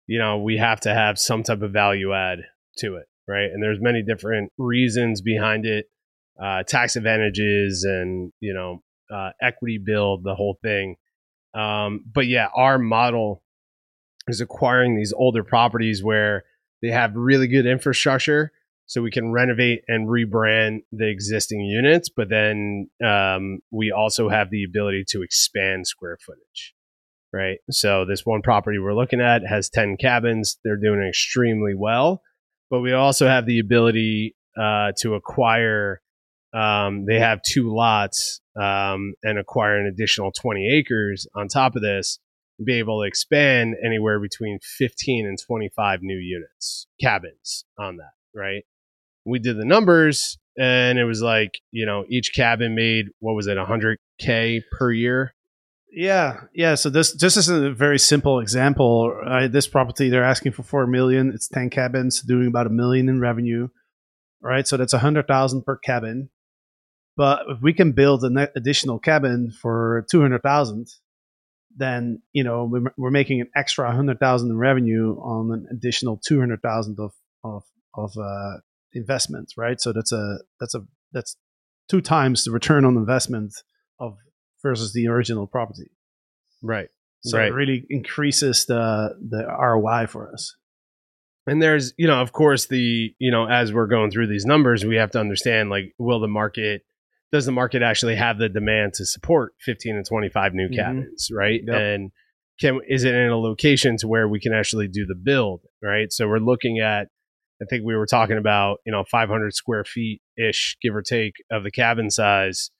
you 0.07 0.19
know 0.19 0.39
we 0.39 0.57
have 0.57 0.79
to 0.79 0.93
have 0.93 1.19
some 1.19 1.43
type 1.43 1.61
of 1.61 1.71
value 1.71 2.13
add 2.13 2.39
to 2.77 2.95
it 2.95 3.05
right 3.27 3.49
and 3.53 3.61
there's 3.61 3.79
many 3.81 4.03
different 4.03 4.51
reasons 4.57 5.21
behind 5.21 5.65
it 5.65 5.85
uh, 6.41 6.61
tax 6.63 6.95
advantages 6.95 7.83
and 7.83 8.31
you 8.39 8.53
know 8.53 8.83
uh, 9.15 9.31
equity 9.41 9.77
build 9.83 10.23
the 10.23 10.35
whole 10.35 10.57
thing 10.61 10.95
um, 11.53 12.03
but 12.11 12.27
yeah 12.27 12.47
our 12.55 12.77
model 12.77 13.43
is 14.27 14.41
acquiring 14.41 14.95
these 14.95 15.13
older 15.13 15.43
properties 15.43 16.03
where 16.03 16.43
they 16.81 16.89
have 16.89 17.15
really 17.15 17.47
good 17.47 17.65
infrastructure 17.65 18.51
so 18.85 19.01
we 19.01 19.11
can 19.11 19.31
renovate 19.31 19.81
and 19.87 20.07
rebrand 20.07 20.79
the 20.91 21.09
existing 21.09 21.61
units 21.61 22.09
but 22.09 22.29
then 22.29 22.89
um, 23.05 23.59
we 23.71 23.91
also 23.91 24.29
have 24.29 24.49
the 24.49 24.63
ability 24.63 25.03
to 25.07 25.21
expand 25.21 25.87
square 25.87 26.17
footage 26.25 26.73
right? 27.33 27.57
So 27.69 28.05
this 28.05 28.25
one 28.25 28.41
property 28.41 28.79
we're 28.79 28.95
looking 28.95 29.19
at 29.19 29.45
has 29.45 29.69
10 29.69 29.97
cabins. 29.97 30.57
They're 30.63 30.77
doing 30.77 31.05
extremely 31.07 31.75
well 31.75 32.21
but 32.69 32.81
we 32.81 32.93
also 32.93 33.27
have 33.27 33.45
the 33.45 33.59
ability 33.59 34.35
uh, 34.59 34.91
to 34.99 35.15
acquire 35.15 36.01
um, 36.53 37.05
they 37.05 37.19
have 37.19 37.41
two 37.41 37.73
lots 37.73 38.41
um, 38.59 39.13
and 39.21 39.37
acquire 39.37 39.77
an 39.77 39.85
additional 39.85 40.31
20 40.31 40.67
acres 40.67 41.27
on 41.35 41.47
top 41.47 41.75
of 41.75 41.81
this 41.81 42.19
be 42.63 42.79
able 42.79 43.01
to 43.01 43.07
expand 43.07 43.75
anywhere 43.85 44.19
between 44.19 44.59
15 44.61 45.25
and 45.27 45.37
25 45.39 45.99
new 46.01 46.17
units 46.17 46.87
cabins 46.99 47.65
on 47.77 47.97
that 47.97 48.13
right 48.33 48.63
we 49.25 49.39
did 49.39 49.57
the 49.57 49.65
numbers 49.65 50.37
and 50.57 50.97
it 50.97 51.05
was 51.05 51.21
like 51.21 51.59
you 51.71 51.85
know 51.85 52.03
each 52.09 52.33
cabin 52.33 52.73
made 52.75 53.07
what 53.19 53.33
was 53.33 53.47
it 53.47 53.57
100k 53.57 54.61
per 54.71 54.91
year 54.91 55.33
Yeah, 55.89 56.41
yeah. 56.53 56.75
So 56.75 56.89
this 56.89 57.13
just 57.15 57.37
is 57.37 57.47
a 57.47 57.71
very 57.71 57.97
simple 57.97 58.39
example? 58.39 59.13
This 59.49 59.67
property 59.67 60.09
they're 60.09 60.23
asking 60.23 60.51
for 60.51 60.63
four 60.63 60.85
million. 60.85 61.31
It's 61.33 61.47
ten 61.47 61.69
cabins, 61.69 62.21
doing 62.21 62.47
about 62.47 62.67
a 62.67 62.69
million 62.69 63.07
in 63.07 63.21
revenue, 63.21 63.69
right? 64.41 64.67
So 64.67 64.75
that's 64.77 64.93
a 64.93 64.99
hundred 64.99 65.27
thousand 65.27 65.63
per 65.63 65.77
cabin. 65.77 66.29
But 67.15 67.43
if 67.49 67.61
we 67.61 67.73
can 67.73 67.93
build 67.93 68.23
an 68.23 68.37
additional 68.55 68.99
cabin 68.99 69.49
for 69.49 70.05
two 70.11 70.21
hundred 70.21 70.43
thousand, 70.43 70.87
then 71.77 72.21
you 72.33 72.43
know 72.43 72.65
we're, 72.65 72.91
we're 72.97 73.11
making 73.11 73.41
an 73.41 73.49
extra 73.55 73.89
hundred 73.95 74.19
thousand 74.19 74.49
in 74.51 74.57
revenue 74.57 75.15
on 75.19 75.51
an 75.53 75.67
additional 75.71 76.19
two 76.25 76.39
hundred 76.39 76.61
thousand 76.61 76.97
of 76.99 77.11
of 77.43 77.63
of 77.93 78.11
uh, 78.17 78.57
investment, 78.93 79.53
right? 79.57 79.79
So 79.79 79.93
that's 79.93 80.11
a 80.11 80.39
that's 80.59 80.75
a 80.75 80.81
that's 81.13 81.37
two 81.89 82.01
times 82.01 82.43
the 82.43 82.51
return 82.51 82.83
on 82.85 82.97
investment 82.97 83.53
of 83.99 84.17
versus 84.61 84.91
the 84.93 85.07
original 85.07 85.47
property. 85.47 85.89
right 86.61 86.89
So 87.21 87.37
Right. 87.37 87.49
it 87.49 87.53
really 87.53 87.85
increases 87.89 88.65
the 88.65 89.15
the 89.29 89.45
ROI 89.47 90.07
for 90.07 90.31
us. 90.33 90.55
and 91.47 91.61
there's 91.61 91.93
you 91.97 92.07
know 92.07 92.21
of 92.21 92.31
course 92.31 92.67
the 92.67 93.13
you 93.19 93.31
know 93.31 93.45
as 93.47 93.71
we're 93.73 93.87
going 93.87 94.11
through 94.11 94.27
these 94.27 94.45
numbers 94.45 94.83
we 94.85 94.97
have 94.97 95.11
to 95.11 95.19
understand 95.19 95.69
like 95.69 95.93
will 95.97 96.19
the 96.19 96.27
market 96.27 96.81
does 97.31 97.45
the 97.45 97.51
market 97.51 97.81
actually 97.81 98.15
have 98.15 98.37
the 98.37 98.49
demand 98.49 98.93
to 98.93 99.05
support 99.05 99.53
15 99.61 99.95
and 99.97 100.05
25 100.05 100.53
new 100.53 100.69
Mhm. 100.69 100.75
cabins 100.75 101.29
right 101.31 101.61
Yep. 101.65 101.75
and 101.75 102.11
can 102.59 102.79
is 102.87 103.03
it 103.03 103.13
in 103.13 103.29
a 103.29 103.37
location 103.37 103.97
to 103.97 104.07
where 104.07 104.27
we 104.27 104.39
can 104.39 104.53
actually 104.53 104.87
do 104.87 105.05
the 105.05 105.15
build 105.15 105.61
right 105.81 106.11
so 106.11 106.27
we're 106.27 106.39
looking 106.39 106.79
at 106.79 107.07
i 107.61 107.65
think 107.69 107.83
we 107.85 107.95
were 107.95 108.05
talking 108.07 108.37
about 108.37 108.79
you 108.85 108.91
know 108.91 109.03
500 109.03 109.53
square 109.53 109.83
feet 109.83 110.21
ish 110.37 110.77
give 110.81 110.95
or 110.95 111.01
take 111.01 111.33
of 111.51 111.63
the 111.63 111.71
cabin 111.71 112.09
size 112.09 112.71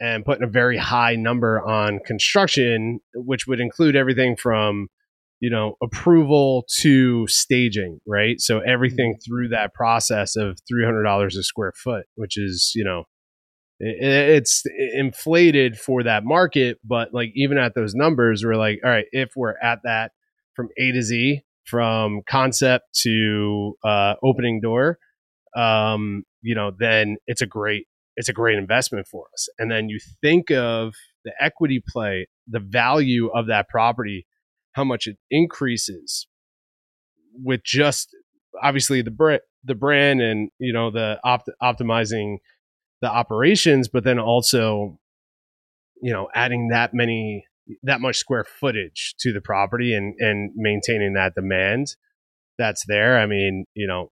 and 0.00 0.24
putting 0.24 0.42
a 0.44 0.50
very 0.50 0.78
high 0.78 1.14
number 1.14 1.60
on 1.60 1.98
construction 2.06 3.00
which 3.14 3.46
would 3.46 3.60
include 3.60 3.94
everything 3.96 4.34
from 4.36 4.88
you 5.40 5.50
know 5.50 5.76
approval 5.82 6.64
to 6.78 7.26
staging 7.28 7.98
right 8.06 8.40
so 8.40 8.60
everything 8.60 9.16
through 9.24 9.48
that 9.48 9.72
process 9.74 10.36
of 10.36 10.58
$300 10.70 11.26
a 11.36 11.42
square 11.42 11.72
foot 11.76 12.06
which 12.14 12.36
is 12.38 12.72
you 12.74 12.84
know 12.84 13.04
it's 13.82 14.64
inflated 14.94 15.78
for 15.78 16.02
that 16.02 16.22
market 16.24 16.78
but 16.84 17.14
like 17.14 17.30
even 17.34 17.56
at 17.58 17.74
those 17.74 17.94
numbers 17.94 18.44
we're 18.44 18.56
like 18.56 18.78
all 18.84 18.90
right 18.90 19.06
if 19.12 19.30
we're 19.34 19.54
at 19.62 19.78
that 19.84 20.12
from 20.54 20.68
a 20.78 20.92
to 20.92 21.02
z 21.02 21.42
from 21.64 22.20
concept 22.28 22.84
to 22.92 23.74
uh, 23.84 24.14
opening 24.22 24.60
door 24.60 24.98
um, 25.56 26.24
you 26.42 26.54
know 26.54 26.70
then 26.78 27.16
it's 27.26 27.42
a 27.42 27.46
great 27.46 27.86
it's 28.20 28.28
a 28.28 28.34
great 28.34 28.58
investment 28.58 29.06
for 29.06 29.28
us. 29.32 29.48
And 29.58 29.70
then 29.70 29.88
you 29.88 29.98
think 30.20 30.50
of 30.50 30.94
the 31.24 31.32
equity 31.40 31.82
play 31.86 32.28
the 32.46 32.60
value 32.60 33.28
of 33.28 33.46
that 33.46 33.68
property 33.68 34.26
how 34.72 34.84
much 34.84 35.06
it 35.06 35.16
increases 35.30 36.26
with 37.34 37.62
just 37.64 38.14
obviously 38.62 39.00
the 39.02 39.10
brand 39.10 39.40
the 39.64 39.74
brand 39.74 40.20
and 40.20 40.50
you 40.58 40.72
know 40.72 40.90
the 40.90 41.18
opt- 41.24 41.50
optimizing 41.62 42.36
the 43.00 43.10
operations 43.10 43.88
but 43.88 44.04
then 44.04 44.18
also 44.18 44.98
you 46.02 46.12
know 46.12 46.28
adding 46.34 46.68
that 46.68 46.92
many 46.94 47.44
that 47.82 48.00
much 48.00 48.16
square 48.16 48.44
footage 48.44 49.14
to 49.18 49.32
the 49.32 49.40
property 49.40 49.94
and 49.94 50.14
and 50.18 50.50
maintaining 50.56 51.14
that 51.14 51.34
demand 51.34 51.94
that's 52.58 52.84
there 52.86 53.18
i 53.18 53.26
mean 53.26 53.64
you 53.74 53.86
know 53.86 54.10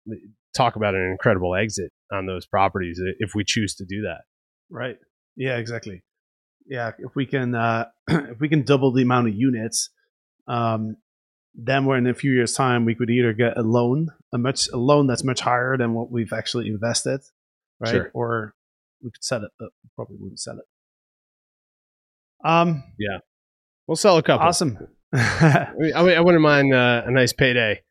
talk 0.54 0.76
about 0.76 0.94
an 0.94 1.02
incredible 1.10 1.54
exit 1.54 1.90
on 2.12 2.26
those 2.26 2.46
properties 2.46 3.00
if 3.18 3.34
we 3.34 3.42
choose 3.44 3.74
to 3.74 3.84
do 3.84 4.02
that 4.02 4.22
Right. 4.70 4.98
Yeah, 5.36 5.58
exactly. 5.58 6.02
Yeah, 6.66 6.92
if 6.98 7.14
we 7.14 7.26
can 7.26 7.54
uh 7.54 7.86
if 8.08 8.40
we 8.40 8.48
can 8.48 8.62
double 8.62 8.92
the 8.92 9.02
amount 9.02 9.28
of 9.28 9.34
units, 9.34 9.90
um 10.48 10.96
then 11.54 11.84
we're 11.84 11.98
in 11.98 12.06
a 12.06 12.14
few 12.14 12.32
years 12.32 12.54
time 12.54 12.84
we 12.84 12.94
could 12.96 13.10
either 13.10 13.32
get 13.32 13.56
a 13.56 13.62
loan 13.62 14.08
a 14.32 14.38
much 14.38 14.68
a 14.72 14.76
loan 14.76 15.06
that's 15.06 15.22
much 15.22 15.40
higher 15.40 15.76
than 15.76 15.94
what 15.94 16.10
we've 16.10 16.32
actually 16.32 16.66
invested 16.66 17.20
right 17.78 17.90
Sure. 17.90 18.10
or 18.14 18.54
we 19.04 19.10
could 19.10 19.22
sell 19.22 19.44
it 19.44 19.50
but 19.58 19.68
probably 19.94 20.16
wouldn't 20.18 20.40
sell 20.40 20.56
it 20.58 20.64
um 22.48 22.82
yeah, 22.98 23.18
We'll 23.86 23.96
sell 23.96 24.16
a 24.16 24.22
couple. 24.22 24.46
awesome 24.46 24.78
I, 25.14 25.72
mean, 25.78 25.92
I, 25.94 26.20
wouldn't 26.20 26.42
mind 26.42 26.74
uh, 26.74 27.02
a 27.06 27.10
nice 27.10 27.32
payday 27.32 27.82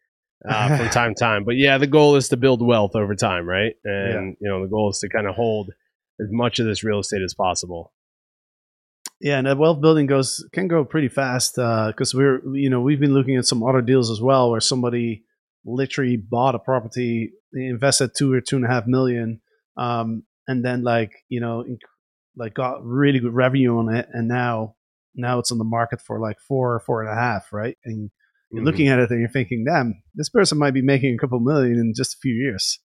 uh, 0.48 0.78
from 0.78 0.90
time 0.90 1.16
to 1.16 1.20
time, 1.20 1.46
but 1.46 1.56
yeah, 1.56 1.78
the 1.78 1.88
goal 1.88 2.18
is 2.18 2.28
to 2.30 2.38
build 2.38 2.66
wealth 2.66 2.96
over 2.96 3.16
time, 3.16 3.48
right? 3.48 3.74
And 3.86 4.36
you 4.42 4.50
know, 4.50 4.62
the 4.62 4.68
goal 4.70 4.90
is 4.90 5.00
to 5.00 5.10
kind 5.10 5.26
of 5.26 5.36
hold 5.36 5.70
as 6.20 6.28
much 6.32 6.60
of 6.60 6.66
this 6.66 6.84
real 6.84 7.00
estate 7.00 7.22
as 7.24 7.34
possible. 7.34 7.94
Yeah, 9.22 9.38
and 9.38 9.48
that 9.48 9.58
wealth 9.58 9.80
building 9.80 10.06
goes 10.06 10.46
can 10.52 10.68
go 10.68 10.84
pretty 10.84 11.08
fast 11.08 11.56
because 11.56 12.14
we're 12.14 12.42
you 12.54 12.70
know 12.70 12.82
we've 12.82 13.00
been 13.00 13.14
looking 13.14 13.38
at 13.38 13.46
some 13.46 13.64
other 13.64 13.82
deals 13.82 14.12
as 14.12 14.20
well 14.20 14.52
where 14.52 14.60
somebody 14.60 15.24
literally 15.66 16.18
bought 16.18 16.56
a 16.56 16.60
property, 16.60 17.32
they 17.54 17.66
invested 17.68 18.12
two 18.18 18.34
or 18.34 18.42
two 18.42 18.58
and 18.58 18.66
a 18.66 18.68
half 18.68 18.86
million, 18.86 19.40
um, 19.78 20.24
and 20.48 20.64
then 20.64 20.84
like 20.84 21.12
you 21.30 21.40
know 21.42 21.64
inc- 21.68 21.78
like 22.36 22.54
got 22.54 22.84
really 22.84 23.20
good 23.20 23.34
revenue 23.34 23.78
on 23.78 23.94
it, 23.94 24.08
and 24.14 24.28
now 24.28 24.76
now 25.16 25.40
it's 25.40 25.52
on 25.52 25.58
the 25.60 25.64
market 25.64 26.02
for 26.02 26.20
like 26.20 26.38
four 26.48 26.82
four 26.86 27.04
and 27.04 27.12
a 27.12 27.22
half, 27.22 27.52
right? 27.54 27.78
And 27.86 28.10
you're 28.52 28.62
Mhm. 28.64 28.66
looking 28.66 28.88
at 28.88 29.00
it 29.00 29.10
and 29.12 29.20
you're 29.20 29.30
thinking, 29.30 29.64
damn, 29.68 30.02
this 30.16 30.30
person 30.30 30.58
might 30.58 30.74
be 30.74 30.82
making 30.82 31.16
a 31.16 31.18
couple 31.18 31.40
million 31.40 31.74
in 31.80 31.94
just 31.96 32.16
a 32.16 32.18
few 32.22 32.34
years. 32.34 32.80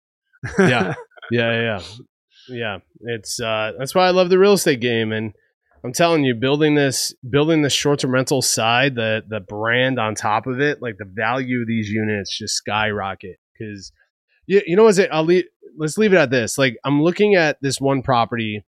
Yeah. 0.58 0.94
yeah, 1.30 1.60
yeah, 1.60 1.82
yeah. 2.48 2.78
It's 3.00 3.40
uh, 3.40 3.72
that's 3.78 3.94
why 3.94 4.06
I 4.06 4.10
love 4.10 4.30
the 4.30 4.38
real 4.38 4.54
estate 4.54 4.80
game, 4.80 5.12
and 5.12 5.32
I'm 5.84 5.92
telling 5.92 6.24
you, 6.24 6.34
building 6.34 6.74
this, 6.74 7.14
building 7.28 7.62
the 7.62 7.70
short-term 7.70 8.12
rental 8.12 8.42
side, 8.42 8.94
the 8.94 9.22
the 9.28 9.40
brand 9.40 9.98
on 9.98 10.14
top 10.14 10.46
of 10.46 10.60
it, 10.60 10.80
like 10.82 10.96
the 10.98 11.10
value 11.10 11.60
of 11.62 11.66
these 11.68 11.88
units 11.90 12.36
just 12.36 12.54
skyrocket 12.54 13.36
because 13.58 13.92
you, 14.46 14.62
you 14.66 14.76
know 14.76 14.84
what's 14.84 14.98
it? 14.98 15.10
I'll 15.12 15.24
leave. 15.24 15.44
Let's 15.78 15.96
leave 15.96 16.12
it 16.12 16.18
at 16.18 16.30
this. 16.30 16.58
Like 16.58 16.76
I'm 16.84 17.02
looking 17.02 17.34
at 17.34 17.58
this 17.62 17.80
one 17.80 18.02
property. 18.02 18.64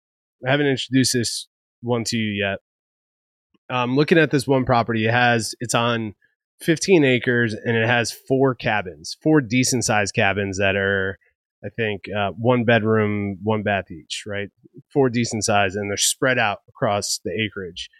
I 0.46 0.50
haven't 0.50 0.66
introduced 0.66 1.12
this 1.12 1.48
one 1.82 2.04
to 2.04 2.16
you 2.16 2.32
yet. 2.32 2.58
I'm 3.68 3.96
looking 3.96 4.18
at 4.18 4.30
this 4.30 4.46
one 4.46 4.64
property. 4.64 5.06
It 5.06 5.12
has 5.12 5.54
it's 5.60 5.74
on 5.74 6.14
15 6.60 7.04
acres 7.04 7.54
and 7.54 7.76
it 7.76 7.86
has 7.86 8.12
four 8.12 8.54
cabins, 8.54 9.16
four 9.22 9.40
decent 9.40 9.84
sized 9.84 10.14
cabins 10.14 10.58
that 10.58 10.76
are 10.76 11.18
I 11.64 11.68
think 11.68 12.02
uh, 12.16 12.30
one 12.30 12.64
bedroom, 12.64 13.38
one 13.42 13.62
bath 13.62 13.90
each, 13.90 14.24
right? 14.26 14.48
Four 14.92 15.10
decent 15.10 15.44
size, 15.44 15.74
and 15.74 15.90
they're 15.90 15.98
spread 15.98 16.38
out 16.38 16.58
across 16.68 17.20
the 17.22 17.32
acreage. 17.32 17.90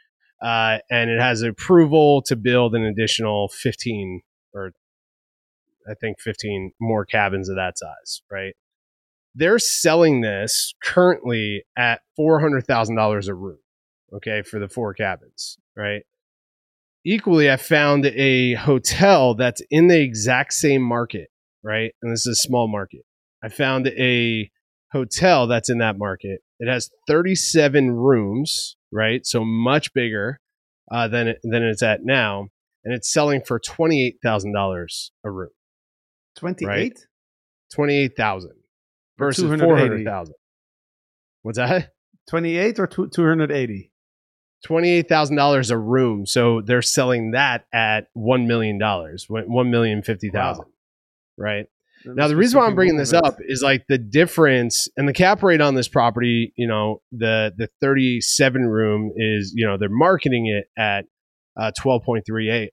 Uh, 0.42 0.78
and 0.90 1.11
it 1.11 1.20
has 1.20 1.42
approval 1.42 2.22
to 2.22 2.36
build 2.36 2.74
an 2.74 2.84
additional 2.84 3.48
15 3.48 4.22
or 4.54 4.72
I 5.88 5.94
think 6.00 6.20
15 6.20 6.72
more 6.80 7.04
cabins 7.04 7.48
of 7.48 7.56
that 7.56 7.78
size, 7.78 8.22
right? 8.30 8.54
They're 9.35 9.59
selling 9.59 10.20
this 10.20 10.74
currently 10.83 11.64
at 11.76 12.01
$400,000 12.18 13.28
a 13.28 13.35
room, 13.35 13.59
okay, 14.14 14.43
for 14.43 14.59
the 14.59 14.68
four 14.68 14.95
cabins, 14.95 15.57
right? 15.76 16.03
Equally, 17.05 17.51
I 17.51 17.57
found 17.57 18.07
a 18.07 18.55
hotel 18.55 19.35
that's 19.35 19.62
in 19.70 19.89
the 19.89 20.01
exact 20.01 20.53
same 20.53 20.83
market, 20.83 21.28
right? 21.62 21.93
And 22.03 22.12
this 22.12 22.26
is 22.26 22.39
a 22.39 22.43
small 22.43 22.68
market. 22.68 23.03
I 23.43 23.49
found 23.49 23.87
a 23.87 24.51
hotel 24.93 25.47
that's 25.47 25.70
in 25.70 25.78
that 25.78 25.97
market. 25.97 26.41
It 26.59 26.70
has 26.70 26.91
37 27.07 27.93
rooms, 27.93 28.76
right? 28.93 29.24
So 29.24 29.45
much 29.45 29.95
bigger 29.95 30.41
uh, 30.91 31.09
than 31.09 31.28
it, 31.28 31.39
than 31.43 31.62
it's 31.62 31.83
at 31.83 32.05
now, 32.05 32.49
and 32.85 32.95
it's 32.95 33.12
selling 33.12 33.43
for 33.43 33.59
twenty 33.59 34.07
eight 34.07 34.16
thousand 34.22 34.53
dollars 34.53 35.12
a 35.24 35.31
room. 35.31 35.51
Twenty 36.37 36.64
eight. 36.64 36.68
Right. 36.68 36.99
Twenty 37.72 37.97
eight 37.97 38.16
thousand 38.16 38.53
versus 39.21 39.61
four 39.61 39.77
hundred 39.79 40.05
thousand. 40.05 40.35
What's 41.43 41.59
that? 41.59 41.93
28 42.29 42.79
or 42.79 42.87
two- 42.87 43.09
280? 43.09 43.93
Twenty 44.62 44.91
eight 44.91 45.09
thousand 45.09 45.37
dollars 45.37 45.71
a 45.71 45.79
room. 45.79 46.27
So 46.27 46.61
they're 46.61 46.83
selling 46.83 47.31
that 47.31 47.64
at 47.73 48.09
one 48.12 48.47
million 48.47 48.79
dollars, 48.79 49.27
one 49.29 49.71
million 49.71 50.03
fifty 50.03 50.29
thousand. 50.29 50.66
Right. 51.39 51.66
Now, 52.05 52.29
the 52.29 52.37
reason 52.37 52.59
why 52.59 52.66
I'm 52.66 52.75
bringing 52.75 52.97
this 52.97 53.12
up 53.12 53.39
is 53.41 53.62
like 53.62 53.87
the 53.89 53.99
difference 53.99 54.89
and 54.97 55.09
the 55.09 55.12
cap 55.12 55.43
rate 55.43 55.61
on 55.62 55.75
this 55.75 55.89
property. 55.89 56.53
You 56.57 56.66
know, 56.66 57.01
the 57.11 57.53
the 57.57 57.68
37 57.81 58.62
room 58.66 59.12
is 59.16 59.53
you 59.55 59.66
know 59.66 59.77
they're 59.79 59.89
marketing 59.91 60.47
it 60.47 60.66
at 60.79 61.07
uh, 61.59 61.73
12.38. 61.81 62.68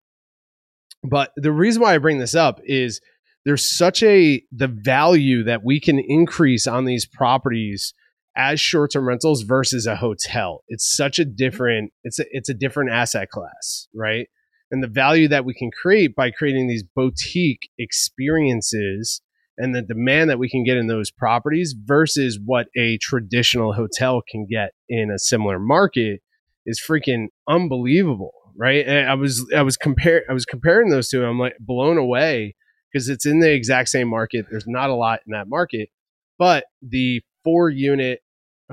But 1.03 1.31
the 1.35 1.51
reason 1.51 1.81
why 1.81 1.95
I 1.95 1.97
bring 1.99 2.19
this 2.19 2.35
up 2.35 2.59
is 2.65 3.01
there's 3.47 3.75
such 3.75 4.03
a 4.03 4.43
the 4.51 4.67
value 4.67 5.43
that 5.43 5.63
we 5.63 5.79
can 5.79 5.97
increase 5.97 6.67
on 6.67 6.85
these 6.85 7.07
properties 7.07 7.95
as 8.35 8.61
short-term 8.61 9.07
rentals 9.07 9.41
versus 9.41 9.87
a 9.87 9.95
hotel. 9.95 10.63
It's 10.67 10.95
such 10.95 11.17
a 11.17 11.23
mm-hmm. 11.23 11.35
different 11.35 11.93
it's 12.03 12.19
a 12.19 12.25
it's 12.29 12.49
a 12.49 12.53
different 12.53 12.91
asset 12.91 13.29
class, 13.29 13.87
right? 13.95 14.27
and 14.71 14.83
the 14.83 14.87
value 14.87 15.27
that 15.27 15.45
we 15.45 15.53
can 15.53 15.71
create 15.71 16.15
by 16.15 16.31
creating 16.31 16.67
these 16.67 16.83
boutique 16.83 17.69
experiences 17.77 19.21
and 19.57 19.73
the 19.73 19.81
demand 19.81 20.29
that 20.29 20.39
we 20.39 20.49
can 20.49 20.63
get 20.63 20.77
in 20.77 20.87
those 20.87 21.09
properties 21.09 21.73
versus 21.85 22.39
what 22.43 22.67
a 22.77 22.97
traditional 22.97 23.73
hotel 23.73 24.21
can 24.29 24.45
get 24.49 24.71
in 24.89 25.09
a 25.09 25.19
similar 25.19 25.57
market 25.57 26.21
is 26.65 26.81
freaking 26.85 27.27
unbelievable 27.47 28.33
right 28.57 28.85
and 28.87 29.09
i 29.09 29.13
was 29.13 29.45
i 29.55 29.61
was 29.61 29.77
compare 29.77 30.23
i 30.29 30.33
was 30.33 30.45
comparing 30.45 30.89
those 30.89 31.09
two 31.09 31.19
and 31.19 31.27
i'm 31.27 31.39
like 31.39 31.55
blown 31.59 31.97
away 31.97 32.55
because 32.91 33.09
it's 33.09 33.25
in 33.25 33.39
the 33.39 33.51
exact 33.51 33.89
same 33.89 34.07
market 34.07 34.45
there's 34.49 34.67
not 34.67 34.89
a 34.89 34.95
lot 34.95 35.19
in 35.25 35.31
that 35.31 35.47
market 35.47 35.89
but 36.37 36.65
the 36.81 37.21
four 37.43 37.69
unit 37.69 38.21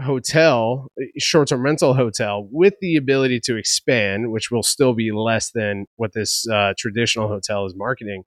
hotel, 0.02 0.88
short 1.18 1.48
term 1.48 1.62
rental 1.62 1.94
hotel, 1.94 2.48
with 2.50 2.74
the 2.80 2.96
ability 2.96 3.40
to 3.40 3.56
expand, 3.56 4.30
which 4.30 4.50
will 4.50 4.62
still 4.62 4.94
be 4.94 5.12
less 5.12 5.50
than 5.52 5.86
what 5.96 6.12
this 6.12 6.46
uh, 6.48 6.74
traditional 6.76 7.28
hotel 7.28 7.66
is 7.66 7.74
marketing, 7.76 8.24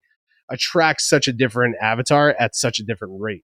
attracts 0.49 1.07
such 1.07 1.27
a 1.27 1.33
different 1.33 1.75
avatar 1.81 2.35
at 2.39 2.55
such 2.55 2.79
a 2.79 2.83
different 2.83 3.15
rate 3.19 3.43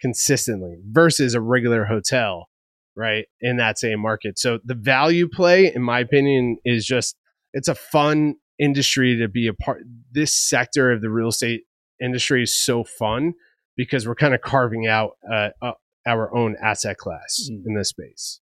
consistently 0.00 0.76
versus 0.90 1.34
a 1.34 1.40
regular 1.40 1.86
hotel, 1.86 2.48
right? 2.94 3.26
In 3.40 3.56
that 3.56 3.78
same 3.78 4.00
market. 4.00 4.38
So 4.38 4.58
the 4.64 4.74
value 4.74 5.28
play, 5.28 5.72
in 5.74 5.82
my 5.82 6.00
opinion, 6.00 6.58
is 6.64 6.84
just 6.84 7.16
it's 7.54 7.68
a 7.68 7.74
fun 7.74 8.34
industry 8.58 9.16
to 9.18 9.28
be 9.28 9.46
a 9.46 9.54
part. 9.54 9.82
This 10.12 10.34
sector 10.34 10.92
of 10.92 11.00
the 11.00 11.10
real 11.10 11.28
estate 11.28 11.62
industry 12.04 12.42
is 12.42 12.56
so 12.56 12.84
fun 12.84 13.34
because 13.76 14.06
we're 14.06 14.14
kind 14.14 14.34
of 14.34 14.40
carving 14.40 14.86
out 14.86 15.12
uh, 15.30 15.50
uh, 15.62 15.72
our 16.06 16.34
own 16.36 16.56
asset 16.62 16.98
class 16.98 17.48
Mm. 17.50 17.62
in 17.66 17.74
this 17.74 17.88
space. 17.88 18.40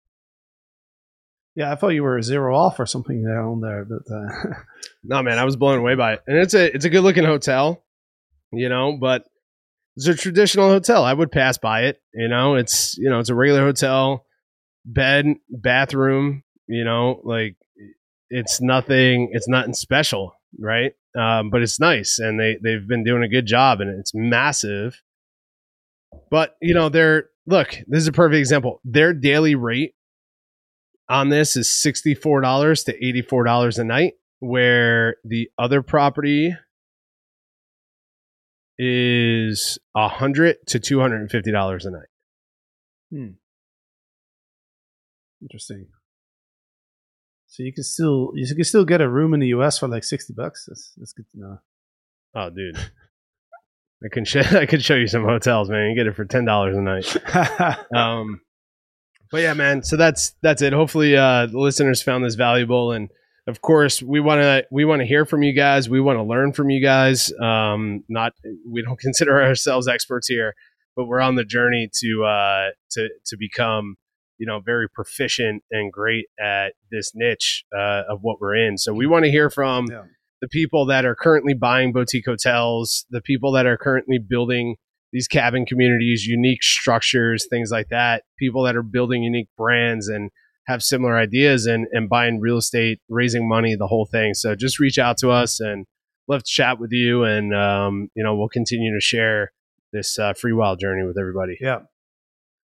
Yeah, 1.55 1.71
I 1.71 1.75
thought 1.75 1.89
you 1.89 2.03
were 2.03 2.21
zero 2.21 2.55
off 2.55 2.79
or 2.79 2.85
something 2.85 3.23
there 3.23 3.41
on 3.41 3.61
there, 3.61 3.83
but 3.83 4.03
uh, 4.13 4.53
No, 5.03 5.23
man, 5.23 5.39
I 5.39 5.43
was 5.45 5.55
blown 5.55 5.79
away 5.79 5.95
by 5.95 6.13
it, 6.13 6.21
and 6.27 6.37
it's 6.37 6.53
a 6.53 6.73
it's 6.75 6.85
a 6.85 6.89
good 6.89 7.01
looking 7.01 7.23
hotel, 7.25 7.83
you 8.51 8.69
know, 8.69 8.95
but 8.99 9.25
it's 9.95 10.07
a 10.07 10.13
traditional 10.15 10.69
hotel. 10.69 11.03
I 11.03 11.13
would 11.13 11.31
pass 11.31 11.57
by 11.57 11.85
it, 11.85 11.99
you 12.13 12.27
know. 12.27 12.55
It's 12.55 12.95
you 12.99 13.09
know 13.09 13.17
it's 13.19 13.29
a 13.29 13.35
regular 13.35 13.61
hotel, 13.65 14.23
bed, 14.85 15.25
bathroom, 15.49 16.43
you 16.67 16.83
know, 16.83 17.21
like 17.23 17.55
it's 18.29 18.61
nothing. 18.61 19.29
It's 19.31 19.47
nothing 19.47 19.73
special, 19.73 20.36
right? 20.59 20.93
Um, 21.17 21.49
but 21.49 21.61
it's 21.61 21.79
nice, 21.79 22.19
and 22.19 22.39
they 22.39 22.57
they've 22.61 22.87
been 22.87 23.03
doing 23.03 23.23
a 23.23 23.29
good 23.29 23.45
job, 23.45 23.81
and 23.81 23.99
it's 23.99 24.13
massive. 24.13 25.01
But 26.29 26.55
you 26.61 26.73
know, 26.73 26.89
they're 26.89 27.29
look. 27.45 27.69
This 27.87 28.01
is 28.01 28.07
a 28.07 28.11
perfect 28.11 28.37
example. 28.37 28.81
Their 28.83 29.13
daily 29.13 29.55
rate 29.55 29.95
on 31.09 31.29
this 31.29 31.57
is 31.57 31.67
sixty 31.71 32.13
four 32.13 32.41
dollars 32.41 32.83
to 32.85 33.05
eighty 33.05 33.21
four 33.21 33.43
dollars 33.43 33.77
a 33.79 33.83
night, 33.83 34.13
where 34.39 35.17
the 35.23 35.49
other 35.57 35.81
property 35.81 36.55
is 38.77 39.79
a 39.95 40.07
hundred 40.07 40.57
to 40.67 40.79
two 40.79 40.99
hundred 40.99 41.21
and 41.21 41.31
fifty 41.31 41.51
dollars 41.51 41.85
a 41.85 41.91
night. 41.91 42.09
Hmm. 43.11 43.29
Interesting. 45.41 45.87
So 47.47 47.63
you 47.63 47.73
can 47.73 47.83
still 47.83 48.31
you 48.35 48.45
can 48.53 48.63
still 48.63 48.85
get 48.85 49.01
a 49.01 49.09
room 49.09 49.33
in 49.33 49.39
the 49.39 49.47
U.S. 49.47 49.79
for 49.79 49.87
like 49.87 50.03
sixty 50.03 50.33
bucks. 50.33 50.65
That's 50.67 50.93
that's 50.97 51.13
good 51.13 51.25
to 51.33 51.39
know. 51.39 51.57
Oh, 52.35 52.49
dude. 52.49 52.77
I 54.03 54.09
can 54.11 54.25
show 54.25 54.41
I 54.51 54.65
could 54.65 54.83
show 54.83 54.95
you 54.95 55.07
some 55.07 55.23
hotels, 55.23 55.69
man. 55.69 55.89
You 55.89 55.95
get 55.95 56.07
it 56.07 56.15
for 56.15 56.25
ten 56.25 56.45
dollars 56.45 56.77
a 56.77 56.81
night. 56.81 57.87
um 57.95 58.41
but 59.31 59.41
yeah 59.41 59.53
man 59.53 59.83
so 59.83 59.97
that's 59.97 60.33
that's 60.41 60.61
it 60.61 60.73
hopefully 60.73 61.15
uh 61.15 61.45
the 61.45 61.59
listeners 61.59 62.01
found 62.01 62.23
this 62.23 62.35
valuable 62.35 62.91
and 62.91 63.09
of 63.47 63.61
course 63.61 64.01
we 64.01 64.19
want 64.19 64.41
to 64.41 64.65
we 64.71 64.85
want 64.85 65.01
to 65.01 65.05
hear 65.05 65.25
from 65.25 65.43
you 65.43 65.53
guys 65.53 65.89
we 65.89 65.99
want 65.99 66.17
to 66.17 66.23
learn 66.23 66.53
from 66.53 66.69
you 66.69 66.81
guys 66.81 67.31
um 67.41 68.03
not 68.09 68.33
we 68.69 68.81
don't 68.81 68.99
consider 68.99 69.41
ourselves 69.41 69.87
experts 69.87 70.27
here 70.27 70.53
but 70.95 71.05
we're 71.05 71.21
on 71.21 71.35
the 71.35 71.43
journey 71.43 71.89
to 71.93 72.23
uh 72.25 72.69
to 72.89 73.09
to 73.25 73.37
become 73.37 73.95
you 74.37 74.45
know 74.47 74.59
very 74.59 74.87
proficient 74.89 75.63
and 75.71 75.91
great 75.91 76.25
at 76.39 76.73
this 76.91 77.11
niche 77.15 77.63
uh, 77.75 78.03
of 78.09 78.19
what 78.21 78.39
we're 78.41 78.55
in 78.55 78.77
so 78.77 78.93
we 78.93 79.05
want 79.07 79.25
to 79.25 79.31
hear 79.31 79.49
from 79.49 79.85
Yeah. 79.89 80.03
the 80.41 80.47
people 80.47 80.85
that 80.87 81.05
are 81.05 81.15
currently 81.15 81.53
buying 81.55 81.91
boutique 81.93 82.25
hotels, 82.25 83.05
the 83.09 83.21
people 83.21 83.51
that 83.53 83.65
are 83.65 83.77
currently 83.77 84.19
building 84.19 84.75
these 85.13 85.27
cabin 85.27 85.65
communities, 85.65 86.25
unique 86.25 86.61
structures, 86.61 87.47
things 87.49 87.71
like 87.71 87.87
that, 87.89 88.23
people 88.37 88.63
that 88.63 88.75
are 88.75 88.83
building 88.83 89.23
unique 89.23 89.47
brands 89.57 90.07
and 90.09 90.29
have 90.67 90.83
similar 90.83 91.17
ideas 91.17 91.65
and, 91.65 91.87
and 91.93 92.09
buying 92.09 92.39
real 92.41 92.57
estate, 92.57 92.99
raising 93.09 93.47
money, 93.47 93.75
the 93.75 93.87
whole 93.87 94.05
thing. 94.05 94.33
So 94.33 94.53
just 94.53 94.79
reach 94.79 94.99
out 94.99 95.17
to 95.19 95.31
us 95.31 95.59
and 95.61 95.85
love 96.27 96.43
to 96.43 96.51
chat 96.51 96.77
with 96.77 96.91
you. 96.91 97.23
And, 97.23 97.55
um, 97.55 98.09
you 98.15 98.23
know, 98.23 98.35
we'll 98.35 98.49
continue 98.49 98.93
to 98.93 98.99
share 99.01 99.53
this 99.93 100.19
uh, 100.19 100.33
free 100.33 100.51
wild 100.53 100.79
journey 100.81 101.03
with 101.07 101.17
everybody. 101.17 101.57
Yeah. 101.61 101.79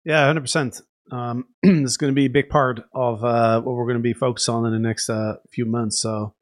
Yeah, 0.05 0.31
100%. 0.33 0.83
Um, 1.13 1.45
is 1.63 1.97
going 1.97 2.13
to 2.13 2.15
be 2.15 2.27
a 2.27 2.31
big 2.31 2.49
part 2.49 2.81
of 2.95 3.25
uh, 3.25 3.61
what 3.61 3.75
we're 3.75 3.87
going 3.87 3.99
to 3.99 4.03
be 4.03 4.13
focused 4.13 4.49
on 4.49 4.67
in 4.67 4.73
the 4.73 4.79
next 4.79 5.09
uh, 5.09 5.35
few 5.53 5.67
months. 5.67 6.01
So, 6.01 6.35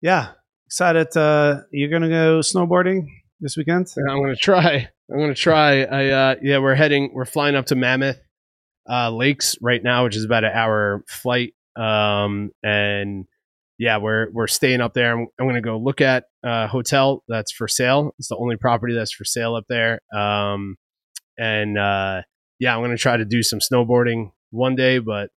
yeah, 0.00 0.32
excited. 0.66 1.14
Uh, 1.16 1.62
you're 1.70 1.90
going 1.90 2.02
to 2.02 2.08
go 2.08 2.40
snowboarding 2.40 3.06
this 3.40 3.56
weekend? 3.56 3.88
I'm 4.08 4.18
going 4.18 4.34
to 4.34 4.40
try. 4.40 4.88
I'm 5.10 5.18
going 5.18 5.34
to 5.34 5.34
try. 5.34 5.82
I, 5.84 6.08
uh, 6.08 6.34
yeah, 6.42 6.58
we're 6.58 6.74
heading, 6.74 7.10
we're 7.12 7.24
flying 7.24 7.54
up 7.54 7.66
to 7.66 7.76
Mammoth 7.76 8.18
uh, 8.88 9.10
Lakes 9.10 9.56
right 9.60 9.82
now, 9.82 10.04
which 10.04 10.16
is 10.16 10.24
about 10.24 10.44
an 10.44 10.52
hour 10.52 11.04
flight. 11.08 11.54
Um, 11.76 12.50
and 12.62 13.26
yeah, 13.78 13.98
we're 13.98 14.30
we're 14.32 14.46
staying 14.46 14.80
up 14.80 14.94
there. 14.94 15.12
I'm, 15.12 15.26
I'm 15.38 15.46
going 15.46 15.56
to 15.56 15.60
go 15.60 15.78
look 15.78 16.00
at 16.00 16.24
a 16.42 16.66
hotel 16.66 17.22
that's 17.28 17.52
for 17.52 17.68
sale. 17.68 18.14
It's 18.18 18.28
the 18.28 18.36
only 18.36 18.56
property 18.56 18.94
that's 18.94 19.12
for 19.12 19.24
sale 19.24 19.54
up 19.54 19.64
there. 19.68 20.00
Um, 20.14 20.76
and 21.38 21.76
uh, 21.76 22.22
yeah, 22.58 22.74
I'm 22.74 22.80
going 22.80 22.90
to 22.90 22.96
try 22.96 23.16
to 23.16 23.24
do 23.24 23.42
some 23.42 23.60
snowboarding 23.60 24.32
one 24.50 24.76
day, 24.76 24.98
but 24.98 25.30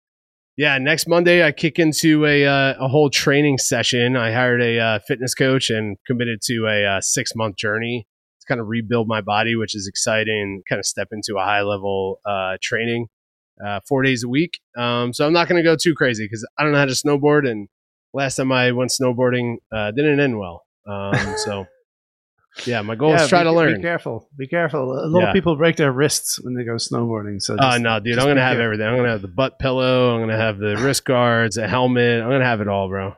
yeah, 0.57 0.79
next 0.79 1.07
Monday 1.07 1.45
I 1.45 1.53
kick 1.53 1.79
into 1.79 2.25
a 2.25 2.47
uh, 2.47 2.75
a 2.79 2.89
whole 2.89 3.11
training 3.11 3.59
session. 3.59 4.17
I 4.17 4.33
hired 4.33 4.63
a 4.63 4.79
uh, 4.79 4.99
fitness 5.01 5.35
coach 5.35 5.69
and 5.69 5.99
committed 6.07 6.41
to 6.45 6.67
a 6.67 6.97
uh, 6.97 7.01
six 7.03 7.35
month 7.35 7.57
journey 7.57 8.07
to 8.41 8.47
kind 8.47 8.61
of 8.61 8.67
rebuild 8.67 9.07
my 9.07 9.21
body, 9.21 9.55
which 9.55 9.75
is 9.77 9.87
exciting. 9.87 10.63
Kind 10.67 10.79
of 10.79 10.87
step 10.87 11.09
into 11.13 11.37
a 11.37 11.45
high 11.45 11.61
level 11.61 12.21
uh, 12.25 12.57
training 12.63 13.09
uh, 13.65 13.81
four 13.87 14.03
days 14.03 14.25
a 14.25 14.29
week. 14.29 14.61
Um, 14.79 15.13
so 15.13 15.27
I'm 15.27 15.33
not 15.35 15.47
going 15.47 15.63
to 15.63 15.69
go 15.69 15.77
too 15.77 15.95
crazy 15.95 16.25
because 16.25 16.47
I 16.59 16.63
don't 16.63 16.73
know 16.73 16.79
how 16.79 16.87
to 16.87 16.93
snowboard, 16.93 17.47
and 17.49 17.69
last 18.15 18.37
time 18.37 18.51
I 18.51 18.73
went 18.73 18.93
snowboarding 18.99 19.57
uh, 19.71 19.91
didn't 19.91 20.21
end 20.21 20.39
well. 20.39 20.65
Um, 20.87 21.35
so 21.37 21.67
yeah, 22.65 22.81
my 22.83 22.95
goal 22.95 23.11
Yeah, 23.11 23.17
is 23.17 23.23
to 23.25 23.29
try 23.29 23.41
be, 23.41 23.45
to 23.45 23.53
learn. 23.53 23.77
Be 23.77 23.83
careful. 23.83 24.29
Be 24.37 24.47
careful. 24.47 24.93
A 25.05 25.07
lot 25.07 25.21
Yeah. 25.21 25.29
of 25.29 25.35
people 25.35 25.57
break 25.57 25.77
their 25.77 25.93
wrists 25.93 26.41
when 26.41 26.55
they 26.55 26.65
go 26.65 26.77
snowboarding. 26.77 27.43
So, 27.43 27.55
Oh 27.55 27.57
just- 27.73 27.81
no, 27.83 28.01
dude! 28.01 28.19
I'm 28.19 28.27
gonna 28.27 28.41
have 28.41 28.53
careful. 28.57 28.65
everything. 28.65 28.87
I'm 28.87 28.97
gonna 28.97 29.11
have 29.11 29.23
the 29.23 29.29
butt 29.29 29.59
pillow. 29.59 30.15
I'm 30.15 30.21
gonna 30.23 30.37
have 30.37 30.59
the 30.59 30.77
wrist 30.79 31.05
guards, 31.05 31.57
a 31.59 31.67
helmet. 31.69 32.23
I'm 32.23 32.31
gonna 32.31 32.45
have 32.45 32.61
it 32.61 32.69
all, 32.69 32.89
bro. 32.89 33.15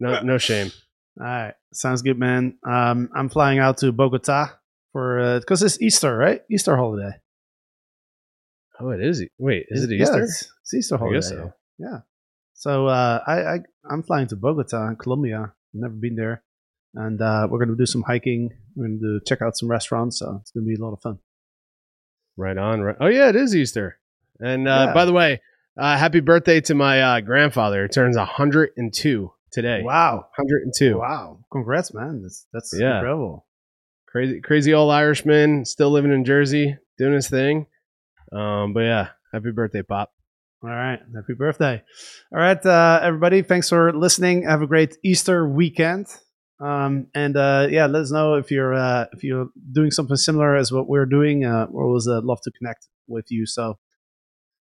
No, 0.00 0.20
no 0.22 0.38
shame. 0.38 0.70
All 1.20 1.26
right, 1.26 1.54
sounds 1.72 2.02
good, 2.02 2.18
man. 2.18 2.58
Um, 2.66 3.08
I'm 3.14 3.28
flying 3.28 3.58
out 3.60 3.78
to 3.78 3.92
Bogota 3.92 4.48
for 4.92 5.38
because 5.40 5.62
it's 5.62 5.80
Easter, 5.80 6.16
right? 6.16 6.42
Easter 6.50 6.76
holiday. 6.76 7.12
Oh, 8.80 8.90
it 8.90 9.00
is. 9.00 9.22
Wait, 9.38 9.66
is 9.68 9.84
it 9.84 9.90
Yeah, 9.94 10.02
Easter? 10.02 10.22
it's, 10.22 10.48
it's 10.62 10.74
Easter 10.74 10.96
I 10.96 10.98
holiday. 10.98 11.16
guess 11.18 11.28
so. 11.28 11.52
Yeah. 11.78 11.98
So 12.54 12.86
uh, 12.86 13.20
I, 13.26 13.34
I 13.42 13.58
I'm 13.90 14.02
flying 14.02 14.26
to 14.28 14.36
Bogota 14.36 14.88
in 14.88 14.96
Colombia. 14.96 15.52
Never 15.72 15.94
been 15.94 16.14
there, 16.16 16.42
and 16.94 17.20
uh, 17.20 17.46
we're 17.50 17.58
gonna 17.64 17.76
do 17.76 17.86
some 17.86 18.02
hiking. 18.02 18.50
We're 18.76 18.88
gonna 18.88 19.20
check 19.26 19.42
out 19.42 19.56
some 19.56 19.68
restaurants. 19.70 20.18
So 20.18 20.38
it's 20.40 20.50
gonna 20.52 20.66
be 20.66 20.74
a 20.74 20.78
lot 20.84 20.92
of 20.92 21.00
fun. 21.00 21.18
Right 22.36 22.56
on. 22.56 22.80
Right. 22.82 22.96
Oh 23.00 23.06
yeah, 23.06 23.28
it 23.28 23.36
is 23.36 23.54
Easter. 23.54 23.98
And 24.40 24.66
uh, 24.68 24.86
Yeah. 24.88 24.94
by 24.94 25.04
the 25.04 25.12
way, 25.12 25.40
uh, 25.78 25.96
happy 25.96 26.20
birthday 26.20 26.60
to 26.62 26.74
my 26.74 27.00
uh, 27.00 27.20
grandfather. 27.20 27.82
He 27.82 27.88
turns 27.88 28.16
102 28.16 29.32
today. 29.52 29.82
Wow. 29.84 30.26
102. 30.36 30.98
Wow. 30.98 31.44
Congrats, 31.52 31.94
man. 31.94 32.22
That's 32.22 32.46
that's 32.52 32.74
Yeah. 32.78 32.96
incredible. 32.96 33.46
Crazy, 34.08 34.40
crazy 34.40 34.72
old 34.74 34.92
Irishman, 34.92 35.64
still 35.64 35.90
living 35.90 36.12
in 36.12 36.24
Jersey, 36.24 36.76
doing 36.98 37.14
his 37.14 37.28
thing. 37.28 37.66
Um, 38.32 38.72
but 38.72 38.80
yeah, 38.80 39.08
happy 39.32 39.50
birthday, 39.50 39.82
Pop. 39.82 40.12
All 40.62 40.70
right. 40.70 41.00
Happy 41.14 41.34
birthday. 41.34 41.82
All 42.32 42.38
right, 42.38 42.64
uh, 42.64 43.00
everybody. 43.02 43.42
Thanks 43.42 43.68
for 43.68 43.92
listening. 43.92 44.44
Have 44.44 44.62
a 44.62 44.66
great 44.66 44.96
Easter 45.04 45.46
weekend. 45.48 46.06
Um, 46.60 47.08
and 47.14 47.36
uh, 47.36 47.66
yeah, 47.70 47.86
let 47.86 48.02
us 48.02 48.12
know 48.12 48.34
if 48.34 48.50
you're 48.50 48.74
uh, 48.74 49.06
if 49.12 49.24
you're 49.24 49.48
doing 49.72 49.90
something 49.90 50.16
similar 50.16 50.56
as 50.56 50.72
what 50.72 50.88
we're 50.88 51.06
doing. 51.06 51.44
Uh, 51.44 51.66
always 51.74 52.06
uh, 52.06 52.20
love 52.22 52.40
to 52.42 52.50
connect 52.52 52.88
with 53.08 53.30
you. 53.30 53.46
So 53.46 53.78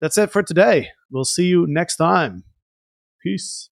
that's 0.01 0.19
it 0.19 0.31
for 0.31 0.43
today. 0.43 0.91
We'll 1.11 1.25
see 1.25 1.47
you 1.47 1.67
next 1.69 1.97
time. 1.97 2.45
Peace. 3.23 3.71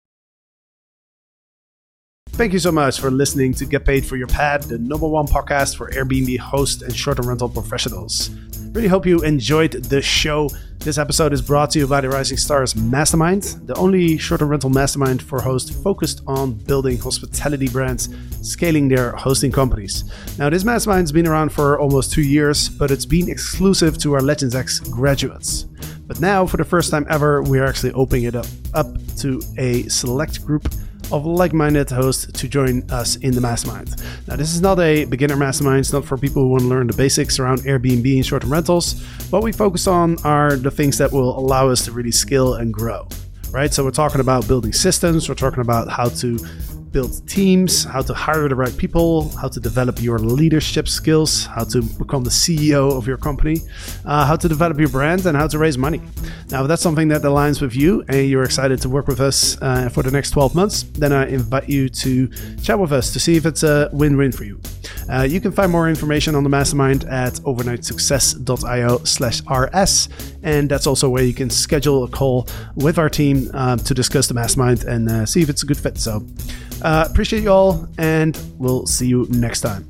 Thank 2.30 2.52
you 2.52 2.58
so 2.58 2.72
much 2.72 2.98
for 2.98 3.12
listening 3.12 3.54
to 3.54 3.64
Get 3.64 3.84
Paid 3.84 4.04
for 4.04 4.16
Your 4.16 4.26
Pad, 4.26 4.64
the 4.64 4.78
number 4.78 5.06
one 5.06 5.26
podcast 5.26 5.76
for 5.76 5.88
Airbnb 5.90 6.36
host 6.38 6.82
and 6.82 6.94
short-term 6.94 7.28
rental 7.28 7.48
professionals. 7.48 8.30
Really 8.74 8.88
hope 8.88 9.06
you 9.06 9.22
enjoyed 9.22 9.70
the 9.70 10.02
show. 10.02 10.50
This 10.78 10.98
episode 10.98 11.32
is 11.32 11.40
brought 11.40 11.70
to 11.70 11.78
you 11.78 11.86
by 11.86 12.00
the 12.00 12.08
Rising 12.08 12.36
Stars 12.36 12.74
Mastermind, 12.74 13.44
the 13.66 13.74
only 13.76 14.18
short-term 14.18 14.48
rental 14.48 14.68
mastermind 14.68 15.22
for 15.22 15.40
hosts 15.40 15.70
focused 15.70 16.22
on 16.26 16.54
building 16.54 16.98
hospitality 16.98 17.68
brands, 17.68 18.08
scaling 18.42 18.88
their 18.88 19.12
hosting 19.12 19.52
companies. 19.52 20.10
Now, 20.40 20.50
this 20.50 20.64
mastermind's 20.64 21.12
been 21.12 21.28
around 21.28 21.52
for 21.52 21.78
almost 21.78 22.12
two 22.12 22.22
years, 22.22 22.68
but 22.68 22.90
it's 22.90 23.06
been 23.06 23.30
exclusive 23.30 23.96
to 23.98 24.14
our 24.14 24.20
Legends 24.20 24.56
X 24.56 24.80
graduates. 24.80 25.66
But 26.08 26.18
now, 26.18 26.44
for 26.44 26.56
the 26.56 26.64
first 26.64 26.90
time 26.90 27.06
ever, 27.08 27.42
we 27.42 27.60
are 27.60 27.66
actually 27.66 27.92
opening 27.92 28.24
it 28.24 28.34
up, 28.34 28.46
up 28.74 28.88
to 29.18 29.40
a 29.56 29.84
select 29.84 30.44
group 30.44 30.68
of 31.12 31.26
like-minded 31.26 31.90
hosts 31.90 32.26
to 32.32 32.48
join 32.48 32.88
us 32.90 33.16
in 33.16 33.34
the 33.34 33.40
mastermind. 33.40 33.94
Now, 34.26 34.36
this 34.36 34.55
is 34.55 34.61
not 34.61 34.78
a 34.80 35.05
beginner 35.05 35.36
mastermind. 35.36 35.80
It's 35.80 35.92
not 35.92 36.05
for 36.05 36.16
people 36.16 36.42
who 36.42 36.48
want 36.48 36.62
to 36.62 36.68
learn 36.68 36.86
the 36.86 36.96
basics 36.96 37.38
around 37.38 37.61
Airbnb 37.61 38.14
and 38.14 38.24
short-term 38.24 38.52
rentals. 38.52 39.02
What 39.30 39.42
we 39.42 39.52
focus 39.52 39.86
on 39.86 40.16
are 40.24 40.57
the 40.57 40.70
things 40.70 40.98
that 40.98 41.12
will 41.12 41.38
allow 41.38 41.68
us 41.68 41.84
to 41.86 41.92
really 41.92 42.12
scale 42.12 42.55
and 42.55 42.72
grow. 42.72 43.09
Right? 43.50 43.72
So 43.72 43.84
we're 43.84 43.92
talking 43.92 44.20
about 44.20 44.48
building 44.48 44.72
systems. 44.72 45.28
We're 45.28 45.36
talking 45.36 45.61
about 45.61 45.88
how 45.88 46.09
to 46.09 46.38
build 46.95 47.28
teams, 47.28 47.82
how 47.82 48.01
to 48.01 48.14
hire 48.14 48.49
the 48.49 48.55
right 48.55 48.74
people, 48.78 49.28
how 49.30 49.49
to 49.49 49.59
develop 49.59 50.01
your 50.01 50.18
leadership 50.20 50.86
skills, 50.86 51.45
how 51.45 51.64
to 51.64 51.82
become 51.82 52.22
the 52.22 52.30
CEO 52.30 52.97
of 52.97 53.05
your 53.07 53.16
company, 53.16 53.57
uh, 54.05 54.24
how 54.24 54.36
to 54.36 54.49
develop 54.49 54.78
your 54.78 54.88
brand, 54.88 55.26
and 55.26 55.36
how 55.36 55.49
to 55.49 55.59
raise 55.59 55.76
money. 55.76 56.01
Now, 56.51 56.62
if 56.62 56.68
that's 56.68 56.80
something 56.80 57.09
that 57.09 57.22
aligns 57.22 57.61
with 57.61 57.74
you 57.74 58.05
and 58.09 58.28
you're 58.28 58.45
excited 58.45 58.80
to 58.82 58.88
work 58.88 59.09
with 59.09 59.20
us 59.20 59.61
uh, 59.61 59.88
for 59.88 60.05
the 60.05 60.12
next 60.12 60.30
12 60.30 60.55
months, 60.55 60.84
then 60.84 61.12
I 61.12 61.26
invite 61.26 61.68
you 61.68 61.88
to 61.88 62.28
chat 62.62 62.78
with 62.78 62.92
us 62.92 63.12
to 63.12 63.18
see 63.18 63.36
if 63.36 63.45
it's 63.45 63.64
a 63.64 63.90
win 63.92 64.16
win 64.16 64.30
for 64.30 64.45
you. 64.45 64.61
Uh, 65.12 65.22
you 65.22 65.40
can 65.40 65.51
find 65.51 65.72
more 65.72 65.88
information 65.88 66.36
on 66.36 66.45
the 66.45 66.49
mastermind 66.49 67.05
at 67.05 67.34
overnightsuccess.io 67.34 69.05
slash 69.05 69.42
rs 69.51 70.09
and 70.42 70.70
that's 70.70 70.86
also 70.86 71.09
where 71.09 71.24
you 71.24 71.34
can 71.34 71.51
schedule 71.51 72.05
a 72.05 72.09
call 72.09 72.47
with 72.76 72.99
our 72.99 73.09
team 73.09 73.51
um, 73.55 73.78
to 73.78 73.95
discuss 73.95 74.28
the 74.28 74.34
mastermind 74.34 74.84
and 74.84 75.11
uh, 75.11 75.26
see 75.26 75.42
if 75.42 75.49
it's 75.49 75.62
a 75.62 75.66
good 75.66 75.76
fit 75.76 75.99
so 75.99 76.24
uh, 76.85 77.07
appreciate 77.09 77.43
you 77.43 77.49
all, 77.51 77.89
and 77.97 78.39
we'll 78.59 78.85
see 78.85 79.07
you 79.07 79.26
next 79.30 79.62
time. 79.62 79.87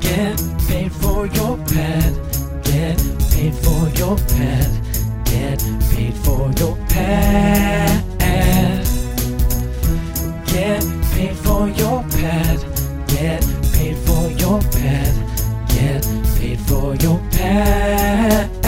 Get 0.00 0.42
paid 0.66 0.90
for 0.90 1.26
your 1.28 1.56
pet. 1.68 2.12
Get 2.64 2.98
paid 3.30 3.54
for 3.54 3.88
your 3.90 4.16
pet. 4.16 4.70
Get 5.26 5.60
paid 5.92 6.14
for 6.14 6.50
your 6.58 6.76
pet. 6.88 8.04
Get 10.46 10.82
paid 11.12 11.36
for 11.36 11.68
your 11.68 12.02
pet. 12.10 12.58
Get 13.06 13.46
paid 13.72 13.96
for 13.98 14.30
your 14.32 14.60
pet. 14.62 15.14
Get 15.68 16.29
for 16.56 16.94
your 16.96 17.18
path. 17.30 18.59